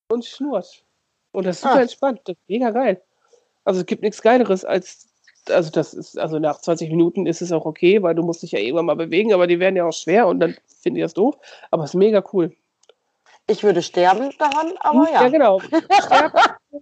und 0.10 0.26
schnurrt. 0.26 0.84
Und 1.32 1.46
das 1.46 1.58
ist 1.58 1.62
super 1.62 1.76
ah. 1.76 1.82
entspannt, 1.82 2.22
das 2.26 2.36
ist 2.36 2.50
mega 2.50 2.72
geil. 2.72 3.02
Also 3.64 3.82
es 3.82 3.86
gibt 3.86 4.02
nichts 4.02 4.22
Geileres 4.22 4.66
als, 4.66 5.08
also 5.50 5.72
das 5.72 5.94
ist, 5.94 6.18
also 6.18 6.40
nach 6.40 6.60
20 6.60 6.90
Minuten 6.90 7.26
ist 7.26 7.42
es 7.42 7.52
auch 7.52 7.66
okay, 7.66 8.02
weil 8.02 8.16
du 8.16 8.24
musst 8.24 8.44
dich 8.44 8.52
ja 8.52 8.60
irgendwann 8.60 8.86
mal 8.86 8.96
bewegen, 8.96 9.34
aber 9.34 9.48
die 9.48 9.60
werden 9.60 9.76
ja 9.76 9.86
auch 9.86 9.94
schwer 9.94 10.28
und 10.28 10.40
dann 10.40 10.58
finde 10.82 11.00
ich 11.00 11.06
das 11.06 11.14
doof. 11.14 11.38
Aber 11.70 11.84
es 11.84 11.92
ist 11.92 11.96
mega 11.96 12.24
cool. 12.34 12.56
Ich 13.48 13.64
würde 13.64 13.82
sterben 13.82 14.32
daran, 14.38 14.74
aber 14.80 15.10
ja. 15.12 15.24
Ja, 15.24 15.30
genau. 15.30 15.60
Sterben 16.06 16.40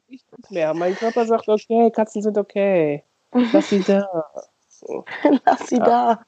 ich 0.08 0.24
nicht 0.38 0.52
mehr. 0.52 0.74
Mein 0.74 0.96
Körper 0.96 1.26
sagt, 1.26 1.48
okay, 1.48 1.92
Katzen 1.92 2.22
sind 2.22 2.38
okay. 2.38 3.04
Lass 3.32 3.70
sie 3.70 3.82
da. 3.82 4.08
So. 4.68 5.06
Lass 5.46 5.68
sie 5.68 5.78
ja. 5.78 5.84
da. 5.84 6.26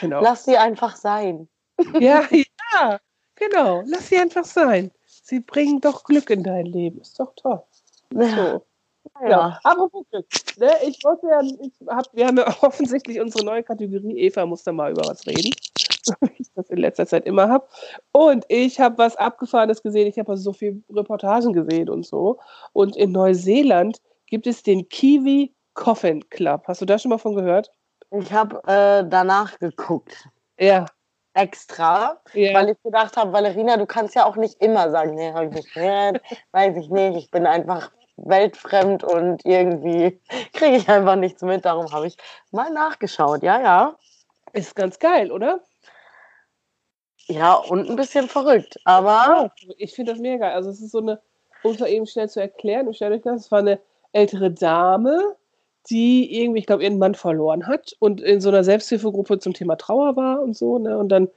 Genau. 0.00 0.20
Lass 0.22 0.44
sie 0.44 0.56
einfach 0.56 0.96
sein. 0.96 1.48
Ja, 2.00 2.22
ja, 2.30 2.42
genau. 3.34 3.82
Lass 3.86 4.08
sie 4.08 4.18
einfach 4.18 4.44
sein. 4.44 4.90
Sie 5.04 5.40
bringen 5.40 5.80
doch 5.80 6.04
Glück 6.04 6.30
in 6.30 6.42
dein 6.42 6.66
Leben. 6.66 7.00
Ist 7.00 7.18
doch 7.18 7.34
toll. 7.34 7.62
Ja. 8.14 8.28
So. 8.28 8.66
Ja. 9.22 9.28
ja. 9.28 9.60
Apropos 9.64 10.04
Glück. 10.10 10.26
Ne, 10.58 10.70
ich 10.86 11.02
wollte 11.04 11.26
ja, 11.26 11.40
ich 11.40 11.72
hab, 11.88 12.06
wir 12.12 12.26
haben 12.26 12.36
ja 12.38 12.46
offensichtlich 12.62 13.20
unsere 13.20 13.44
neue 13.44 13.62
Kategorie. 13.62 14.18
Eva 14.18 14.46
muss 14.46 14.62
da 14.62 14.72
mal 14.72 14.90
über 14.92 15.08
was 15.08 15.26
reden. 15.26 15.52
wie 16.20 16.42
ich 16.42 16.52
das 16.54 16.70
in 16.70 16.78
letzter 16.78 17.06
Zeit 17.06 17.26
immer 17.26 17.48
habe. 17.48 17.66
Und 18.12 18.44
ich 18.48 18.80
habe 18.80 18.98
was 18.98 19.16
Abgefahrenes 19.16 19.82
gesehen. 19.82 20.06
Ich 20.06 20.18
habe 20.18 20.30
also 20.30 20.42
so 20.44 20.52
viele 20.52 20.80
Reportagen 20.90 21.52
gesehen 21.52 21.88
und 21.88 22.06
so. 22.06 22.38
Und 22.72 22.96
in 22.96 23.12
Neuseeland 23.12 24.00
gibt 24.26 24.46
es 24.46 24.62
den 24.62 24.88
Kiwi 24.88 25.54
Coffin 25.74 26.28
Club. 26.30 26.64
Hast 26.66 26.80
du 26.80 26.86
da 26.86 26.98
schon 26.98 27.10
mal 27.10 27.18
von 27.18 27.34
gehört? 27.34 27.70
Ich 28.10 28.32
habe 28.32 28.62
äh, 28.66 29.08
danach 29.08 29.58
geguckt. 29.58 30.28
Ja. 30.58 30.86
Extra, 31.36 32.18
ja. 32.32 32.54
weil 32.54 32.70
ich 32.70 32.82
gedacht 32.82 33.16
habe, 33.18 33.32
Valerina, 33.32 33.76
du 33.76 33.84
kannst 33.84 34.14
ja 34.14 34.24
auch 34.24 34.36
nicht 34.36 34.62
immer 34.62 34.90
sagen, 34.90 35.14
nee, 35.14 35.32
habe 35.32 35.46
ich 35.46 35.52
nicht 35.52 35.74
gehört, 35.74 36.22
weiß 36.52 36.76
ich 36.78 36.88
nicht, 36.88 37.18
ich 37.18 37.30
bin 37.30 37.46
einfach 37.46 37.90
weltfremd 38.16 39.04
und 39.04 39.44
irgendwie 39.44 40.18
kriege 40.54 40.76
ich 40.76 40.88
einfach 40.88 41.16
nichts 41.16 41.42
mit. 41.42 41.64
Darum 41.64 41.92
habe 41.92 42.06
ich 42.06 42.16
mal 42.50 42.70
nachgeschaut. 42.70 43.42
Ja, 43.42 43.60
ja. 43.60 43.96
Ist 44.54 44.74
ganz 44.74 44.98
geil, 44.98 45.30
oder? 45.30 45.60
Ja, 47.26 47.54
und 47.54 47.90
ein 47.90 47.96
bisschen 47.96 48.28
verrückt, 48.28 48.78
aber. 48.84 49.52
ich 49.76 49.94
finde 49.94 50.12
das 50.12 50.20
mega. 50.20 50.50
Also, 50.52 50.70
es 50.70 50.80
ist 50.80 50.92
so 50.92 50.98
eine, 50.98 51.20
um 51.62 51.72
es 51.72 51.80
mal 51.80 51.90
eben 51.90 52.06
schnell 52.06 52.30
zu 52.30 52.40
erklären, 52.40 52.88
ich 52.88 52.96
stelle 52.96 53.16
euch 53.16 53.22
das, 53.22 53.42
es 53.42 53.50
war 53.50 53.58
eine 53.58 53.80
ältere 54.12 54.50
Dame, 54.50 55.36
die 55.90 56.40
irgendwie, 56.40 56.60
ich 56.60 56.66
glaube, 56.66 56.84
ihren 56.84 56.98
Mann 56.98 57.14
verloren 57.14 57.66
hat 57.66 57.94
und 57.98 58.20
in 58.20 58.40
so 58.40 58.48
einer 58.48 58.64
Selbsthilfegruppe 58.64 59.38
zum 59.38 59.54
Thema 59.54 59.76
Trauer 59.76 60.16
war 60.16 60.42
und 60.42 60.56
so, 60.56 60.78
ne? 60.78 60.98
Und 60.98 61.08
dann 61.10 61.28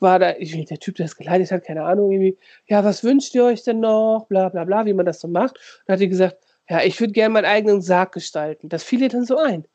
war 0.00 0.18
da, 0.18 0.34
ich, 0.36 0.52
der 0.66 0.78
Typ, 0.78 0.96
der 0.96 1.06
es 1.06 1.16
geleitet 1.16 1.50
hat, 1.50 1.64
keine 1.64 1.84
Ahnung, 1.84 2.12
irgendwie, 2.12 2.38
ja, 2.66 2.84
was 2.84 3.04
wünscht 3.04 3.34
ihr 3.34 3.44
euch 3.44 3.62
denn 3.62 3.80
noch? 3.80 4.26
Bla 4.28 4.48
bla 4.48 4.64
bla, 4.64 4.86
wie 4.86 4.92
man 4.92 5.06
das 5.06 5.20
so 5.20 5.28
macht. 5.28 5.58
Und 5.86 5.92
hat 5.92 6.00
die 6.00 6.08
gesagt, 6.08 6.36
ja, 6.68 6.82
ich 6.82 7.00
würde 7.00 7.12
gerne 7.12 7.32
meinen 7.32 7.44
eigenen 7.44 7.82
Sarg 7.82 8.12
gestalten. 8.12 8.68
Das 8.68 8.82
fiel 8.82 9.02
ihr 9.02 9.08
dann 9.08 9.24
so 9.24 9.36
ein. 9.38 9.66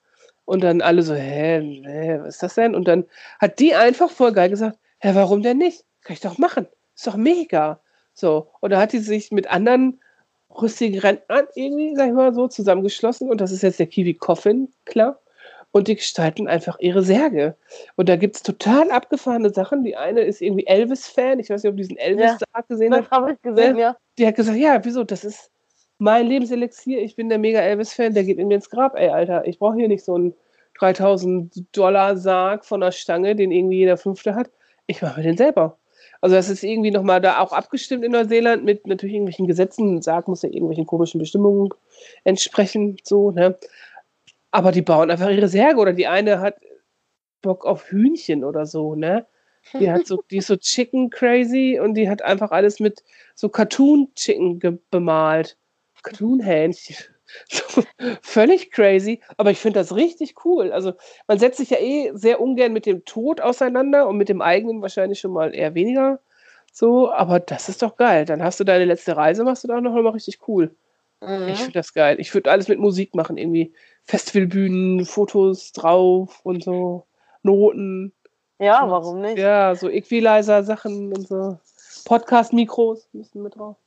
Und 0.46 0.64
dann 0.64 0.82
alle 0.82 1.04
so, 1.04 1.14
hä, 1.14 1.62
hä, 1.86 2.20
was 2.22 2.36
ist 2.36 2.44
das 2.44 2.56
denn? 2.56 2.76
Und 2.76 2.88
dann 2.88 3.06
hat 3.40 3.60
die 3.60 3.76
einfach 3.76 4.10
voll 4.10 4.34
geil 4.34 4.50
gesagt, 4.50 4.80
ja, 5.04 5.16
warum 5.16 5.44
denn 5.44 5.58
nicht? 5.58 5.86
Kann 6.04 6.14
ich 6.14 6.22
doch 6.22 6.38
machen. 6.38 6.68
Ist 6.96 7.08
doch 7.08 7.16
mega. 7.16 7.82
So. 8.14 8.52
Und 8.60 8.72
da 8.72 8.80
hat 8.82 8.92
sie 8.92 9.00
sich 9.00 9.32
mit 9.32 9.50
anderen 9.50 10.02
rüstigen 10.50 11.00
Rentnern 11.00 11.48
irgendwie, 11.56 11.96
sag 11.96 12.08
ich 12.08 12.14
mal 12.14 12.34
so, 12.34 12.48
zusammengeschlossen. 12.48 13.30
Und 13.30 13.42
das 13.42 13.52
ist 13.52 13.62
jetzt 13.64 13.80
der 13.80 13.88
Kiwi 13.88 14.14
Coffin 14.16 14.70
Club. 14.86 15.20
und 15.72 15.88
die 15.88 15.96
gestalten 15.96 16.48
einfach 16.48 16.80
ihre 16.80 17.04
Särge. 17.04 17.56
Und 17.96 18.10
da 18.10 18.16
gibt 18.16 18.36
es 18.36 18.44
total 18.44 18.90
abgefahrene 18.92 19.52
Sachen. 19.52 19.84
Die 19.84 19.96
eine 19.96 20.22
ist 20.22 20.42
irgendwie 20.42 20.66
Elvis-Fan. 20.66 21.40
Ich 21.40 21.50
weiß 21.50 21.64
nicht, 21.64 21.70
ob 21.70 21.78
du 21.78 21.84
diesen 21.84 21.98
Elvis-Sarg 21.98 22.68
gesehen 22.68 22.94
hast. 22.94 23.04
Das 23.04 23.12
habe 23.12 23.34
ich 23.34 23.42
gesehen, 23.42 23.78
ja. 23.78 23.96
Die 24.18 24.26
hat 24.26 24.36
gesagt, 24.36 24.58
ja, 24.58 24.84
wieso, 24.84 25.04
das 25.04 25.24
ist 25.24 25.52
mein 26.00 26.28
Lebenselixier. 26.28 27.02
Ich 27.02 27.16
bin 27.16 27.30
der 27.30 27.38
mega 27.38 27.60
Elvis-Fan, 27.60 28.14
der 28.14 28.24
geht 28.24 28.40
in 28.40 28.48
mir 28.48 28.56
ins 28.56 28.70
Grab. 28.70 28.98
Ey, 28.98 29.10
Alter, 29.10 29.46
ich 29.48 29.60
brauche 29.60 29.76
hier 29.76 29.88
nicht 29.88 30.04
so 30.04 30.16
einen 30.16 30.34
3000 30.80 31.78
Dollar 31.78 32.18
Sarg 32.18 32.66
von 32.66 32.82
der 32.82 32.92
Stange, 32.92 33.36
den 33.36 33.52
irgendwie 33.52 33.78
jeder 33.78 33.98
Fünfte 33.98 34.34
hat. 34.34 34.50
Ich 34.88 35.02
mache 35.02 35.20
mir 35.20 35.24
den 35.24 35.38
selber. 35.38 35.78
Also 36.22 36.36
das 36.36 36.50
ist 36.50 36.64
irgendwie 36.64 36.92
nochmal 36.92 37.22
da 37.22 37.40
auch 37.40 37.54
abgestimmt 37.54 38.04
in 38.04 38.12
Neuseeland 38.12 38.66
mit 38.66 38.86
natürlich 38.86 39.16
irgendwelchen 39.16 39.48
Gesetzen. 39.48 40.02
Sarg 40.02 40.28
muss 40.28 40.42
ja 40.42 40.50
irgendwelchen 40.50 40.86
komischen 40.86 41.20
Bestimmungen 41.20 41.70
entsprechen, 42.24 42.98
so, 43.04 43.32
ne? 43.32 43.58
Aber 44.52 44.72
die 44.72 44.82
bauen 44.82 45.12
einfach 45.12 45.30
ihre 45.30 45.48
Särge 45.48 45.80
oder 45.80 45.94
die 45.94 46.08
eine 46.08 46.42
hat 46.42 46.56
Bock 47.42 47.66
auf 47.66 47.90
Hühnchen 47.90 48.44
oder 48.44 48.66
so, 48.66 48.96
ne? 48.96 49.26
Die 49.80 49.92
hat 49.92 50.08
so, 50.08 50.24
die 50.32 50.38
ist 50.38 50.48
so 50.48 50.58
Chicken 50.58 51.10
crazy 51.10 51.80
und 51.82 51.94
die 51.94 52.10
hat 52.10 52.22
einfach 52.22 52.52
alles 52.52 52.80
mit 52.80 53.04
so 53.36 53.50
Cartoon 53.50 54.12
Chicken 54.16 54.82
bemalt. 54.90 55.58
Cartoon 56.02 56.40
Hähnchen. 56.40 56.96
So, 57.48 57.84
völlig 58.22 58.72
crazy, 58.72 59.22
aber 59.38 59.52
ich 59.52 59.60
finde 59.60 59.80
das 59.80 59.96
richtig 59.96 60.46
cool. 60.46 60.72
Also 60.72 60.94
man 61.28 61.40
setzt 61.40 61.58
sich 61.58 61.70
ja 61.70 61.78
eh 61.78 62.12
sehr 62.14 62.42
ungern 62.42 62.74
mit 62.74 62.86
dem 62.86 63.06
Tod 63.06 63.42
auseinander 63.42 64.08
und 64.08 64.18
mit 64.18 64.30
dem 64.30 64.42
eigenen 64.42 64.82
wahrscheinlich 64.82 65.20
schon 65.20 65.32
mal 65.32 65.54
eher 65.54 65.76
weniger. 65.76 66.20
So, 66.72 67.12
aber 67.12 67.40
das 67.40 67.70
ist 67.70 67.82
doch 67.82 67.96
geil. 67.96 68.26
Dann 68.26 68.44
hast 68.44 68.60
du 68.60 68.64
deine 68.64 68.86
letzte 68.86 69.18
Reise, 69.18 69.44
machst 69.44 69.64
du 69.64 69.68
da 69.68 69.82
noch 69.82 69.94
mal 69.94 70.08
richtig 70.10 70.40
cool. 70.48 70.76
Mhm. 71.22 71.50
Ich 71.50 71.58
finde 71.58 71.74
das 71.74 71.94
geil. 71.94 72.20
Ich 72.20 72.34
würde 72.34 72.52
alles 72.52 72.68
mit 72.68 72.80
Musik 72.80 73.16
machen, 73.16 73.38
irgendwie 73.38 73.74
Festivalbühnen, 74.06 75.06
Fotos 75.06 75.72
drauf 75.72 76.40
und 76.44 76.64
so, 76.64 77.06
Noten. 77.44 78.14
Ja, 78.60 78.84
und, 78.84 78.92
warum 78.92 79.22
nicht? 79.22 79.38
Ja, 79.38 79.76
so 79.76 79.90
Equalizer-Sachen 79.90 81.14
und 81.14 81.28
so. 81.28 81.60
Podcast-Mikros 82.06 83.10
müssen 83.14 83.44
mit 83.44 83.56
drauf. 83.56 83.78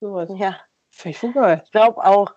Sowas. 0.00 0.30
Ja. 0.36 0.56
Finde 0.90 1.10
ich 1.10 1.18
voll 1.18 1.32
geil. 1.32 1.62
Ich 1.64 1.70
glaube 1.70 2.04
auch, 2.04 2.34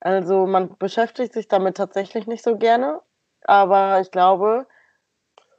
also 0.00 0.46
man 0.46 0.76
beschäftigt 0.78 1.32
sich 1.32 1.48
damit 1.48 1.76
tatsächlich 1.76 2.26
nicht 2.26 2.44
so 2.44 2.56
gerne, 2.56 3.00
aber 3.44 4.00
ich 4.00 4.10
glaube, 4.10 4.66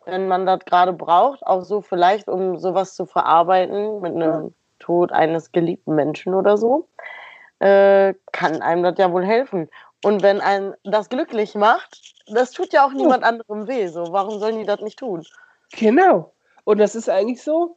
wenn 0.06 0.28
man 0.28 0.46
das 0.46 0.60
gerade 0.66 0.94
braucht, 0.94 1.46
auch 1.46 1.64
so 1.64 1.82
vielleicht, 1.82 2.28
um 2.28 2.58
sowas 2.58 2.96
zu 2.96 3.06
verarbeiten 3.06 4.02
mit 4.02 4.16
einem 4.16 4.54
Tod 4.80 5.12
eines 5.12 5.52
geliebten 5.52 5.96
Menschen 5.96 6.34
oder 6.34 6.58
so, 6.58 6.88
äh, 7.60 8.14
kann 8.32 8.62
einem 8.62 8.84
das 8.84 8.96
ja 8.98 9.12
wohl 9.12 9.26
helfen. 9.26 9.70
Und 10.04 10.24
wenn 10.24 10.40
einem 10.40 10.76
das 10.84 11.10
glücklich 11.10 11.56
macht, 11.56 12.16
das 12.28 12.52
tut 12.52 12.72
ja 12.72 12.86
auch 12.86 12.94
niemand 12.94 13.24
anderem 13.24 13.68
weh. 13.68 13.88
So, 13.88 14.12
warum 14.12 14.40
sollen 14.40 14.60
die 14.60 14.66
das 14.66 14.80
nicht 14.80 15.00
tun? 15.00 15.26
Genau. 15.74 16.32
Und 16.64 16.78
das 16.80 16.96
ist 16.96 17.10
eigentlich 17.10 17.44
so, 17.44 17.76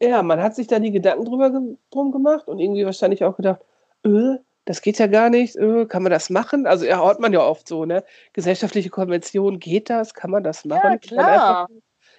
ja, 0.00 0.22
man 0.22 0.42
hat 0.42 0.56
sich 0.56 0.66
da 0.66 0.78
die 0.78 0.90
Gedanken 0.90 1.24
drüber 1.24 1.50
drum 1.90 2.12
gemacht 2.12 2.48
und 2.48 2.58
irgendwie 2.58 2.84
wahrscheinlich 2.84 3.24
auch 3.24 3.36
gedacht, 3.36 3.60
öh, 4.04 4.38
das 4.64 4.80
geht 4.80 4.98
ja 4.98 5.06
gar 5.06 5.30
nicht, 5.30 5.56
öh, 5.56 5.86
kann 5.86 6.02
man 6.02 6.12
das 6.12 6.30
machen? 6.30 6.66
Also 6.66 6.86
ja, 6.86 7.04
hört 7.04 7.20
man 7.20 7.32
ja 7.32 7.40
oft 7.40 7.68
so, 7.68 7.84
ne? 7.84 8.04
Gesellschaftliche 8.32 8.90
Konvention, 8.90 9.58
geht 9.58 9.90
das? 9.90 10.14
Kann 10.14 10.30
man 10.30 10.42
das 10.42 10.64
machen? 10.64 10.92
Ja, 10.92 10.98
klar. 10.98 11.68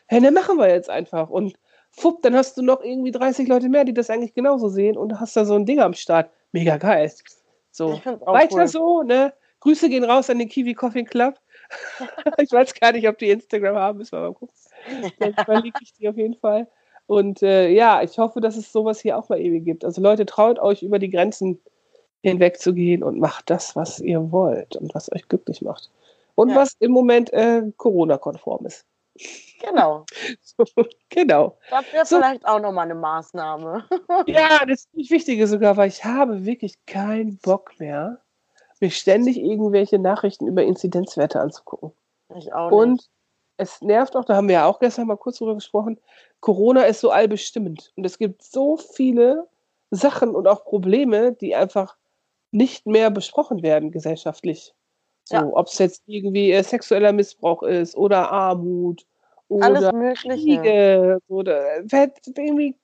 Hä, 0.07 0.19
ne, 0.19 0.31
machen 0.31 0.57
wir 0.57 0.69
jetzt 0.69 0.89
einfach. 0.89 1.29
Und 1.29 1.55
fupp, 1.89 2.21
dann 2.21 2.35
hast 2.35 2.57
du 2.57 2.61
noch 2.61 2.83
irgendwie 2.83 3.11
30 3.11 3.47
Leute 3.47 3.69
mehr, 3.69 3.83
die 3.83 3.93
das 3.93 4.09
eigentlich 4.09 4.33
genauso 4.33 4.69
sehen 4.69 4.97
und 4.97 5.19
hast 5.19 5.35
da 5.35 5.45
so 5.45 5.55
ein 5.55 5.65
Ding 5.65 5.79
am 5.79 5.93
Start. 5.93 6.29
Mega 6.51 6.77
geil. 6.77 7.11
So, 7.71 7.99
weiter 8.25 8.57
cool. 8.57 8.67
so, 8.67 9.03
ne? 9.03 9.33
Grüße 9.61 9.89
gehen 9.89 10.03
raus 10.03 10.29
an 10.29 10.37
den 10.37 10.47
Kiwi 10.47 10.75
Coffee 10.75 11.03
Club. 11.03 11.39
ich 12.37 12.51
weiß 12.51 12.75
gar 12.75 12.91
nicht, 12.91 13.07
ob 13.07 13.17
die 13.17 13.31
Instagram 13.31 13.75
haben, 13.75 13.97
müssen 13.97 14.11
wir 14.11 14.21
mal 14.21 14.33
gucken. 14.33 14.55
Dann 15.19 15.33
verlinke 15.33 15.79
ich 15.81 15.93
die 15.93 16.07
auf 16.07 16.17
jeden 16.17 16.35
Fall. 16.35 16.67
Und 17.07 17.41
äh, 17.41 17.69
ja, 17.69 18.03
ich 18.03 18.17
hoffe, 18.19 18.41
dass 18.41 18.55
es 18.55 18.71
sowas 18.71 18.99
hier 18.99 19.17
auch 19.17 19.29
mal 19.29 19.39
ewig 19.39 19.65
gibt. 19.65 19.83
Also 19.83 20.01
Leute, 20.01 20.27
traut 20.27 20.59
euch 20.59 20.83
über 20.83 20.99
die 20.99 21.09
Grenzen 21.09 21.59
hinweg 22.29 22.59
zu 22.59 22.73
gehen 22.73 23.03
und 23.03 23.19
macht 23.19 23.49
das, 23.49 23.75
was 23.75 23.99
ihr 23.99 24.31
wollt 24.31 24.75
und 24.75 24.95
was 24.95 25.11
euch 25.11 25.27
glücklich 25.27 25.61
macht. 25.61 25.91
Und 26.33 26.49
ja. 26.49 26.55
was 26.55 26.75
im 26.79 26.91
Moment 26.91 27.31
äh, 27.33 27.61
Corona-konform 27.77 28.65
ist. 28.65 28.85
Genau. 29.61 30.05
So, 30.57 30.65
genau. 31.09 31.57
Das 31.69 31.91
wäre 31.91 32.05
so. 32.05 32.15
vielleicht 32.15 32.45
auch 32.45 32.59
nochmal 32.59 32.85
eine 32.85 32.95
Maßnahme. 32.95 33.83
ja, 34.27 34.65
das 34.65 34.85
ist 34.85 34.95
nicht 34.95 35.11
Wichtige 35.11 35.47
sogar, 35.47 35.75
weil 35.75 35.89
ich 35.89 36.05
habe 36.05 36.45
wirklich 36.45 36.77
keinen 36.85 37.37
Bock 37.39 37.73
mehr, 37.77 38.21
mir 38.79 38.89
ständig 38.89 39.37
irgendwelche 39.37 39.99
Nachrichten 39.99 40.47
über 40.47 40.63
Inzidenzwerte 40.63 41.41
anzugucken. 41.41 41.91
Ich 42.37 42.53
auch 42.53 42.69
nicht. 42.69 42.79
Und 42.79 43.09
es 43.57 43.81
nervt 43.81 44.15
auch, 44.15 44.23
da 44.23 44.35
haben 44.35 44.47
wir 44.47 44.55
ja 44.55 44.65
auch 44.65 44.79
gestern 44.79 45.07
mal 45.07 45.17
kurz 45.17 45.39
drüber 45.39 45.55
gesprochen, 45.55 45.99
Corona 46.39 46.83
ist 46.83 47.01
so 47.01 47.09
allbestimmend. 47.09 47.91
Und 47.97 48.05
es 48.05 48.17
gibt 48.17 48.43
so 48.43 48.77
viele 48.77 49.47
Sachen 49.91 50.35
und 50.35 50.47
auch 50.47 50.63
Probleme, 50.63 51.33
die 51.33 51.53
einfach 51.53 51.97
nicht 52.55 52.87
mehr 52.87 53.11
besprochen 53.11 53.61
werden 53.61 53.91
gesellschaftlich. 53.91 54.73
So, 55.25 55.35
ja. 55.35 55.49
ob 55.53 55.67
es 55.67 55.77
jetzt 55.79 56.03
irgendwie 56.05 56.51
äh, 56.51 56.63
sexueller 56.63 57.11
Missbrauch 57.11 57.63
ist 57.63 57.95
oder 57.95 58.31
Armut 58.31 59.05
oder 59.47 59.65
Alles 59.65 59.91
Mögliche. 59.91 60.33
Kriege, 60.33 61.19
oder 61.27 61.77
irgendwie 62.37 62.75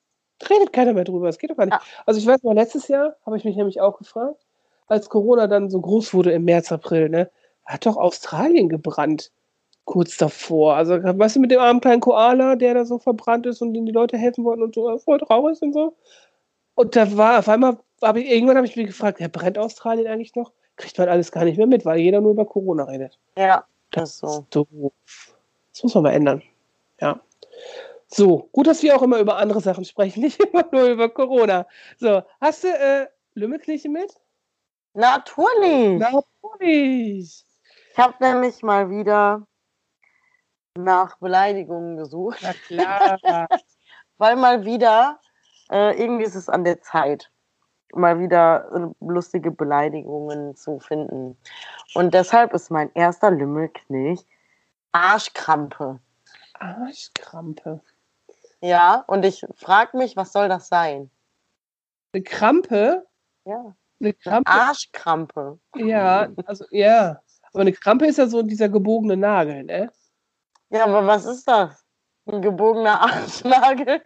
redet 0.50 0.74
keiner 0.74 0.94
mehr 0.94 1.04
drüber. 1.04 1.30
Es 1.30 1.38
geht 1.38 1.52
doch 1.52 1.58
gar 1.58 1.66
nicht. 1.66 1.74
Ja. 1.74 1.82
Also 2.06 2.20
ich 2.20 2.26
weiß 2.26 2.42
mal, 2.44 2.56
letztes 2.56 2.88
Jahr 2.88 3.16
habe 3.26 3.38
ich 3.38 3.44
mich 3.44 3.56
nämlich 3.56 3.80
auch 3.80 3.98
gefragt, 3.98 4.46
als 4.88 5.08
Corona 5.10 5.48
dann 5.48 5.70
so 5.70 5.80
groß 5.80 6.14
wurde 6.14 6.32
im 6.32 6.46
März, 6.46 6.72
April, 6.72 7.10
ne, 7.10 7.30
hat 7.66 7.86
doch 7.86 7.98
Australien 7.98 8.70
gebrannt. 8.70 9.32
Kurz 9.86 10.16
davor. 10.18 10.76
Also, 10.76 10.94
weißt 11.04 11.36
du, 11.36 11.40
mit 11.40 11.52
dem 11.52 11.60
armen 11.60 11.82
kleinen 11.82 12.02
Koala, 12.02 12.56
der 12.56 12.76
da 12.76 12.86
so 12.86 13.00
verbrannt 13.00 13.48
ist 13.48 13.62
und 13.62 13.74
dem 13.74 13.86
die 13.86 13.92
Leute 13.92 14.18
helfen 14.18 14.44
wollten 14.46 14.62
und 14.62 14.76
so 14.76 14.98
voll 15.00 15.20
traurig 15.20 15.62
und 15.62 15.74
so. 15.74 15.96
Und 16.76 16.96
da 16.96 17.18
war 17.18 17.40
auf 17.40 17.50
einmal, 17.50 17.78
hab 18.02 18.18
ich, 18.18 18.30
irgendwann 18.30 18.58
habe 18.58 18.68
ich 18.68 18.76
mich 18.76 18.88
gefragt, 18.88 19.20
ja, 19.20 19.28
brennt 19.28 19.58
Australien 19.58 20.08
eigentlich 20.08 20.36
noch? 20.36 20.52
Kriegt 20.76 20.98
man 20.98 21.10
alles 21.10 21.32
gar 21.32 21.44
nicht 21.44 21.58
mehr 21.58 21.68
mit, 21.68 21.86
weil 21.86 22.00
jeder 22.00 22.22
nur 22.22 22.32
über 22.32 22.46
Corona 22.46 22.86
redet. 22.86 23.20
Ja, 23.38 23.66
das, 23.92 24.20
das 24.20 24.32
ist 24.32 24.36
so. 24.52 24.66
Doof. 24.66 24.94
Das 25.74 25.84
muss 25.84 25.94
man 25.94 26.04
mal 26.04 26.14
ändern. 26.14 26.42
Ja. 27.00 27.20
So, 28.08 28.50
gut, 28.52 28.68
dass 28.68 28.84
wir 28.84 28.96
auch 28.96 29.02
immer 29.02 29.20
über 29.20 29.38
andere 29.38 29.62
Sachen 29.62 29.86
sprechen, 29.86 30.22
nicht 30.24 30.40
immer 30.40 30.66
nur 30.72 30.86
über 30.86 31.10
Corona. 31.10 31.68
So, 31.98 32.24
hast 32.40 32.64
du 32.64 32.68
äh, 32.68 33.08
Lümmelkirche 33.34 33.90
mit? 33.90 34.14
Natürlich. 34.94 36.00
Natürlich. 36.00 37.46
Ich 37.92 37.98
habe 37.98 38.16
nämlich 38.20 38.62
mal 38.64 38.90
wieder 38.90 39.46
nach 40.78 41.18
Beleidigungen 41.20 41.98
gesucht. 41.98 42.40
Na 42.42 42.54
klar. 42.54 43.48
Weil 44.18 44.36
mal 44.36 44.66
wieder, 44.66 45.20
äh, 45.72 46.00
irgendwie 46.00 46.26
ist 46.26 46.36
es 46.36 46.50
an 46.50 46.64
der 46.64 46.82
Zeit, 46.82 47.32
mal 47.94 48.20
wieder 48.20 48.70
äh, 48.74 49.06
lustige 49.06 49.52
Beleidigungen 49.52 50.56
zu 50.56 50.80
finden. 50.80 51.38
Und 51.94 52.14
deshalb 52.14 52.54
ist 52.54 52.72
mein 52.72 52.92
erster 52.94 53.32
Lümmelknilch 53.32 54.26
Arschkrampe. 54.92 56.00
Arschkrampe. 56.54 57.82
Ja, 58.62 59.04
und 59.08 59.26
ich 59.26 59.46
frage 59.56 59.98
mich, 59.98 60.16
was 60.16 60.32
soll 60.32 60.48
das 60.50 60.68
sein? 60.68 61.10
Eine 62.14 62.24
Krampe? 62.24 63.08
Ja. 63.46 63.76
Eine 64.00 64.14
Krampe? 64.14 64.52
Arschkrampe. 64.52 65.60
Ja, 65.76 66.30
also 66.46 66.66
ja. 66.70 67.22
Aber 67.54 67.62
eine 67.62 67.74
Krampe 67.74 68.06
ist 68.06 68.18
ja 68.18 68.28
so 68.28 68.44
dieser 68.44 68.70
gebogene 68.70 69.18
Nagel, 69.18 69.64
ne? 69.64 69.92
Ja, 70.70 70.86
aber 70.86 71.06
was 71.06 71.26
ist 71.26 71.48
das? 71.48 71.84
Ein 72.26 72.42
gebogener 72.42 73.02
Arschnagel? 73.02 74.02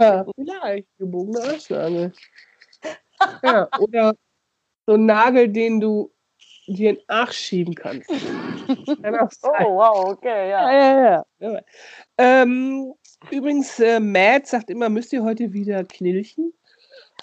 Ja, 0.00 0.24
vielleicht, 0.34 0.88
gebogener 0.98 1.44
Arschnagel. 1.44 2.12
Ja, 3.42 3.68
oder 3.78 4.14
so 4.86 4.94
ein 4.94 5.06
Nagel, 5.06 5.48
den 5.48 5.80
du 5.80 6.10
dir 6.66 6.90
in 6.90 6.96
den 6.96 7.04
Arsch 7.08 7.36
schieben 7.36 7.74
kannst. 7.74 8.08
oh, 8.10 9.48
wow, 9.48 10.10
okay, 10.10 10.50
ja. 10.50 10.72
Ja, 10.72 11.00
ja, 11.00 11.24
ja. 11.40 11.60
Ähm, 12.18 12.94
übrigens, 13.30 13.78
äh, 13.80 14.00
Matt 14.00 14.46
sagt 14.46 14.70
immer, 14.70 14.88
müsst 14.88 15.12
ihr 15.12 15.22
heute 15.22 15.52
wieder 15.52 15.84
knilchen? 15.84 16.52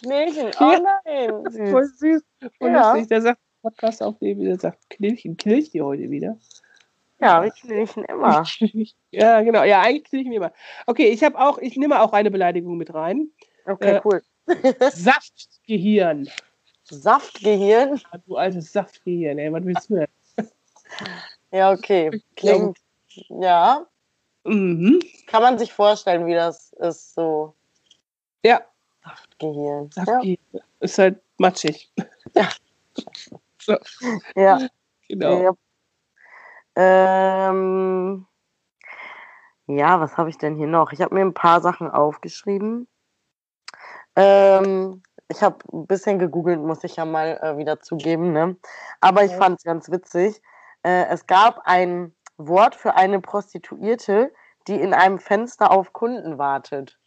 Knilchen, 0.01 0.51
oh 0.59 0.75
nein. 1.05 1.43
Süß. 1.49 1.69
Voll 1.71 1.85
süß. 1.85 2.21
Voll 2.57 2.71
ja. 2.71 2.91
lustig. 2.91 3.09
Der 3.09 3.21
sagt 3.21 3.39
Podcast 3.61 4.01
aufnehmen, 4.01 4.45
der 4.45 4.57
sagt, 4.57 4.89
knilchen, 4.89 5.37
knilcht 5.37 5.75
ihr 5.75 5.85
heute 5.85 6.09
wieder? 6.09 6.37
Ja, 7.19 7.43
wir 7.43 7.51
knilchen 7.51 8.05
immer. 8.05 8.45
ja, 9.11 9.41
genau. 9.41 9.63
Ja, 9.63 9.81
eigentlich 9.81 10.05
knilchen 10.05 10.31
wir 10.31 10.37
immer. 10.37 10.53
Okay, 10.85 11.09
ich 11.09 11.23
habe 11.23 11.37
auch, 11.37 11.57
ich 11.57 11.75
nehme 11.75 12.01
auch 12.01 12.13
eine 12.13 12.31
Beleidigung 12.31 12.77
mit 12.77 12.93
rein. 12.93 13.29
Okay, 13.65 13.97
äh, 13.97 14.01
cool. 14.05 14.21
Saftgehirn. 14.91 16.29
Saftgehirn? 16.83 17.97
Ja, 17.97 18.19
du 18.25 18.37
altes 18.37 18.71
Saftgehirn, 18.71 19.37
ey, 19.37 19.51
was 19.51 19.63
willst 19.63 19.89
du 19.89 19.95
denn? 19.95 20.49
ja, 21.51 21.71
okay. 21.71 22.21
Klingt, 22.35 22.77
ja. 23.29 23.85
Mhm. 24.43 24.99
Kann 25.27 25.41
man 25.43 25.59
sich 25.59 25.71
vorstellen, 25.71 26.25
wie 26.25 26.33
das 26.33 26.73
ist, 26.73 27.13
so. 27.13 27.53
Ja. 28.43 28.61
Saftgehirn. 29.03 29.91
Saftgehirn. 29.91 30.37
Ja. 30.51 30.59
Ist 30.79 30.97
halt 30.97 31.21
matschig. 31.37 31.91
Ja. 32.35 32.49
so. 33.59 33.77
Ja. 34.35 34.67
Genau. 35.07 35.41
Ja. 35.41 35.51
Ähm, 36.75 38.25
ja, 39.67 39.99
was 39.99 40.17
habe 40.17 40.29
ich 40.29 40.37
denn 40.37 40.55
hier 40.55 40.67
noch? 40.67 40.91
Ich 40.93 41.01
habe 41.01 41.13
mir 41.13 41.21
ein 41.21 41.33
paar 41.33 41.61
Sachen 41.61 41.89
aufgeschrieben. 41.89 42.87
Ähm, 44.19 45.01
ich 45.29 45.41
habe 45.41 45.57
ein 45.71 45.87
bisschen 45.87 46.19
gegoogelt, 46.19 46.59
muss 46.59 46.83
ich 46.83 46.97
ja 46.97 47.05
mal 47.05 47.39
äh, 47.41 47.57
wieder 47.57 47.79
zugeben. 47.79 48.33
Ne? 48.33 48.57
Aber 48.99 49.23
ich 49.23 49.31
fand 49.31 49.59
es 49.59 49.63
ganz 49.63 49.89
witzig. 49.89 50.41
Äh, 50.83 51.05
es 51.05 51.25
gab 51.25 51.61
ein 51.63 52.13
Wort 52.37 52.75
für 52.75 52.95
eine 52.95 53.21
Prostituierte, 53.21 54.33
die 54.67 54.81
in 54.81 54.93
einem 54.93 55.19
Fenster 55.19 55.71
auf 55.71 55.93
Kunden 55.93 56.37
wartet. 56.37 56.99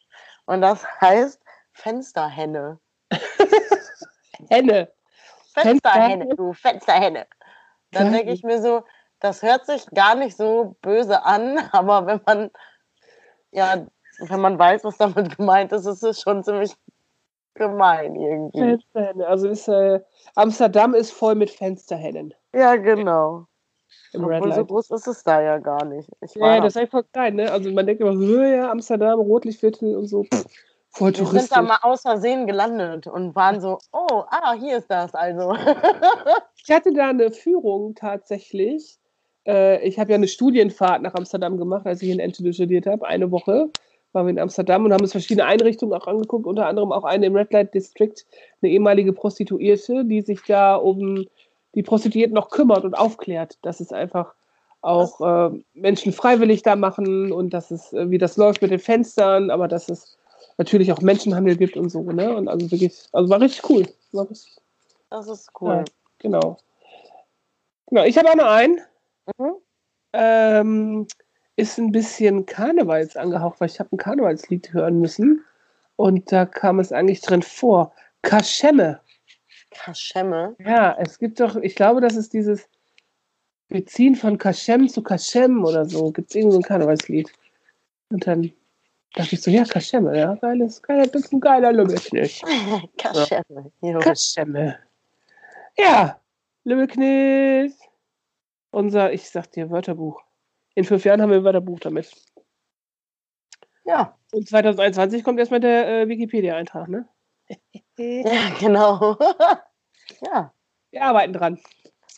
Und 0.46 0.62
das 0.62 0.86
heißt 1.00 1.42
Fensterhenne. 1.72 2.80
Henne. 4.48 4.90
Fensterhenne, 5.54 6.28
du 6.34 6.54
Fensterhenne. 6.54 7.26
Dann 7.90 8.10
denke 8.10 8.32
ich 8.32 8.42
mir 8.42 8.62
so, 8.62 8.84
das 9.20 9.42
hört 9.42 9.66
sich 9.66 9.84
gar 9.90 10.14
nicht 10.14 10.34
so 10.36 10.76
böse 10.80 11.24
an, 11.24 11.58
aber 11.72 12.06
wenn 12.06 12.20
man 12.24 12.50
ja, 13.50 13.86
wenn 14.18 14.40
man 14.40 14.58
weiß, 14.58 14.84
was 14.84 14.96
damit 14.96 15.36
gemeint 15.36 15.72
ist, 15.72 15.84
ist 15.84 16.02
es 16.02 16.22
schon 16.22 16.42
ziemlich 16.42 16.74
gemein 17.54 18.16
irgendwie. 18.16 18.58
Fensterhenne. 18.58 19.26
Also 19.26 19.48
ist, 19.48 19.68
äh, 19.68 20.00
Amsterdam 20.34 20.94
ist 20.94 21.12
voll 21.12 21.34
mit 21.34 21.50
Fensterhennen. 21.50 22.34
Ja, 22.54 22.76
genau. 22.76 23.46
Im 24.12 24.24
Obwohl, 24.24 24.48
Red 24.48 24.54
so 24.54 24.64
groß 24.64 24.90
ist 24.90 25.06
es 25.06 25.24
da 25.24 25.40
ja 25.40 25.58
gar 25.58 25.84
nicht. 25.84 26.08
Ich 26.20 26.34
Ja, 26.34 26.56
da- 26.56 26.60
das 26.64 26.76
ist 26.76 26.82
einfach 26.82 27.02
klein, 27.12 27.36
ne? 27.36 27.50
Also 27.50 27.70
man 27.70 27.86
denkt 27.86 28.00
immer, 28.02 28.16
so, 28.16 28.40
ja, 28.42 28.70
Amsterdam, 28.70 29.20
Rotlichtviertel 29.20 29.96
und 29.96 30.06
so. 30.06 30.24
Pff, 30.24 30.44
voll 30.90 31.10
wir 31.10 31.16
sind 31.16 31.26
touristisch. 31.26 31.50
da 31.50 31.62
mal 31.62 31.78
aus 31.82 32.02
Versehen 32.02 32.46
gelandet 32.46 33.06
und 33.06 33.34
waren 33.34 33.60
so, 33.60 33.78
oh, 33.92 34.24
ah, 34.28 34.52
hier 34.54 34.78
ist 34.78 34.90
das 34.90 35.14
also. 35.14 35.54
Ich 36.64 36.70
hatte 36.70 36.92
da 36.92 37.08
eine 37.08 37.32
Führung 37.32 37.96
tatsächlich. 37.96 38.96
Äh, 39.44 39.84
ich 39.84 39.98
habe 39.98 40.12
ja 40.12 40.14
eine 40.14 40.28
Studienfahrt 40.28 41.02
nach 41.02 41.14
Amsterdam 41.14 41.56
gemacht, 41.56 41.86
als 41.86 42.02
ich 42.02 42.10
in 42.10 42.20
Enschede 42.20 42.52
studiert 42.52 42.86
habe. 42.86 43.04
Eine 43.04 43.32
Woche 43.32 43.70
waren 44.12 44.26
wir 44.26 44.30
in 44.30 44.38
Amsterdam 44.38 44.84
und 44.84 44.92
haben 44.92 45.02
uns 45.02 45.12
verschiedene 45.12 45.46
Einrichtungen 45.46 45.94
auch 45.94 46.06
angeguckt, 46.06 46.46
unter 46.46 46.66
anderem 46.66 46.92
auch 46.92 47.04
eine 47.04 47.26
im 47.26 47.36
Red 47.36 47.52
Light 47.52 47.74
District, 47.74 48.14
eine 48.60 48.72
ehemalige 48.72 49.12
Prostituierte, 49.12 50.04
die 50.04 50.22
sich 50.22 50.42
da 50.46 50.76
um 50.76 51.26
die 51.74 51.82
Prostituierten 51.82 52.34
noch 52.34 52.50
kümmert 52.50 52.84
und 52.84 52.94
aufklärt, 52.94 53.58
dass 53.62 53.80
es 53.80 53.92
einfach 53.92 54.34
auch 54.82 55.20
äh, 55.20 55.62
Menschen 55.74 56.12
freiwillig 56.12 56.62
da 56.62 56.76
machen 56.76 57.32
und 57.32 57.50
dass 57.50 57.70
es, 57.70 57.92
äh, 57.92 58.10
wie 58.10 58.18
das 58.18 58.36
läuft 58.36 58.62
mit 58.62 58.70
den 58.70 58.80
Fenstern, 58.80 59.50
aber 59.50 59.68
dass 59.68 59.88
es 59.88 60.18
natürlich 60.58 60.92
auch 60.92 61.00
Menschenhandel 61.00 61.56
gibt 61.56 61.76
und 61.76 61.88
so, 61.88 62.02
ne? 62.02 62.34
Und 62.36 62.48
also 62.48 62.70
wirklich, 62.70 62.92
also 63.12 63.30
war 63.30 63.40
richtig 63.40 63.68
cool. 63.70 63.86
War 64.12 64.28
richtig, 64.28 64.56
Das 65.10 65.28
ist 65.28 65.50
cool. 65.60 65.84
Genau. 66.18 66.58
Genau, 67.86 68.04
ich 68.04 68.18
habe 68.18 68.30
auch 68.30 68.34
noch 68.34 68.46
einen. 68.46 68.80
Mhm. 69.38 69.52
Ähm, 70.14 71.06
ist 71.56 71.78
ein 71.78 71.92
bisschen 71.92 72.46
Karnevals 72.46 73.16
angehaucht, 73.16 73.60
weil 73.60 73.68
ich 73.68 73.78
habe 73.78 73.90
ein 73.92 73.98
Karnevalslied 73.98 74.72
hören 74.72 75.00
müssen. 75.00 75.44
Und 75.96 76.32
da 76.32 76.46
kam 76.46 76.80
es 76.80 76.92
eigentlich 76.92 77.20
drin 77.20 77.42
vor. 77.42 77.92
Kaschemme. 78.22 79.00
Kaschemme. 79.70 80.56
Ja, 80.58 80.96
es 80.98 81.18
gibt 81.18 81.40
doch, 81.40 81.56
ich 81.56 81.74
glaube, 81.74 82.00
das 82.00 82.16
ist 82.16 82.32
dieses 82.32 82.68
Beziehen 83.68 84.16
von 84.16 84.38
Kaschem 84.38 84.88
zu 84.88 85.02
Kaschem 85.02 85.64
oder 85.64 85.84
so. 85.84 86.10
Gibt 86.10 86.30
es 86.30 86.36
irgend 86.36 86.52
so 86.52 86.58
ein 86.58 86.64
Karnevalslied. 86.64 87.30
Und 88.10 88.26
dann 88.26 88.52
dachte 89.14 89.34
ich 89.34 89.42
so, 89.42 89.50
ja, 89.50 89.64
Kaschemme, 89.64 90.16
ja, 90.16 90.34
geiles, 90.36 90.82
geiler, 90.82 91.06
das 91.06 91.22
ist 91.22 91.32
ein 91.32 91.40
geiler 91.40 91.72
Lümmelknecht. 91.72 92.42
Kaschemme. 92.98 93.72
Jo. 93.80 93.98
Kaschemme. 93.98 94.78
Ja, 95.76 96.20
Lümmelknecht. 96.64 97.78
Unser, 98.70 99.12
ich 99.12 99.28
sag 99.28 99.50
dir, 99.52 99.70
Wörterbuch. 99.70 100.22
In 100.74 100.84
fünf 100.84 101.04
Jahren 101.04 101.20
haben 101.20 101.30
wir 101.30 101.38
ein 101.38 101.44
Wörterbuch 101.44 101.80
damit. 101.80 102.10
Ja. 103.84 104.16
Und 104.32 104.48
2021 104.48 105.24
kommt 105.24 105.38
erstmal 105.38 105.60
der 105.60 105.88
äh, 106.02 106.08
Wikipedia-Eintrag, 106.08 106.88
ne? 106.88 107.08
ja, 107.98 108.50
genau. 108.58 109.16
ja. 110.22 110.52
Wir 110.90 111.02
arbeiten 111.02 111.32
dran. 111.32 111.60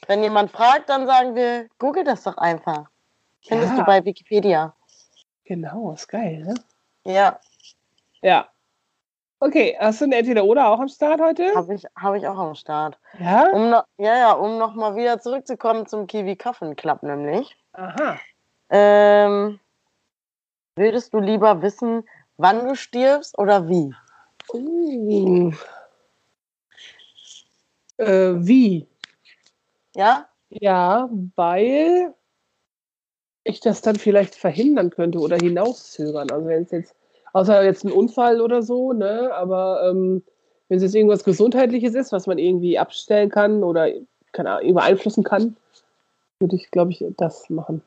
Wenn 0.07 0.23
jemand 0.23 0.51
fragt, 0.51 0.89
dann 0.89 1.07
sagen 1.07 1.35
wir, 1.35 1.69
google 1.79 2.05
das 2.05 2.23
doch 2.25 2.37
einfach. 2.37 2.89
Findest 3.47 3.73
Ja. 3.73 3.79
du 3.79 3.85
bei 3.85 4.05
Wikipedia. 4.05 4.77
Genau, 5.45 5.93
ist 5.93 6.09
geil, 6.09 6.45
ne? 6.45 6.55
Ja, 7.05 7.39
Ja. 8.23 8.49
Okay, 9.41 9.77
hast 9.79 10.01
du 10.01 10.07
ein 10.07 10.13
Entweder-Oder 10.13 10.69
auch 10.71 10.81
am 10.81 10.89
Start 10.89 11.21
heute? 11.21 11.55
habe 11.55 11.75
ich, 11.75 11.85
hab 11.97 12.15
ich 12.15 12.27
auch 12.27 12.39
am 12.39 12.55
Start. 12.55 12.99
Ja? 13.19 13.51
Um 13.51 13.69
noch, 13.69 13.85
ja, 13.99 14.17
ja, 14.17 14.33
um 14.33 14.57
nochmal 14.57 14.97
wieder 14.97 15.19
zurückzukommen 15.21 15.87
zum 15.87 16.07
Kiwi 16.07 16.37
Coffin 16.37 16.77
Club 16.77 17.03
nämlich. 17.03 17.55
Aha. 17.73 18.19
Ähm, 18.71 19.61
würdest 20.77 21.13
du 21.15 21.19
lieber 21.19 21.63
wissen, 21.63 22.05
wann 22.37 22.67
du 22.67 22.75
stirbst 22.75 23.39
oder 23.39 23.69
wie? 23.69 23.95
Uh. 24.53 25.53
Äh, 27.99 28.35
wie? 28.37 28.87
Ja? 29.95 30.29
Ja, 30.51 31.09
weil 31.37 32.15
ich 33.45 33.61
das 33.61 33.83
dann 33.83 33.97
vielleicht 33.97 34.35
verhindern 34.35 34.91
könnte 34.91 35.19
oder 35.19 35.37
hinauszögern. 35.37 36.31
Also 36.31 36.47
wenn 36.47 36.63
es 36.63 36.71
jetzt, 36.71 36.95
außer 37.33 37.63
jetzt 37.65 37.85
ein 37.85 37.93
Unfall 37.93 38.41
oder 38.41 38.63
so, 38.63 38.93
ne, 38.93 39.31
aber 39.35 39.89
ähm, 39.89 40.23
wenn 40.69 40.79
es 40.79 40.83
jetzt 40.83 40.95
irgendwas 40.95 41.25
Gesundheitliches 41.25 41.95
ist, 41.95 42.13
was 42.13 42.27
man 42.27 42.39
irgendwie 42.39 42.79
abstellen 42.79 43.31
kann 43.31 43.63
oder 43.63 43.91
keine 44.33 44.51
Ahnung, 44.51 44.75
beeinflussen 44.75 45.25
kann, 45.25 45.57
würde 46.41 46.57
ich, 46.57 46.71
glaube 46.71 46.91
ich, 46.91 47.05
das 47.17 47.49
machen. 47.51 47.83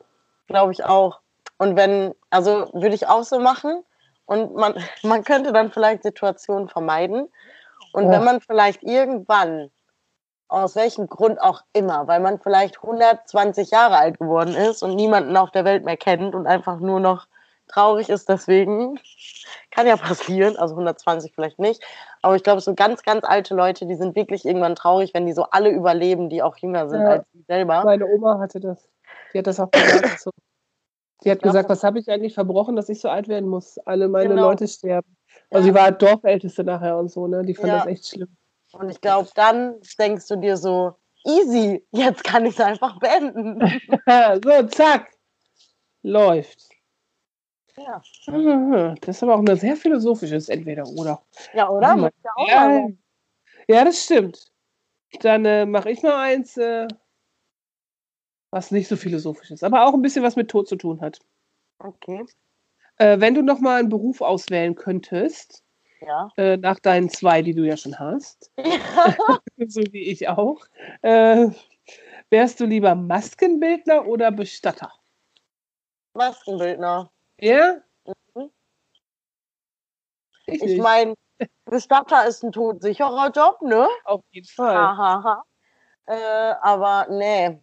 Glaube 0.48 0.72
ich 0.72 0.84
auch. 0.84 1.20
Und 1.58 1.76
wenn, 1.76 2.14
also 2.30 2.68
würde 2.72 2.94
ich 2.94 3.06
auch 3.06 3.22
so 3.22 3.38
machen. 3.38 3.84
Und 4.26 4.54
man, 4.54 4.74
man 5.02 5.22
könnte 5.24 5.52
dann 5.52 5.70
vielleicht 5.70 6.02
Situationen 6.02 6.68
vermeiden. 6.68 7.28
Und 7.92 8.06
Ja. 8.06 8.12
wenn 8.12 8.24
man 8.24 8.40
vielleicht 8.40 8.82
irgendwann, 8.82 9.70
aus 10.48 10.76
welchem 10.76 11.06
Grund 11.08 11.40
auch 11.40 11.62
immer, 11.74 12.06
weil 12.08 12.20
man 12.20 12.40
vielleicht 12.40 12.82
120 12.82 13.70
Jahre 13.70 13.98
alt 13.98 14.18
geworden 14.18 14.54
ist 14.54 14.82
und 14.82 14.94
niemanden 14.96 15.36
auf 15.36 15.50
der 15.50 15.64
Welt 15.64 15.84
mehr 15.84 15.96
kennt 15.98 16.34
und 16.34 16.46
einfach 16.46 16.78
nur 16.80 17.00
noch 17.00 17.26
traurig 17.68 18.08
ist 18.08 18.30
deswegen, 18.30 18.98
kann 19.70 19.86
ja 19.86 19.96
passieren, 19.96 20.56
also 20.56 20.74
120 20.74 21.34
vielleicht 21.34 21.58
nicht, 21.58 21.82
aber 22.22 22.34
ich 22.34 22.42
glaube, 22.42 22.62
so 22.62 22.74
ganz, 22.74 23.02
ganz 23.02 23.24
alte 23.24 23.54
Leute, 23.54 23.84
die 23.84 23.94
sind 23.94 24.16
wirklich 24.16 24.46
irgendwann 24.46 24.74
traurig, 24.74 25.12
wenn 25.12 25.26
die 25.26 25.34
so 25.34 25.44
alle 25.50 25.68
überleben, 25.70 26.30
die 26.30 26.42
auch 26.42 26.56
jünger 26.56 26.88
sind 26.88 27.02
Ja. 27.02 27.08
als 27.08 27.26
sie 27.34 27.42
selber. 27.46 27.84
Meine 27.84 28.06
Oma 28.06 28.38
hatte 28.38 28.58
das. 28.60 28.88
Die 29.32 29.38
hat 29.38 29.46
das 29.46 29.60
auch 29.60 29.70
gesagt. 29.70 30.18
So. 30.18 30.30
Die 31.24 31.30
hat 31.30 31.42
gesagt, 31.42 31.68
was 31.68 31.82
habe 31.84 31.98
ich 31.98 32.10
eigentlich 32.10 32.34
verbrochen, 32.34 32.76
dass 32.76 32.88
ich 32.88 33.00
so 33.00 33.08
alt 33.08 33.28
werden 33.28 33.48
muss? 33.48 33.78
Alle 33.78 34.08
meine 34.08 34.30
Genau. 34.30 34.48
Leute 34.48 34.68
sterben. 34.68 35.16
Also 35.50 35.66
Ja. 35.68 35.72
sie 35.74 35.78
war 35.78 35.92
Dorfälteste 35.92 36.64
nachher 36.64 36.96
und 36.96 37.10
so, 37.10 37.26
ne? 37.26 37.42
Die 37.44 37.54
fand 37.54 37.68
Ja. 37.68 37.78
das 37.78 37.86
echt 37.86 38.06
schlimm. 38.08 38.36
Und 38.72 38.88
ich 38.90 39.00
glaube, 39.00 39.28
dann 39.34 39.80
denkst 39.98 40.26
du 40.28 40.36
dir 40.36 40.56
so, 40.56 40.94
easy, 41.24 41.84
jetzt 41.90 42.22
kann 42.22 42.44
ich 42.46 42.54
es 42.54 42.60
einfach 42.60 42.98
beenden. 42.98 43.60
so, 44.44 44.62
zack. 44.68 45.10
Läuft. 46.02 46.68
Ja, 47.76 48.02
Mhm, 48.26 48.96
Das 49.02 49.16
ist 49.16 49.22
aber 49.22 49.34
auch 49.36 49.40
ein 49.40 49.56
sehr 49.56 49.76
philosophisches 49.76 50.48
Entweder-Oder. 50.48 51.22
ja 51.54 51.68
oder? 51.68 51.96
Mal. 51.96 52.10
ja 52.48 52.88
ja, 53.68 53.84
das 53.84 54.02
stimmt. 54.04 54.50
Dann 55.20 55.44
äh, 55.44 55.64
mache 55.66 55.90
ich 55.90 56.02
mal 56.02 56.16
eins, 56.18 56.56
äh, 56.56 56.86
was 58.50 58.70
nicht 58.70 58.88
so 58.88 58.96
philosophisch 58.96 59.50
ist, 59.50 59.64
aber 59.64 59.86
auch 59.86 59.94
ein 59.94 60.02
bisschen 60.02 60.22
was 60.22 60.36
mit 60.36 60.50
Tod 60.50 60.68
zu 60.68 60.76
tun 60.76 61.00
hat. 61.00 61.18
Okay, 61.78 62.24
Äh, 62.96 63.20
wenn 63.20 63.34
du 63.34 63.42
noch 63.42 63.60
mal 63.60 63.78
einen 63.78 63.88
Beruf 63.88 64.20
auswählen 64.20 64.74
könntest, 64.74 65.62
ja. 66.00 66.28
äh, 66.36 66.56
nach 66.56 66.80
deinen 66.80 67.08
zwei, 67.08 67.42
die 67.42 67.54
du 67.54 67.64
ja 67.64 67.76
schon 67.76 67.98
hast, 67.98 68.50
ja. 68.58 69.38
so 69.68 69.80
wie 69.92 70.08
ich 70.10 70.28
auch, 70.28 70.64
äh, 71.02 71.48
wärst 72.30 72.60
du 72.60 72.66
lieber 72.66 72.94
Maskenbildner 72.94 74.06
oder 74.06 74.30
Bestatter? 74.32 74.92
Maskenbildner. 76.14 77.10
Ja? 77.40 77.80
Mhm. 78.34 78.50
Ich, 80.46 80.62
Ich 80.62 80.80
meine, 80.80 81.14
Bestatter 81.66 82.26
ist 82.26 82.42
ein 82.42 82.50
todsicherer 82.50 83.30
Job, 83.30 83.62
ne? 83.62 83.86
Auf 84.04 84.22
jeden 84.30 84.48
Fall. 84.48 84.74
Hahaha. 84.74 85.44
Äh, 86.06 86.54
aber 86.62 87.06
nee, 87.10 87.60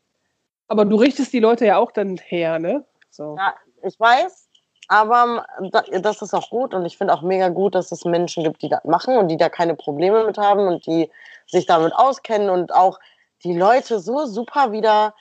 Aber 0.67 0.85
du 0.85 0.95
richtest 0.95 1.33
die 1.33 1.39
Leute 1.39 1.65
ja 1.65 1.77
auch 1.77 1.91
dann 1.91 2.17
her, 2.17 2.59
ne? 2.59 2.85
So. 3.09 3.35
ja, 3.37 3.53
ich 3.83 3.99
weiß, 3.99 4.49
aber 4.87 5.45
da- 5.71 5.83
das 5.99 6.21
ist 6.21 6.33
auch 6.33 6.49
gut 6.49 6.73
und 6.73 6.85
ich 6.85 6.97
finde 6.97 7.13
auch 7.13 7.21
mega 7.21 7.49
gut, 7.49 7.75
dass 7.75 7.91
es 7.91 8.03
Menschen 8.05 8.43
gibt, 8.43 8.61
die 8.61 8.69
das 8.69 8.83
machen 8.83 9.17
und 9.17 9.27
die 9.29 9.37
da 9.37 9.49
keine 9.49 9.75
Probleme 9.75 10.25
mit 10.25 10.37
haben 10.37 10.67
und 10.67 10.85
die 10.85 11.09
sich 11.47 11.65
damit 11.65 11.93
auskennen 11.93 12.49
und 12.49 12.73
auch 12.73 12.99
die 13.43 13.57
Leute 13.57 13.99
so 13.99 14.25
super 14.25 14.71
wieder 14.71 15.15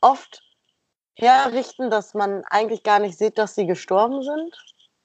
oft 0.00 0.42
herrichten, 1.16 1.90
dass 1.90 2.14
man 2.14 2.44
eigentlich 2.50 2.82
gar 2.82 2.98
nicht 2.98 3.18
sieht, 3.18 3.38
dass 3.38 3.54
sie 3.54 3.66
gestorben 3.66 4.22
sind. 4.22 4.56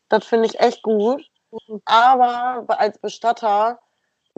Das 0.10 0.26
finde 0.26 0.48
ich 0.48 0.60
echt 0.60 0.82
gut. 0.82 1.24
Aber 1.86 2.66
als 2.68 2.98
Bestatter 3.00 3.80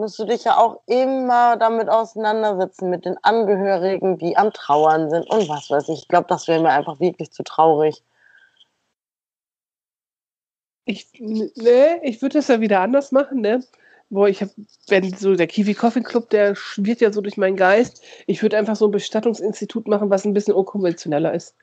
musst 0.02 0.18
du 0.20 0.26
dich 0.26 0.44
ja 0.44 0.58
auch 0.58 0.82
immer 0.88 1.58
damit 1.58 1.88
auseinandersetzen, 1.88 2.90
mit 2.90 3.06
den 3.06 3.18
Angehörigen, 3.24 4.18
die 4.18 4.36
am 4.36 4.52
Trauern 4.52 5.10
sind 5.12 5.30
und 5.30 5.48
was 5.48 5.70
weiß 5.70 5.90
ich. 5.90 6.00
Ich 6.00 6.08
glaube, 6.08 6.28
das 6.28 6.48
wäre 6.48 6.62
mir 6.62 6.72
einfach 6.72 7.00
wirklich 7.00 7.32
zu 7.32 7.44
traurig. 7.44 8.04
Ich, 10.86 11.08
ne, 11.20 12.02
ich 12.04 12.22
würde 12.22 12.40
das 12.40 12.48
ja 12.48 12.60
wieder 12.60 12.82
anders 12.82 13.12
machen, 13.12 13.42
ne? 13.42 13.64
Wo 14.10 14.26
ich 14.26 14.42
habe, 14.42 14.52
wenn 14.88 15.14
so 15.14 15.36
der 15.36 15.48
Kiwi 15.48 15.76
Coffin 15.76 16.04
Club, 16.04 16.32
der 16.32 16.56
schwirrt 16.56 17.00
ja 17.00 17.14
so 17.14 17.22
durch 17.22 17.38
meinen 17.38 17.56
Geist. 17.56 18.04
Ich 18.26 18.42
würde 18.42 18.58
einfach 18.58 18.76
so 18.76 18.86
ein 18.88 18.92
Bestattungsinstitut 18.92 19.88
machen, 19.88 20.10
was 20.10 20.26
ein 20.26 20.34
bisschen 20.34 20.56
unkonventioneller 20.56 21.34
ist. 21.34 21.56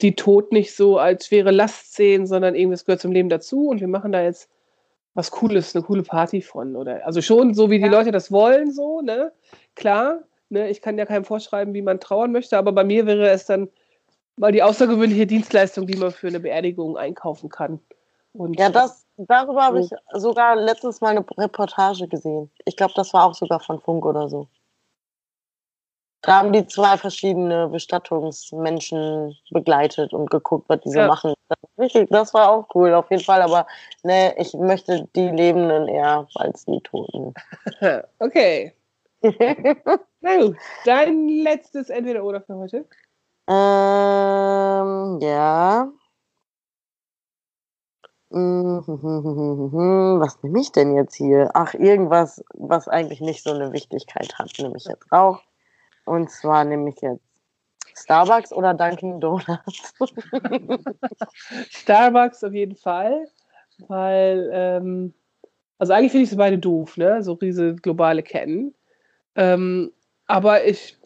Die 0.00 0.16
Tod 0.16 0.50
nicht 0.52 0.74
so 0.74 0.98
als 0.98 1.26
schwere 1.26 1.50
Last 1.50 1.94
sehen, 1.94 2.26
sondern 2.26 2.54
irgendwas 2.54 2.86
gehört 2.86 3.02
zum 3.02 3.12
Leben 3.12 3.28
dazu 3.28 3.68
und 3.68 3.80
wir 3.80 3.88
machen 3.88 4.10
da 4.10 4.22
jetzt 4.22 4.48
was 5.14 5.30
Cooles, 5.30 5.74
eine 5.74 5.84
coole 5.84 6.02
Party 6.02 6.42
von. 6.42 6.76
Oder 6.76 7.06
also 7.06 7.22
schon 7.22 7.54
so, 7.54 7.70
wie 7.70 7.80
die 7.80 7.88
Leute 7.88 8.10
das 8.10 8.30
wollen, 8.30 8.72
so, 8.72 9.00
ne? 9.00 9.32
Klar, 9.74 10.20
ne, 10.48 10.68
ich 10.70 10.82
kann 10.82 10.98
ja 10.98 11.06
keinem 11.06 11.24
vorschreiben, 11.24 11.74
wie 11.74 11.82
man 11.82 12.00
trauern 12.00 12.32
möchte, 12.32 12.58
aber 12.58 12.72
bei 12.72 12.84
mir 12.84 13.06
wäre 13.06 13.30
es 13.30 13.46
dann 13.46 13.68
mal 14.36 14.52
die 14.52 14.62
außergewöhnliche 14.62 15.26
Dienstleistung, 15.26 15.86
die 15.86 15.96
man 15.96 16.10
für 16.10 16.28
eine 16.28 16.40
Beerdigung 16.40 16.96
einkaufen 16.96 17.48
kann. 17.48 17.80
Und 18.32 18.58
ja, 18.58 18.68
das, 18.68 19.06
darüber 19.16 19.62
habe 19.62 19.80
ich 19.80 19.90
sogar 20.12 20.56
letztens 20.56 21.00
mal 21.00 21.10
eine 21.10 21.24
Reportage 21.38 22.08
gesehen. 22.08 22.50
Ich 22.64 22.76
glaube, 22.76 22.92
das 22.96 23.14
war 23.14 23.26
auch 23.26 23.34
sogar 23.34 23.60
von 23.60 23.80
Funk 23.80 24.04
oder 24.04 24.28
so. 24.28 24.48
Da 26.24 26.38
haben 26.38 26.52
die 26.52 26.66
zwei 26.66 26.96
verschiedene 26.96 27.68
Bestattungsmenschen 27.68 29.36
begleitet 29.50 30.14
und 30.14 30.30
geguckt, 30.30 30.64
was 30.68 30.80
die 30.80 30.90
so 30.90 31.00
ja. 31.00 31.06
machen. 31.06 31.34
Das, 31.76 31.92
das, 32.08 32.32
war 32.32 32.50
auch 32.50 32.66
cool, 32.74 32.94
auf 32.94 33.10
jeden 33.10 33.22
Fall. 33.22 33.42
Aber 33.42 33.66
ne, 34.04 34.34
ich 34.38 34.54
möchte 34.54 35.06
die 35.14 35.28
Lebenden 35.28 35.86
eher 35.86 36.26
als 36.36 36.64
die 36.64 36.80
Toten. 36.80 37.34
okay. 38.20 38.72
Na 40.20 40.36
gut, 40.38 40.56
dein 40.86 41.28
letztes 41.28 41.90
Entweder-Oder 41.90 42.40
für 42.40 42.56
heute? 42.56 42.86
Ähm, 43.48 45.18
ja. 45.20 45.88
Was 48.30 50.42
nehme 50.42 50.60
ich 50.60 50.72
denn 50.72 50.96
jetzt 50.96 51.14
hier? 51.14 51.50
Ach, 51.52 51.74
irgendwas, 51.74 52.42
was 52.54 52.88
eigentlich 52.88 53.20
nicht 53.20 53.42
so 53.42 53.52
eine 53.52 53.72
Wichtigkeit 53.72 54.38
hat, 54.38 54.50
nehme 54.58 54.76
ich 54.76 54.86
jetzt 54.86 55.12
auch. 55.12 55.42
Und 56.04 56.30
zwar 56.30 56.64
nehme 56.64 56.90
ich 56.90 57.00
jetzt 57.00 57.22
Starbucks 57.96 58.52
oder 58.52 58.74
Dunkin' 58.74 59.20
Donuts. 59.20 59.94
Starbucks 61.70 62.44
auf 62.44 62.52
jeden 62.52 62.76
Fall, 62.76 63.26
weil, 63.88 64.50
ähm, 64.52 65.14
also 65.78 65.92
eigentlich 65.92 66.12
finde 66.12 66.24
ich 66.24 66.30
sie 66.30 66.36
beide 66.36 66.58
doof, 66.58 66.96
ne? 66.96 67.22
So 67.22 67.34
riesige 67.34 67.76
globale 67.76 68.22
Ketten. 68.22 68.74
Ähm, 69.36 69.92
aber 70.26 70.64
ich 70.64 70.96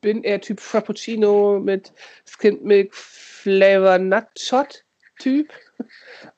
bin 0.00 0.24
eher 0.24 0.40
Typ 0.40 0.60
Frappuccino 0.60 1.60
mit 1.60 1.92
Skimmed 2.26 2.64
Milk 2.64 2.94
Flavor 2.94 3.98
Nut 3.98 4.26
Shot 4.36 4.84
Typ 5.18 5.52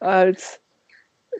als 0.01 0.61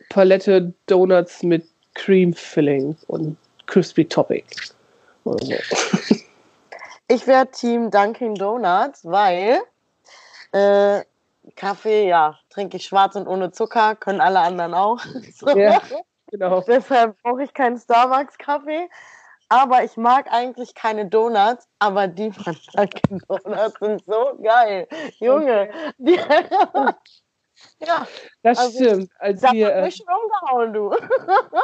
Palette 0.09 0.73
Donuts 0.87 1.43
mit 1.43 1.67
Cream 1.95 2.33
Filling 2.33 2.97
und 3.09 3.37
Crispy 3.67 4.05
Topping. 4.05 4.45
Ich 7.09 7.27
wäre 7.27 7.51
Team 7.51 7.91
Dunkin' 7.91 8.35
Donuts, 8.35 9.05
weil 9.05 9.61
äh, 10.53 11.05
Kaffee, 11.57 12.09
ja, 12.09 12.39
trinke 12.51 12.79
ich 12.79 12.85
schwarz 12.85 13.17
und 13.17 13.27
ohne 13.27 13.51
Zucker, 13.53 13.95
können 13.95 14.21
alle 14.21 14.41
anderen 14.41 14.75
auch. 14.75 14.99
so. 15.35 15.49
Ja, 15.51 15.83
genau. 16.29 16.63
Deshalb 16.63 17.21
brauche 17.23 17.43
ich 17.43 17.53
keinen 17.53 17.79
Starbucks-Kaffee. 17.79 18.89
Aber 19.51 19.85
ich 19.85 19.97
mag 19.99 20.33
eigentlich 20.33 20.75
keine 20.75 21.07
Donuts, 21.07 21.69
aber 21.79 22.09
die 22.09 22.33
von 22.33 22.57
Dunkin' 22.75 23.23
Donuts 23.29 23.79
sind 23.79 24.03
so 24.07 24.39
geil. 24.43 24.89
Junge, 25.21 25.71
die, 25.99 26.19
Ja, 27.87 28.07
das 28.43 28.59
also, 28.59 28.85
stimmt. 28.85 29.11
Als 29.19 29.43
wir, 29.43 29.75
hat 29.75 29.85
mich 29.85 29.97
schon 29.97 30.07
umgehauen, 30.07 30.73
du. 30.73 30.95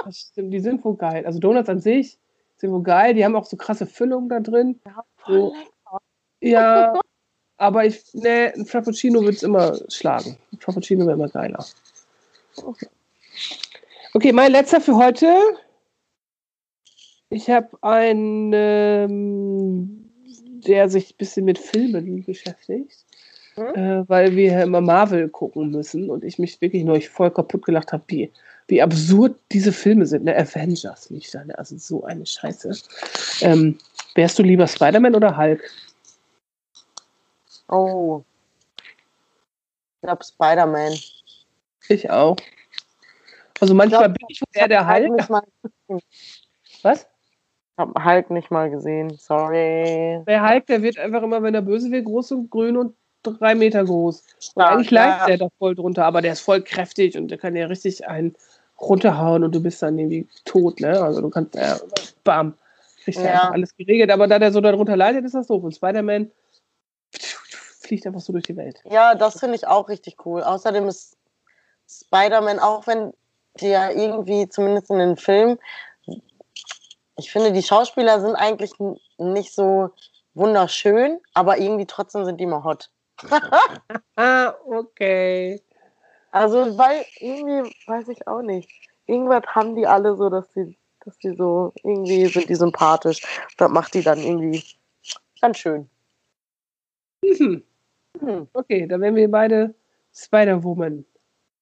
das 0.05 0.19
stimmt, 0.19 0.53
die 0.53 0.61
sind 0.61 0.85
wohl 0.85 0.97
geil. 0.97 1.25
Also 1.27 1.39
Donuts 1.39 1.69
an 1.69 1.81
sich 1.81 2.19
sind 2.61 2.73
wohl 2.73 2.83
geil. 2.83 3.15
Die 3.15 3.25
haben 3.25 3.37
auch 3.37 3.47
so 3.47 3.57
krasse 3.57 3.87
Füllungen 3.87 4.29
da 4.29 4.41
drin. 4.41 4.81
Ja, 4.87 5.05
so. 5.27 5.55
ja 6.41 7.01
aber 7.57 7.85
ich, 7.85 8.03
ne, 8.15 8.53
ein 8.55 8.67
Frappuccino 8.67 9.23
wird 9.23 9.37
es 9.37 9.43
immer 9.43 9.79
schlagen. 9.89 10.37
Ein 10.53 10.59
Frappuccino 10.61 11.07
wäre 11.07 11.15
immer 11.15 11.29
geiler. 11.29 11.65
Okay. 12.57 12.89
okay, 14.15 14.33
mein 14.33 14.53
letzter 14.53 14.81
für 14.81 14.97
heute. 14.97 15.35
Ich 17.31 17.49
habe 17.49 17.69
einen, 17.83 18.53
ähm, 18.55 20.11
der 20.67 20.89
sich 20.89 21.13
ein 21.13 21.17
bisschen 21.17 21.45
mit 21.45 21.59
Filmen 21.59 22.25
beschäftigt. 22.25 23.05
Mhm. 23.57 23.75
Äh, 23.75 24.09
weil 24.09 24.37
wir 24.37 24.63
immer 24.63 24.81
Marvel 24.81 25.29
gucken 25.29 25.71
müssen 25.71 26.11
und 26.11 26.25
ich 26.25 26.39
mich 26.39 26.61
wirklich 26.61 26.85
nur 26.85 27.01
voll 27.03 27.31
kaputt 27.31 27.65
gelacht 27.65 27.93
habe, 27.93 28.05
wie, 28.09 28.31
wie 28.71 28.81
absurd 28.81 29.37
diese 29.53 29.73
Filme 29.73 30.07
sind. 30.07 30.25
Ne? 30.25 30.37
Avengers 30.37 31.11
nicht 31.11 31.35
da, 31.35 31.45
ne? 31.45 31.59
also 31.59 31.77
so 31.77 32.05
eine 32.05 32.25
Scheiße. 32.25 32.73
Ähm, 33.43 33.79
wärst 34.15 34.39
du 34.39 34.43
lieber 34.43 34.67
Spider-Man 34.67 35.15
oder 35.15 35.37
Hulk? 35.37 35.63
Oh. 37.69 38.23
Ich 38.79 40.03
glaube 40.03 40.25
Spider-Man. 40.25 40.95
Ich 41.89 42.09
auch. 42.09 42.37
Also 43.61 43.75
manchmal 43.75 44.03
ich 44.03 44.07
glaub, 44.07 44.19
bin 44.19 44.27
ich 44.29 44.41
eher 44.53 44.69
der 44.69 44.89
Hulk. 44.89 45.29
Hulk 45.29 46.03
Was? 46.83 47.03
Ich 47.03 47.79
habe 47.79 48.05
Hulk 48.05 48.31
nicht 48.31 48.51
mal 48.51 48.71
gesehen, 48.71 49.11
sorry. 49.19 50.23
Der 50.27 50.49
Hulk, 50.49 50.67
der 50.67 50.83
wird 50.83 50.99
einfach 50.99 51.23
immer, 51.23 51.43
wenn 51.43 51.55
er 51.55 51.63
böse 51.63 51.91
wird, 51.91 52.05
groß 52.05 52.33
und 52.33 52.51
grün 52.51 52.77
und 52.77 52.95
drei 53.23 53.55
Meter 53.55 53.85
groß. 53.85 54.25
Und 54.55 54.63
ja, 54.63 54.69
eigentlich 54.69 54.91
leidet 54.91 55.21
ja. 55.21 55.27
der 55.27 55.39
da 55.39 55.49
voll 55.59 55.75
drunter, 55.75 56.05
aber 56.05 56.23
der 56.23 56.33
ist 56.33 56.41
voll 56.41 56.63
kräftig 56.63 57.17
und 57.19 57.29
der 57.29 57.39
kann 57.39 57.57
ja 57.57 57.67
richtig 57.67 58.07
einen 58.09 58.35
runterhauen 58.81 59.45
und 59.45 59.55
du 59.55 59.63
bist 59.63 59.83
dann 59.83 59.99
irgendwie 59.99 60.27
tot, 60.45 60.81
ne? 60.81 61.01
Also 61.01 61.21
du 61.21 61.31
kannst, 61.31 61.55
äh, 61.57 61.77
bam, 62.25 62.55
kriegst 63.05 63.21
ja 63.21 63.51
alles 63.51 63.77
geregelt. 63.77 64.11
Aber 64.11 64.27
da 64.27 64.39
der 64.39 64.53
so 64.53 64.61
darunter 64.61 64.97
leidet, 64.97 65.25
ist 65.25 65.35
das 65.35 65.47
doof. 65.47 65.63
Und 65.63 65.75
Spider-Man 65.75 66.31
fliegt 67.81 68.07
einfach 68.07 68.21
so 68.21 68.33
durch 68.33 68.45
die 68.45 68.57
Welt. 68.57 68.83
Ja, 68.85 69.15
das 69.15 69.39
finde 69.41 69.57
ich 69.57 69.67
auch 69.67 69.89
richtig 69.89 70.25
cool. 70.25 70.43
Außerdem 70.43 70.89
ist 70.89 71.17
Spider-Man, 71.89 72.59
auch 72.59 72.87
wenn 72.87 73.13
der 73.61 73.97
irgendwie, 73.97 74.49
zumindest 74.49 74.91
in 74.91 74.99
den 74.99 75.17
Filmen, 75.17 75.59
ich 77.17 77.31
finde, 77.31 77.53
die 77.53 77.63
Schauspieler 77.63 78.21
sind 78.21 78.35
eigentlich 78.35 78.73
nicht 79.19 79.55
so 79.55 79.91
wunderschön, 80.35 81.21
aber 81.35 81.59
irgendwie 81.59 81.87
trotzdem 81.87 82.25
sind 82.25 82.41
die 82.41 82.47
mal 82.47 82.65
hot. 82.65 82.91
okay. 84.67 85.63
Also, 86.31 86.79
weil 86.79 87.05
irgendwie, 87.19 87.75
weiß 87.87 88.09
ich 88.09 88.27
auch 88.27 88.43
nicht. 88.43 88.69
Irgendwas 89.07 89.43
haben 89.49 89.75
die 89.75 89.87
alle 89.87 90.17
so, 90.17 90.31
dass 90.31 90.51
die, 90.53 90.77
dass 91.05 91.19
die 91.19 91.35
so, 91.35 91.73
irgendwie 91.83 92.27
sind 92.27 92.49
die 92.49 92.55
sympathisch. 92.55 93.23
Das 93.57 93.71
macht 93.71 93.95
die 93.95 94.03
dann 94.03 94.19
irgendwie 94.19 94.63
ganz 95.41 95.59
schön. 95.59 95.89
Mhm. 97.23 97.63
Mhm. 98.21 98.49
Okay, 98.53 98.87
dann 98.87 99.01
wären 99.01 99.17
wir 99.17 99.31
beide 99.31 99.75
Spider-Woman. 100.15 101.05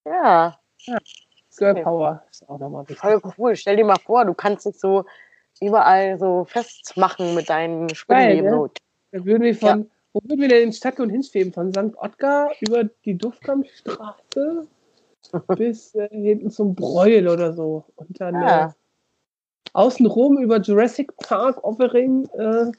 Ja. 0.04 0.58
ja. 0.80 0.98
Girl 1.56 1.82
Power 1.82 2.22
ist 2.30 2.48
auch 2.48 2.58
nochmal 2.58 2.84
wichtig. 2.88 2.98
Voll 2.98 3.20
cool. 3.36 3.56
Stell 3.56 3.76
dir 3.76 3.84
mal 3.84 3.98
vor, 3.98 4.24
du 4.24 4.34
kannst 4.34 4.66
dich 4.66 4.78
so 4.78 5.04
überall 5.60 6.18
so 6.18 6.44
festmachen 6.44 7.34
mit 7.34 7.48
deinen 7.50 7.92
Spinnenleben. 7.94 8.50
Ne? 8.50 8.56
So. 8.56 8.70
Da 9.10 9.24
würden 9.24 9.42
wir 9.42 9.56
von, 9.56 9.80
ja. 9.80 9.86
Wo 10.18 10.28
würden 10.28 10.40
wir 10.40 10.48
denn 10.48 10.64
in 10.64 10.72
Stadtlohn 10.72 11.10
hinschweben? 11.10 11.52
Von 11.52 11.72
St. 11.72 11.96
Ottgar 11.96 12.50
über 12.60 12.84
die 13.04 13.16
Duftkampfstraße 13.16 14.66
bis 15.56 15.94
äh, 15.94 16.08
hinten 16.10 16.50
zum 16.50 16.74
Breuel 16.74 17.28
oder 17.28 17.52
so. 17.52 17.84
Und 17.96 18.20
dann 18.20 18.34
ja. 18.34 18.66
äh, 18.66 18.70
außenrum 19.74 20.38
über 20.38 20.60
Jurassic 20.60 21.16
Park, 21.18 21.62
Offering, 21.62 22.28
äh, 22.34 22.72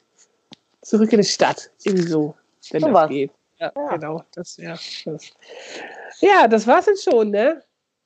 zurück 0.82 1.14
in 1.14 1.22
die 1.22 1.28
Stadt. 1.28 1.72
Irgendwie 1.84 2.08
so, 2.08 2.36
wenn 2.72 2.82
so 2.82 2.88
das 2.88 2.96
was. 2.96 3.10
geht. 3.10 3.32
Ja, 3.60 3.72
ja, 3.76 3.96
genau. 3.96 4.24
Das 4.34 4.58
wäre 4.58 4.80
das. 5.06 5.32
Ja, 6.20 6.48
das 6.48 6.68
war's 6.68 6.88
jetzt 6.88 7.04
schon, 7.04 7.32
ne? 7.32 7.64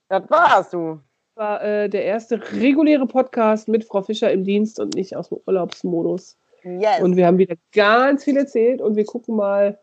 Das 0.10 0.30
war's, 0.30 0.70
du 0.70 1.00
war 1.36 1.64
äh, 1.64 1.90
der 1.90 2.06
erste 2.06 2.40
reguläre 2.54 3.08
Podcast 3.08 3.68
mit 3.68 3.86
Frau 3.86 4.04
Fischer 4.04 4.32
im 4.32 4.44
Dienst 4.44 4.80
und 4.80 4.94
nicht 4.94 5.16
aus 5.16 5.30
dem 5.30 5.40
Urlaubsmodus. 5.48 6.38
Yes. 6.64 7.02
Und 7.02 7.18
wir 7.18 7.28
haben 7.28 7.38
wieder 7.38 7.56
ganz 7.74 8.24
viel 8.24 8.38
erzählt 8.38 8.82
und 8.82 8.96
wir 8.96 9.06
gucken 9.06 9.36
mal, 9.36 9.80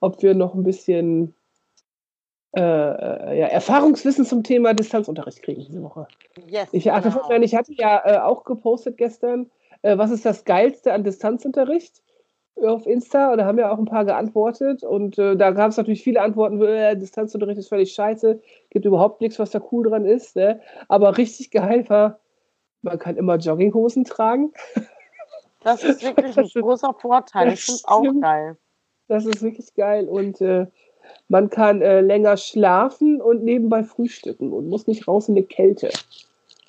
ob 0.00 0.22
wir 0.22 0.34
noch 0.34 0.54
ein 0.54 0.64
bisschen 0.64 1.34
äh, 2.56 2.60
äh 2.60 3.38
ja, 3.38 3.46
Erfahrungswissen 3.46 4.24
zum 4.24 4.42
Thema 4.42 4.74
Distanzunterricht 4.74 5.42
kriegen 5.42 5.64
diese 5.64 5.82
Woche. 5.82 6.08
Yes, 6.46 6.68
ich, 6.72 6.90
ach, 6.90 7.02
genau. 7.02 7.42
ich 7.42 7.54
hatte 7.54 7.72
ja 7.74 8.02
äh, 8.04 8.18
auch 8.18 8.44
gepostet 8.44 8.96
gestern, 8.96 9.50
äh, 9.82 9.96
was 9.96 10.10
ist 10.10 10.24
das 10.24 10.44
Geilste 10.44 10.92
an 10.92 11.04
Distanzunterricht? 11.04 12.02
auf 12.62 12.86
Insta 12.86 13.30
und 13.30 13.38
da 13.38 13.44
haben 13.44 13.58
ja 13.58 13.70
auch 13.70 13.78
ein 13.78 13.84
paar 13.84 14.04
geantwortet 14.04 14.82
und 14.82 15.18
äh, 15.18 15.36
da 15.36 15.50
gab 15.50 15.70
es 15.70 15.76
natürlich 15.76 16.02
viele 16.02 16.22
Antworten, 16.22 16.62
äh, 16.62 16.96
Distanzunterricht 16.96 17.58
ist 17.58 17.68
völlig 17.68 17.92
scheiße, 17.92 18.40
gibt 18.70 18.86
überhaupt 18.86 19.20
nichts, 19.20 19.38
was 19.38 19.50
da 19.50 19.60
cool 19.70 19.88
dran 19.88 20.06
ist. 20.06 20.36
Ne? 20.36 20.60
Aber 20.88 21.18
richtig 21.18 21.50
geil 21.50 21.88
war, 21.88 22.18
Man 22.82 22.98
kann 22.98 23.16
immer 23.16 23.36
Jogginghosen 23.36 24.04
tragen. 24.04 24.52
Das 25.66 25.82
ist 25.82 26.00
wirklich 26.00 26.38
ein 26.38 26.48
großer 26.62 26.94
Vorteil. 26.94 27.48
Ich 27.48 27.54
das 27.54 27.64
finde 27.64 27.78
es 27.78 27.84
auch 27.88 28.20
geil. 28.20 28.56
Das 29.08 29.26
ist 29.26 29.42
wirklich 29.42 29.74
geil. 29.74 30.08
Und 30.08 30.40
äh, 30.40 30.68
man 31.26 31.50
kann 31.50 31.82
äh, 31.82 32.00
länger 32.02 32.36
schlafen 32.36 33.20
und 33.20 33.42
nebenbei 33.42 33.82
frühstücken 33.82 34.52
und 34.52 34.68
muss 34.68 34.86
nicht 34.86 35.08
raus 35.08 35.28
in 35.28 35.34
die 35.34 35.42
Kälte. 35.42 35.90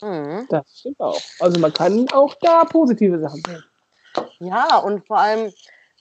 Mhm. 0.01 0.47
Das 0.49 0.79
stimmt 0.79 0.99
auch. 0.99 1.21
Also 1.39 1.59
man 1.59 1.73
kann 1.73 2.07
auch 2.11 2.33
da 2.41 2.65
positive 2.65 3.19
Sachen 3.19 3.43
sehen. 3.45 3.63
Ja, 4.39 4.79
und 4.79 5.05
vor 5.05 5.19
allem, 5.19 5.53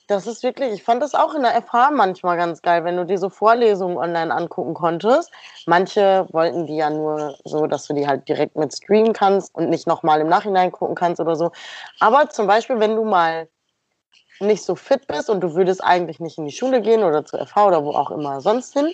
das 0.07 0.25
ist 0.25 0.41
wirklich, 0.41 0.71
ich 0.71 0.83
fand 0.83 1.01
das 1.03 1.15
auch 1.15 1.35
in 1.35 1.43
der 1.43 1.61
FH 1.61 1.91
manchmal 1.91 2.37
ganz 2.37 2.61
geil, 2.61 2.85
wenn 2.85 2.95
du 2.95 3.05
dir 3.05 3.17
so 3.17 3.29
Vorlesungen 3.29 3.97
online 3.97 4.33
angucken 4.33 4.73
konntest. 4.73 5.31
Manche 5.65 6.27
wollten 6.31 6.65
die 6.65 6.77
ja 6.77 6.89
nur 6.89 7.37
so, 7.43 7.67
dass 7.67 7.87
du 7.87 7.93
die 7.93 8.07
halt 8.07 8.27
direkt 8.27 8.55
mit 8.55 8.73
streamen 8.73 9.13
kannst 9.13 9.53
und 9.53 9.69
nicht 9.69 9.85
nochmal 9.85 10.21
im 10.21 10.27
Nachhinein 10.27 10.71
gucken 10.71 10.95
kannst 10.95 11.19
oder 11.19 11.35
so. 11.35 11.51
Aber 11.99 12.29
zum 12.29 12.47
Beispiel, 12.47 12.79
wenn 12.79 12.95
du 12.95 13.03
mal 13.03 13.49
nicht 14.39 14.63
so 14.63 14.75
fit 14.75 15.07
bist 15.07 15.29
und 15.29 15.41
du 15.41 15.55
würdest 15.55 15.83
eigentlich 15.83 16.19
nicht 16.19 16.37
in 16.37 16.45
die 16.45 16.51
Schule 16.51 16.81
gehen 16.81 17.03
oder 17.03 17.25
zur 17.25 17.45
FH 17.45 17.67
oder 17.67 17.83
wo 17.83 17.91
auch 17.91 18.11
immer 18.11 18.39
sonst 18.39 18.73
hin, 18.73 18.93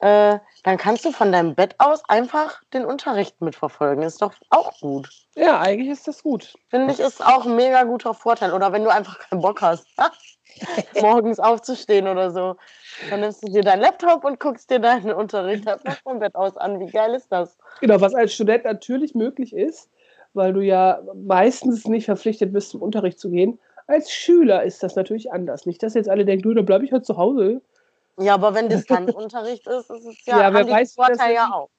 äh, 0.00 0.38
dann 0.64 0.78
kannst 0.78 1.04
du 1.04 1.12
von 1.12 1.30
deinem 1.30 1.54
Bett 1.54 1.74
aus 1.78 2.02
einfach 2.08 2.62
den 2.72 2.84
Unterricht 2.84 3.40
mitverfolgen. 3.40 4.02
Ist 4.02 4.22
doch 4.22 4.32
auch 4.48 4.72
gut. 4.80 5.10
Ja, 5.36 5.60
eigentlich 5.60 5.90
ist 5.90 6.08
das 6.08 6.22
gut. 6.22 6.54
Finde 6.68 6.92
ich, 6.92 7.00
ist 7.00 7.24
auch 7.24 7.44
ein 7.44 7.54
mega 7.54 7.84
guter 7.84 8.14
Vorteil. 8.14 8.52
Oder 8.52 8.72
wenn 8.72 8.84
du 8.84 8.90
einfach 8.90 9.18
keinen 9.18 9.42
Bock 9.42 9.60
hast, 9.60 9.86
morgens 11.00 11.38
aufzustehen 11.40 12.08
oder 12.08 12.30
so, 12.30 12.56
dann 13.08 13.20
nimmst 13.20 13.42
du 13.42 13.50
dir 13.50 13.62
deinen 13.62 13.80
Laptop 13.80 14.24
und 14.24 14.40
guckst 14.40 14.70
dir 14.70 14.78
deinen 14.78 15.12
Unterricht 15.12 15.66
einfach 15.66 15.96
vom 16.02 16.18
Bett 16.18 16.34
aus 16.34 16.56
an. 16.56 16.80
Wie 16.80 16.90
geil 16.90 17.14
ist 17.14 17.30
das? 17.30 17.56
Genau, 17.80 18.00
was 18.00 18.14
als 18.14 18.34
Student 18.34 18.64
natürlich 18.64 19.14
möglich 19.14 19.54
ist, 19.54 19.90
weil 20.34 20.52
du 20.52 20.60
ja 20.60 21.00
meistens 21.14 21.86
nicht 21.86 22.04
verpflichtet 22.04 22.52
bist, 22.52 22.70
zum 22.70 22.82
Unterricht 22.82 23.18
zu 23.18 23.30
gehen. 23.30 23.58
Als 23.86 24.12
Schüler 24.12 24.62
ist 24.62 24.82
das 24.82 24.94
natürlich 24.94 25.32
anders. 25.32 25.66
Nicht, 25.66 25.82
dass 25.82 25.94
jetzt 25.94 26.08
alle 26.08 26.24
denken, 26.24 26.42
du, 26.42 26.54
dann 26.54 26.66
bleibe 26.66 26.84
ich 26.84 26.92
halt 26.92 27.04
zu 27.04 27.16
Hause. 27.16 27.60
Ja, 28.18 28.34
aber 28.34 28.54
wenn 28.54 28.68
Distanzunterricht 28.68 29.66
ist, 29.66 29.90
ist 29.90 30.06
es 30.06 30.26
ja, 30.26 30.40
Ja, 30.40 30.54
wer 30.54 30.68
weiß, 30.68 30.94
Vorteil 30.94 31.34
ja 31.34 31.50
auch. 31.52 31.70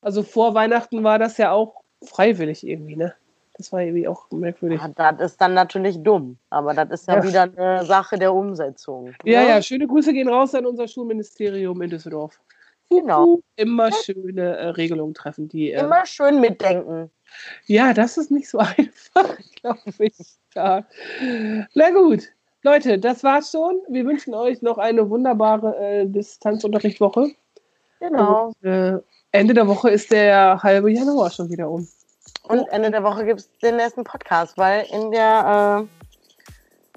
Also 0.00 0.22
vor 0.22 0.54
Weihnachten 0.54 1.02
war 1.02 1.18
das 1.18 1.38
ja 1.38 1.52
auch 1.52 1.82
freiwillig 2.04 2.66
irgendwie, 2.66 2.96
ne? 2.96 3.14
Das 3.58 3.72
war 3.72 3.82
irgendwie 3.82 4.06
auch 4.06 4.30
merkwürdig. 4.30 4.80
Ja, 4.80 5.12
das 5.12 5.32
ist 5.32 5.40
dann 5.40 5.52
natürlich 5.54 6.00
dumm. 6.02 6.38
Aber 6.48 6.74
das 6.74 6.90
ist 6.90 7.08
ja, 7.08 7.16
Ja. 7.16 7.24
wieder 7.24 7.42
eine 7.42 7.84
Sache 7.84 8.16
der 8.16 8.32
Umsetzung. 8.32 9.12
Ja, 9.24 9.42
ne? 9.42 9.48
ja, 9.48 9.62
schöne 9.62 9.86
Grüße 9.88 10.12
gehen 10.12 10.28
raus 10.28 10.54
an 10.54 10.64
unser 10.64 10.86
Schulministerium 10.86 11.82
in 11.82 11.90
Düsseldorf. 11.90 12.40
Genau. 12.88 13.40
Immer 13.56 13.90
schöne 13.92 14.56
äh, 14.56 14.68
Regelungen 14.68 15.12
treffen, 15.12 15.48
die. 15.48 15.72
Äh, 15.72 15.80
Immer 15.80 16.06
schön 16.06 16.40
mitdenken. 16.40 17.10
Ja, 17.66 17.92
das 17.92 18.16
ist 18.16 18.30
nicht 18.30 18.48
so 18.48 18.58
einfach, 18.76 19.36
glaube 19.60 19.80
ich. 19.98 20.14
Ja. 20.54 20.86
Na 21.74 21.90
gut, 21.90 22.28
Leute, 22.62 22.98
das 22.98 23.22
war's 23.24 23.50
schon. 23.50 23.80
Wir 23.88 24.06
wünschen 24.06 24.34
euch 24.34 24.62
noch 24.62 24.78
eine 24.78 25.10
wunderbare 25.10 25.76
äh, 25.76 26.06
Distanzunterrichtwoche. 26.06 27.32
Genau. 28.00 28.52
Und, 28.62 28.68
äh, 28.68 28.98
Ende 29.32 29.52
der 29.52 29.66
Woche 29.68 29.90
ist 29.90 30.10
der 30.10 30.62
halbe 30.62 30.90
Januar 30.90 31.30
schon 31.30 31.50
wieder 31.50 31.68
um. 31.70 31.86
Und 32.48 32.66
Ende 32.68 32.90
der 32.90 33.02
Woche 33.02 33.24
gibt 33.24 33.40
es 33.40 33.50
den 33.62 33.76
nächsten 33.76 34.04
Podcast, 34.04 34.56
weil 34.56 34.86
in 34.90 35.10
der, 35.10 35.86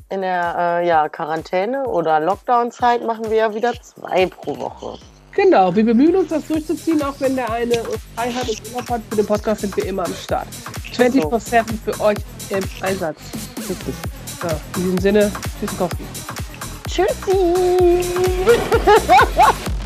äh, 0.10 0.14
in 0.14 0.22
der 0.22 0.56
äh, 0.58 0.88
ja, 0.88 1.10
Quarantäne 1.10 1.86
oder 1.86 2.20
Lockdown-Zeit 2.22 3.06
machen 3.06 3.30
wir 3.30 3.38
ja 3.38 3.54
wieder 3.54 3.74
zwei 3.82 4.28
pro 4.28 4.58
Woche. 4.58 4.98
Genau, 5.34 5.74
wir 5.74 5.86
bemühen 5.86 6.16
uns, 6.16 6.30
das 6.30 6.48
durchzuziehen, 6.48 7.02
auch 7.04 7.16
wenn 7.20 7.36
der 7.36 7.50
eine 7.52 7.76
frei 8.16 8.32
hat 8.32 8.50
und 8.50 8.62
Urlaub 8.70 8.90
hat. 8.90 9.02
Für 9.10 9.16
den 9.16 9.26
Podcast 9.26 9.62
sind 9.62 9.76
wir 9.78 9.86
immer 9.86 10.06
am 10.06 10.14
Start. 10.14 10.48
24-7 10.94 11.64
für 11.86 12.00
euch 12.02 12.18
im 12.50 12.64
Einsatz. 12.82 13.18
Richtig. 13.58 13.96
So, 14.42 14.48
in 14.78 14.84
diesem 14.84 14.98
Sinne, 14.98 15.32
tschüss, 15.60 15.78
Kowski. 15.78 16.04
Tschüssi! 16.88 18.06